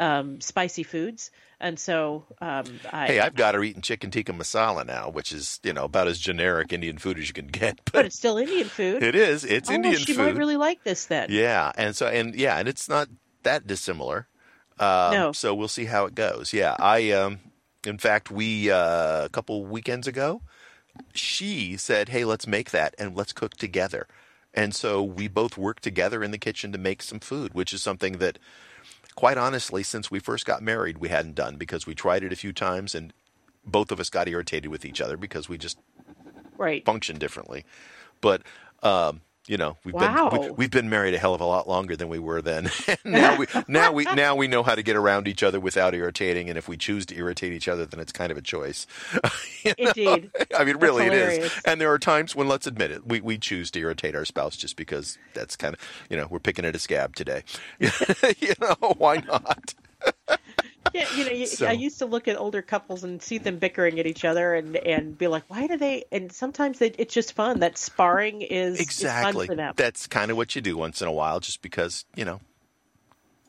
um, 0.00 0.40
spicy 0.40 0.82
foods, 0.82 1.30
and 1.60 1.78
so 1.78 2.24
um, 2.40 2.64
I. 2.92 3.06
hey, 3.06 3.20
I've 3.20 3.34
got 3.36 3.54
her 3.54 3.62
eating 3.62 3.82
chicken 3.82 4.10
tikka 4.10 4.32
masala 4.32 4.84
now, 4.84 5.10
which 5.10 5.30
is 5.30 5.60
you 5.62 5.72
know 5.72 5.84
about 5.84 6.08
as 6.08 6.18
generic 6.18 6.72
Indian 6.72 6.98
food 6.98 7.18
as 7.18 7.28
you 7.28 7.34
can 7.34 7.46
get. 7.46 7.76
but 7.84 7.92
But 7.92 8.06
it's 8.06 8.16
still 8.16 8.38
Indian 8.38 8.66
food. 8.66 9.02
it 9.02 9.14
is. 9.14 9.44
It's 9.44 9.70
oh, 9.70 9.74
Indian 9.74 9.96
she 9.98 10.14
food. 10.14 10.24
might 10.24 10.36
really 10.36 10.56
like 10.56 10.82
this 10.82 11.06
then. 11.06 11.28
Yeah, 11.30 11.70
and 11.76 11.94
so 11.94 12.06
and 12.08 12.34
yeah, 12.34 12.58
and 12.58 12.66
it's 12.66 12.88
not 12.88 13.08
that 13.44 13.66
dissimilar. 13.66 14.26
Um, 14.78 15.12
No. 15.12 15.32
So 15.32 15.54
we'll 15.54 15.68
see 15.68 15.84
how 15.84 16.06
it 16.06 16.14
goes. 16.14 16.52
Yeah, 16.52 16.74
I 16.78 17.10
um, 17.12 17.40
in 17.86 17.98
fact, 17.98 18.30
we 18.30 18.70
uh, 18.70 19.26
a 19.26 19.28
couple 19.30 19.64
weekends 19.66 20.08
ago, 20.08 20.40
she 21.12 21.76
said, 21.76 22.08
"Hey, 22.08 22.24
let's 22.24 22.46
make 22.46 22.70
that 22.70 22.94
and 22.98 23.14
let's 23.16 23.32
cook 23.32 23.54
together." 23.56 24.06
And 24.52 24.74
so 24.74 25.02
we 25.02 25.28
both 25.28 25.56
worked 25.56 25.82
together 25.84 26.24
in 26.24 26.32
the 26.32 26.38
kitchen 26.38 26.72
to 26.72 26.78
make 26.78 27.02
some 27.02 27.20
food, 27.20 27.54
which 27.54 27.72
is 27.72 27.82
something 27.84 28.14
that, 28.18 28.36
quite 29.14 29.38
honestly, 29.38 29.82
since 29.82 30.10
we 30.10 30.18
first 30.18 30.46
got 30.46 30.62
married, 30.62 30.98
we 30.98 31.08
hadn't 31.08 31.34
done 31.34 31.56
because 31.56 31.86
we 31.86 31.94
tried 31.94 32.22
it 32.22 32.32
a 32.32 32.36
few 32.36 32.52
times 32.52 32.94
and 32.94 33.12
both 33.64 33.90
of 33.92 34.00
us 34.00 34.10
got 34.10 34.28
irritated 34.28 34.70
with 34.70 34.84
each 34.84 35.00
other 35.00 35.16
because 35.16 35.48
we 35.48 35.58
just 35.58 35.78
Right. 36.56 36.84
function 36.84 37.18
differently. 37.18 37.64
But 38.20 38.42
um, 38.82 39.22
you 39.46 39.56
know, 39.56 39.76
we've 39.84 39.94
Wow. 39.94 40.28
been 40.28 40.40
we, 40.42 40.50
we've 40.50 40.70
been 40.70 40.88
married 40.90 41.14
a 41.14 41.18
hell 41.18 41.34
of 41.34 41.40
a 41.40 41.44
lot 41.46 41.68
longer 41.68 41.96
than 41.96 42.08
we 42.08 42.18
were 42.18 42.42
then. 42.42 42.70
now 43.04 43.36
we 43.36 43.46
now 43.68 43.92
we 43.92 44.04
now 44.04 44.36
we 44.36 44.46
know 44.48 44.62
how 44.62 44.74
to 44.74 44.82
get 44.82 44.96
around 44.96 45.26
each 45.28 45.42
other 45.42 45.58
without 45.58 45.94
irritating, 45.94 46.48
and 46.48 46.56
if 46.58 46.68
we 46.68 46.76
choose 46.76 47.06
to 47.06 47.16
irritate 47.16 47.52
each 47.52 47.68
other, 47.68 47.84
then 47.86 48.00
it's 48.00 48.12
kind 48.12 48.30
of 48.30 48.38
a 48.38 48.42
choice. 48.42 48.86
You 49.62 49.74
know? 49.78 49.88
Indeed. 49.88 50.30
I 50.56 50.64
mean, 50.64 50.78
really, 50.78 51.04
it 51.04 51.12
is. 51.12 51.52
And 51.66 51.78
there 51.82 51.92
are 51.92 51.98
times 51.98 52.34
when, 52.34 52.48
let's 52.48 52.66
admit 52.66 52.90
it, 52.90 53.06
we, 53.06 53.20
we 53.20 53.36
choose 53.36 53.70
to 53.72 53.78
irritate 53.78 54.16
our 54.16 54.24
spouse 54.24 54.56
just 54.56 54.74
because 54.74 55.18
that's 55.34 55.54
kind 55.54 55.74
of, 55.74 55.80
you 56.08 56.16
know, 56.16 56.26
we're 56.30 56.38
picking 56.38 56.64
at 56.64 56.74
a 56.74 56.78
scab 56.78 57.14
today. 57.14 57.42
you 57.78 58.54
know, 58.58 58.74
why 58.96 59.18
not? 59.18 59.74
Yeah, 60.92 61.06
you 61.14 61.24
know, 61.24 61.30
you, 61.30 61.46
So- 61.46 61.66
I 61.66 61.72
used 61.72 61.98
to 62.00 62.06
look 62.06 62.26
at 62.26 62.36
older 62.36 62.62
couples 62.62 63.04
and 63.04 63.22
see 63.22 63.38
them 63.38 63.58
bickering 63.58 64.00
at 64.00 64.06
each 64.06 64.24
other, 64.24 64.54
and 64.54 64.76
and 64.76 65.16
be 65.16 65.28
like, 65.28 65.44
why 65.48 65.66
do 65.68 65.76
they? 65.76 66.04
And 66.10 66.32
sometimes 66.32 66.78
they, 66.80 66.88
it's 66.98 67.14
just 67.14 67.34
fun. 67.34 67.60
That 67.60 67.78
sparring 67.78 68.42
is 68.42 68.74
is 68.74 68.80
Exactly. 68.80 69.46
fun 69.46 69.46
for 69.46 69.54
them. 69.56 69.74
That's 69.76 70.06
kind 70.08 70.30
of 70.32 70.36
what 70.36 70.56
you 70.56 70.62
do 70.62 70.76
once 70.76 71.00
in 71.00 71.06
a 71.06 71.12
while, 71.12 71.38
just 71.38 71.62
because, 71.62 72.04
you 72.16 72.24
know, 72.24 72.40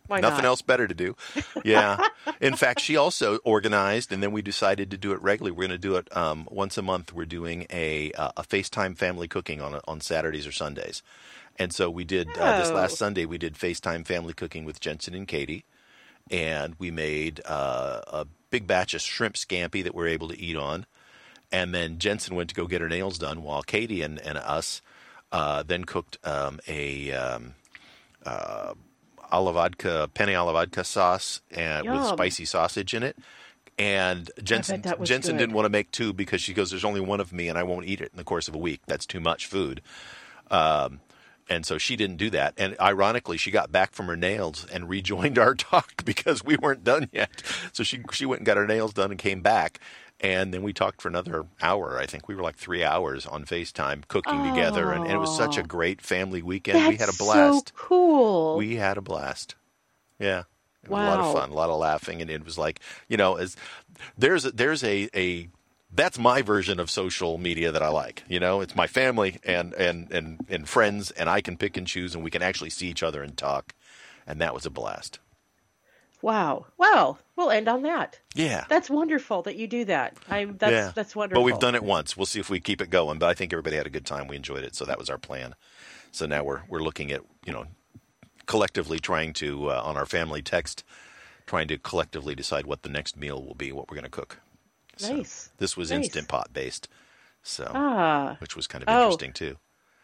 Why 0.06 0.20
nothing 0.20 0.44
not? 0.44 0.50
else 0.50 0.62
better 0.62 0.88
to 0.88 0.94
do. 0.94 1.16
Yeah. 1.64 1.98
In 2.40 2.56
fact, 2.56 2.80
she 2.82 2.96
also 2.96 3.38
organized, 3.38 4.12
and 4.12 4.22
then 4.22 4.32
we 4.32 4.44
decided 4.44 4.92
to 4.92 4.98
do 4.98 5.12
it 5.12 5.22
regularly. 5.24 5.52
We're 5.52 5.68
going 5.68 5.82
to 5.82 5.88
do 5.88 5.96
it 5.96 6.16
um, 6.16 6.48
once 6.52 6.78
a 6.78 6.84
month. 6.84 7.12
We're 7.12 7.26
doing 7.26 7.66
a 7.72 8.12
uh, 8.12 8.32
a 8.38 8.44
FaceTime 8.44 8.98
family 8.98 9.28
cooking 9.28 9.62
on 9.62 9.80
on 9.88 10.00
Saturdays 10.02 10.46
or 10.46 10.52
Sundays, 10.52 11.02
and 11.58 11.74
so 11.74 11.90
we 11.90 12.04
did 12.04 12.28
uh, 12.38 12.60
this 12.60 12.70
Oh. 12.70 12.76
last 12.76 12.98
Sunday. 12.98 13.26
We 13.26 13.40
did 13.40 13.56
FaceTime 13.56 14.06
family 14.06 14.34
cooking 14.36 14.64
with 14.66 14.80
Jensen 14.80 15.16
and 15.16 15.28
Katie, 15.28 15.66
and 16.30 16.76
we 16.78 16.92
made 16.92 17.42
uh, 17.46 18.02
a 18.08 18.28
big 18.50 18.68
batch 18.68 18.94
of 18.94 19.02
shrimp 19.02 19.36
scampi 19.36 19.84
that 19.84 19.96
we're 19.96 20.08
able 20.08 20.28
to 20.28 20.40
eat 20.40 20.56
on. 20.56 20.86
And 21.52 21.74
then 21.74 21.98
Jensen 21.98 22.36
went 22.36 22.50
to 22.50 22.56
go 22.56 22.66
get 22.66 22.82
her 22.82 22.88
nails 22.88 23.18
done, 23.18 23.44
while 23.44 23.62
Katie 23.62 24.02
and, 24.02 24.20
and 24.20 24.38
us 24.38 24.82
uh, 25.32 25.64
then 25.64 25.84
cooked 25.84 26.18
um, 26.24 26.60
a 26.68 27.12
um, 27.12 27.56
uh, 28.26 28.74
alla 29.32 29.54
vodka 29.54 30.10
penne 30.14 30.36
alla 30.36 30.54
vodka 30.54 30.84
sauce 30.84 31.42
and 31.52 31.90
with 31.90 32.06
spicy 32.08 32.46
sausage 32.46 32.94
in 32.94 33.04
it. 33.04 33.18
And 33.78 34.30
Jensen 34.44 34.84
Jensen 35.04 35.34
good. 35.34 35.40
didn't 35.40 35.56
want 35.56 35.66
to 35.66 35.70
make 35.70 35.92
two 35.92 36.14
because 36.14 36.42
she 36.42 36.54
goes, 36.54 36.70
"There's 36.70 36.86
only 36.86 37.02
one 37.02 37.20
of 37.20 37.34
me, 37.34 37.48
and 37.48 37.58
I 37.58 37.64
won't 37.64 37.86
eat 37.86 38.02
it 38.02 38.12
in 38.12 38.18
the 38.18 38.24
course 38.24 38.48
of 38.48 38.54
a 38.54 38.60
week. 38.60 38.82
That's 38.86 39.06
too 39.06 39.20
much 39.20 39.48
food." 39.48 39.82
Um, 40.52 41.00
and 41.52 41.66
so 41.66 41.78
she 41.78 41.96
didn't 41.96 42.16
do 42.18 42.30
that. 42.32 42.54
And 42.58 42.76
ironically, 42.80 43.38
she 43.38 43.52
got 43.52 43.72
back 43.72 43.92
from 43.92 44.08
her 44.08 44.16
nails 44.16 44.66
and 44.72 44.88
rejoined 44.90 45.38
our 45.38 45.54
talk 45.70 46.04
because 46.06 46.44
we 46.44 46.56
weren't 46.56 46.84
done 46.84 47.10
yet. 47.12 47.30
So 47.74 47.84
she 47.84 48.02
she 48.12 48.26
went 48.26 48.40
and 48.40 48.46
got 48.46 48.58
her 48.58 48.66
nails 48.66 48.94
done 48.94 49.12
and 49.12 49.20
came 49.20 49.42
back. 49.42 49.80
And 50.24 50.54
then 50.54 50.62
we 50.62 50.72
talked 50.72 51.02
for 51.02 51.08
another 51.10 51.46
hour. 51.64 51.98
I 52.00 52.06
think 52.06 52.28
we 52.28 52.36
were 52.36 52.44
like 52.44 52.56
three 52.56 52.84
hours 52.84 53.26
on 53.26 53.44
FaceTime 53.44 54.08
cooking 54.08 54.44
together, 54.54 54.92
and, 54.92 55.04
and 55.06 55.14
it 55.14 55.18
was 55.18 55.36
such 55.36 55.58
a 55.58 55.62
Oh. 55.62 55.66
great 55.66 56.00
family 56.00 56.44
weekend. 56.44 56.88
We 56.88 56.96
had 56.98 57.10
a 57.10 57.14
blast. 57.18 57.70
So 57.70 57.74
cool. 57.76 58.56
We 58.56 58.76
had 58.76 58.98
a 58.98 59.02
blast. 59.02 59.56
Yeah. 60.20 60.44
It 60.84 60.90
was 60.92 61.02
a 61.02 61.06
lot 61.06 61.20
of 61.20 61.34
fun, 61.34 61.50
a 61.50 61.54
lot 61.56 61.70
of 61.72 61.80
laughing, 61.80 62.22
and 62.22 62.30
it 62.30 62.46
was 62.46 62.58
like, 62.58 62.80
you 63.08 63.18
know, 63.18 63.36
as 63.36 63.56
there's 64.18 64.46
a, 64.46 64.52
there's 64.52 64.84
a, 64.84 65.10
a 65.16 65.48
that's 65.94 66.18
my 66.18 66.42
version 66.42 66.80
of 66.80 66.90
social 66.90 67.38
media 67.38 67.72
that 67.72 67.84
I 67.84 67.90
like. 67.90 68.24
You 68.28 68.40
know, 68.40 68.62
it's 68.62 68.76
my 68.76 68.88
family 68.88 69.40
and 69.44 69.74
and 69.74 70.12
and 70.12 70.46
and 70.50 70.68
friends, 70.68 71.12
and 71.12 71.30
I 71.30 71.42
can 71.42 71.58
pick 71.58 71.78
and 71.78 71.88
choose, 71.88 72.16
and 72.16 72.24
we 72.24 72.32
can 72.32 72.42
actually 72.42 72.70
see 72.70 72.88
each 72.88 73.04
other 73.04 73.22
and 73.24 73.38
talk, 73.38 73.74
and 74.26 74.40
that 74.42 74.54
was 74.54 74.66
a 74.66 74.70
blast. 74.70 75.20
wow. 76.22 76.66
Well, 76.78 77.20
we'll 77.36 77.52
end 77.52 77.68
on 77.68 77.84
that. 77.84 78.20
Yeah. 78.36 78.66
That's 78.70 78.90
wonderful 78.90 79.42
that 79.44 79.56
you 79.56 79.68
do 79.68 79.86
that. 79.86 80.18
I'm. 80.30 80.58
That's 80.58 80.72
yeah. 80.72 80.92
that's 80.96 81.16
wonderful. 81.16 81.42
But 81.42 81.46
we've 81.46 81.60
done 81.60 81.76
it 81.76 81.84
once. 81.84 82.16
We'll 82.16 82.26
see 82.26 82.40
if 82.40 82.50
we 82.50 82.60
keep 82.60 82.82
it 82.82 82.90
going. 82.90 83.20
But 83.20 83.30
I 83.30 83.34
think 83.34 83.54
everybody 83.54 83.76
had 83.78 83.88
a 83.88 83.92
good 83.92 84.06
time. 84.06 84.28
We 84.28 84.36
enjoyed 84.36 84.64
it, 84.64 84.76
so 84.76 84.86
that 84.86 84.98
was 85.00 85.10
our 85.10 85.18
plan. 85.18 85.56
So 86.12 86.26
now 86.26 86.44
we're 86.44 86.62
we're 86.70 86.84
looking 86.84 87.12
at 87.12 87.22
you 87.46 87.54
know 87.54 87.66
collectively 88.46 89.00
trying 89.00 89.34
to 89.34 89.70
uh, 89.72 89.82
on 89.84 89.98
our 89.98 90.06
family 90.06 90.42
text, 90.42 90.84
trying 91.46 91.68
to 91.70 91.78
collectively 91.78 92.36
decide 92.36 92.66
what 92.66 92.84
the 92.84 92.90
next 92.90 93.18
meal 93.18 93.42
will 93.44 93.56
be, 93.56 93.72
what 93.72 93.90
we're 93.90 93.96
going 93.96 94.04
to 94.04 94.10
cook. 94.10 94.41
So 95.02 95.16
Nice. 95.16 95.50
this 95.58 95.76
was 95.78 95.92
Nice. 95.92 96.06
instant 96.06 96.28
pot 96.28 96.54
based, 96.54 96.88
so 97.44 97.72
Ah. 97.74 98.36
which 98.40 98.56
was 98.56 98.68
kind 98.68 98.84
of 98.84 98.90
Oh. 98.90 99.04
interesting 99.06 99.34
too. 99.34 99.58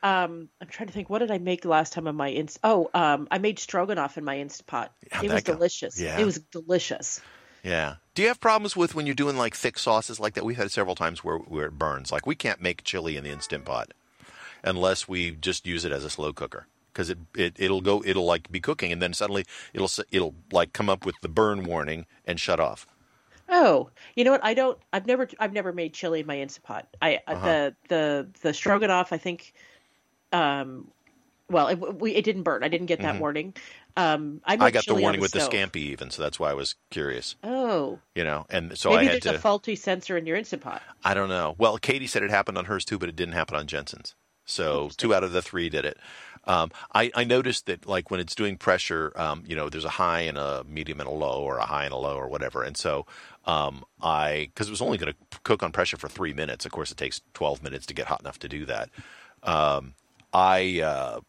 Um, 0.03 0.49
I'm 0.61 0.67
trying 0.67 0.87
to 0.87 0.93
think. 0.93 1.09
What 1.09 1.19
did 1.19 1.31
I 1.31 1.37
make 1.39 1.65
last 1.65 1.91
time 1.93 2.07
on 2.07 2.15
my 2.15 2.27
inst? 2.29 2.59
Oh, 2.63 2.89
um, 2.93 3.27
I 3.31 3.39
made 3.39 3.57
stroganoff 3.59 4.17
in 4.17 4.23
my 4.23 4.37
instant 4.39 4.67
pot. 4.67 4.93
How'd 5.11 5.25
it 5.25 5.31
was 5.33 5.43
go? 5.43 5.53
delicious. 5.53 5.99
Yeah. 5.99 6.19
It 6.19 6.25
was 6.25 6.37
delicious. 6.39 7.19
Yeah. 7.63 7.95
Do 8.13 8.21
you 8.21 8.27
have 8.27 8.39
problems 8.39 8.75
with 8.75 8.93
when 8.95 9.05
you're 9.07 9.15
doing 9.15 9.37
like 9.37 9.55
thick 9.55 9.77
sauces 9.79 10.19
like 10.19 10.35
that? 10.35 10.45
We've 10.45 10.55
had 10.55 10.71
several 10.71 10.95
times 10.95 11.23
where 11.23 11.37
where 11.37 11.65
it 11.65 11.77
burns. 11.79 12.11
Like 12.11 12.25
we 12.27 12.35
can't 12.35 12.61
make 12.61 12.83
chili 12.83 13.17
in 13.17 13.23
the 13.23 13.31
instant 13.31 13.65
pot 13.65 13.91
unless 14.63 15.07
we 15.07 15.31
just 15.31 15.65
use 15.65 15.83
it 15.83 15.91
as 15.91 16.03
a 16.03 16.09
slow 16.09 16.31
cooker 16.33 16.67
because 16.93 17.09
it, 17.09 17.17
it 17.35 17.55
it'll 17.57 17.81
go 17.81 18.03
it'll 18.05 18.25
like 18.25 18.51
be 18.51 18.59
cooking 18.59 18.91
and 18.91 19.01
then 19.01 19.13
suddenly 19.13 19.45
it'll 19.73 19.89
it'll 20.11 20.35
like 20.51 20.73
come 20.73 20.89
up 20.89 21.05
with 21.05 21.15
the 21.21 21.29
burn 21.29 21.63
warning 21.65 22.05
and 22.25 22.39
shut 22.39 22.59
off. 22.59 22.85
Oh, 23.49 23.89
you 24.15 24.23
know 24.23 24.31
what? 24.31 24.43
I 24.43 24.53
don't. 24.53 24.77
I've 24.91 25.05
never. 25.05 25.27
I've 25.39 25.53
never 25.53 25.71
made 25.73 25.93
chili 25.93 26.19
in 26.19 26.27
my 26.27 26.39
instant 26.39 26.65
pot. 26.65 26.87
I 27.01 27.21
Uh-huh. 27.27 27.37
the 27.47 27.75
the 27.87 28.27
the 28.41 28.53
stroganoff. 28.53 29.13
I 29.13 29.17
think. 29.17 29.53
Um, 30.31 30.91
well, 31.49 31.67
it, 31.69 31.75
we, 32.01 32.13
it 32.13 32.25
didn't 32.25 32.43
burn. 32.43 32.63
I 32.63 32.67
didn't 32.67 32.87
get 32.87 33.01
that 33.01 33.19
warning. 33.19 33.53
Um, 33.95 34.41
I, 34.45 34.55
Mm-hmm. 34.55 34.63
I 34.63 34.71
got 34.71 34.85
the 34.85 34.95
warning 34.95 35.21
with 35.21 35.31
the 35.31 35.39
scampi 35.39 35.77
even, 35.77 36.09
so 36.11 36.21
that's 36.21 36.39
why 36.39 36.51
I 36.51 36.53
was 36.53 36.75
curious. 36.91 37.35
Oh, 37.43 37.99
You 38.15 38.23
know, 38.23 38.45
and 38.49 38.77
so 38.77 38.89
maybe 38.89 38.99
I 38.99 39.03
had 39.03 39.13
there's 39.13 39.23
to. 39.23 39.35
a 39.35 39.39
faulty 39.39 39.75
sensor 39.75 40.17
in 40.17 40.25
your 40.25 40.35
instant 40.35 40.61
pot. 40.61 40.81
I 41.03 41.13
don't 41.13 41.29
know. 41.29 41.55
Well, 41.57 41.77
Katie 41.77 42.07
said 42.07 42.23
it 42.23 42.29
happened 42.31 42.57
on 42.57 42.65
hers 42.65 42.83
too, 42.85 42.97
but 42.97 43.09
it 43.09 43.15
didn't 43.15 43.33
happen 43.35 43.55
on 43.55 43.67
Jensen's. 43.67 44.15
So 44.45 44.89
two 44.97 45.13
out 45.13 45.23
of 45.23 45.31
the 45.31 45.41
three 45.41 45.69
did 45.69 45.85
it. 45.85 45.97
Um, 46.45 46.71
I, 46.93 47.11
I 47.13 47.23
noticed 47.25 47.65
that 47.65 47.85
like 47.85 48.09
when 48.09 48.19
it's 48.19 48.33
doing 48.33 48.57
pressure, 48.57 49.11
um, 49.15 49.43
you 49.45 49.55
know, 49.55 49.69
there's 49.69 49.83
a 49.85 49.89
high 49.89 50.21
and 50.21 50.37
a 50.37 50.63
medium 50.65 50.99
and 51.01 51.09
a 51.09 51.11
low, 51.11 51.41
or 51.43 51.57
a 51.57 51.65
high 51.65 51.83
and 51.83 51.93
a 51.93 51.97
low, 51.97 52.15
or 52.15 52.27
whatever. 52.29 52.63
And 52.63 52.77
so 52.77 53.05
um, 53.47 53.83
I, 54.01 54.49
because 54.53 54.67
it 54.67 54.71
was 54.71 54.81
only 54.81 54.99
going 54.99 55.13
to 55.13 55.39
cook 55.43 55.63
on 55.63 55.71
pressure 55.71 55.97
for 55.97 56.07
three 56.07 56.33
minutes. 56.33 56.65
Of 56.65 56.71
course, 56.71 56.91
it 56.91 56.97
takes 56.97 57.21
12 57.33 57.63
minutes 57.63 57.87
to 57.87 57.95
get 57.95 58.05
hot 58.07 58.21
enough 58.21 58.37
to 58.39 58.47
do 58.47 58.65
that. 58.65 58.89
Um, 59.41 59.95
I 60.33 60.81
uh, 60.81 61.21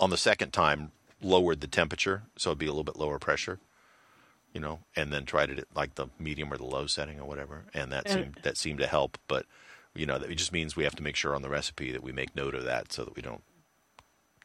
on 0.00 0.10
the 0.10 0.16
second 0.16 0.52
time 0.52 0.90
lowered 1.22 1.60
the 1.60 1.66
temperature 1.66 2.22
so 2.36 2.50
it'd 2.50 2.58
be 2.58 2.66
a 2.66 2.70
little 2.70 2.84
bit 2.84 2.96
lower 2.96 3.18
pressure 3.18 3.58
you 4.56 4.60
know, 4.60 4.78
and 4.96 5.12
then 5.12 5.26
tried 5.26 5.50
it 5.50 5.58
at 5.58 5.66
like 5.74 5.96
the 5.96 6.06
medium 6.18 6.50
or 6.50 6.56
the 6.56 6.64
low 6.64 6.86
setting 6.86 7.20
or 7.20 7.26
whatever, 7.26 7.66
and 7.74 7.92
that 7.92 8.08
seemed 8.08 8.38
that 8.42 8.56
seemed 8.56 8.78
to 8.78 8.86
help. 8.86 9.18
But 9.28 9.44
you 9.94 10.06
know, 10.06 10.18
that 10.18 10.30
it 10.30 10.36
just 10.36 10.50
means 10.50 10.74
we 10.74 10.84
have 10.84 10.96
to 10.96 11.02
make 11.02 11.14
sure 11.14 11.34
on 11.34 11.42
the 11.42 11.50
recipe 11.50 11.92
that 11.92 12.02
we 12.02 12.10
make 12.10 12.34
note 12.34 12.54
of 12.54 12.64
that 12.64 12.90
so 12.90 13.04
that 13.04 13.14
we 13.14 13.20
don't 13.20 13.42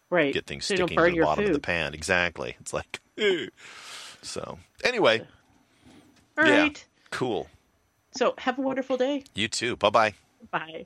Right. 0.10 0.34
get 0.34 0.46
things 0.46 0.66
so 0.66 0.76
sticking 0.76 0.98
to 0.98 1.12
the 1.12 1.22
bottom 1.22 1.46
food. 1.46 1.52
of 1.52 1.54
the 1.54 1.62
pan. 1.62 1.94
Exactly. 1.94 2.58
It's 2.60 2.74
like, 2.74 3.00
"Ew." 3.16 3.48
so 4.22 4.60
anyway, 4.84 5.26
All 6.38 6.46
yeah, 6.46 6.64
right. 6.64 6.86
cool. 7.10 7.48
So 8.14 8.34
have 8.38 8.58
a 8.58 8.62
wonderful 8.62 8.98
day. 8.98 9.24
You 9.36 9.48
too. 9.48 9.76
Bye 9.76 9.90
bye. 9.90 10.14
Bye. 10.52 10.86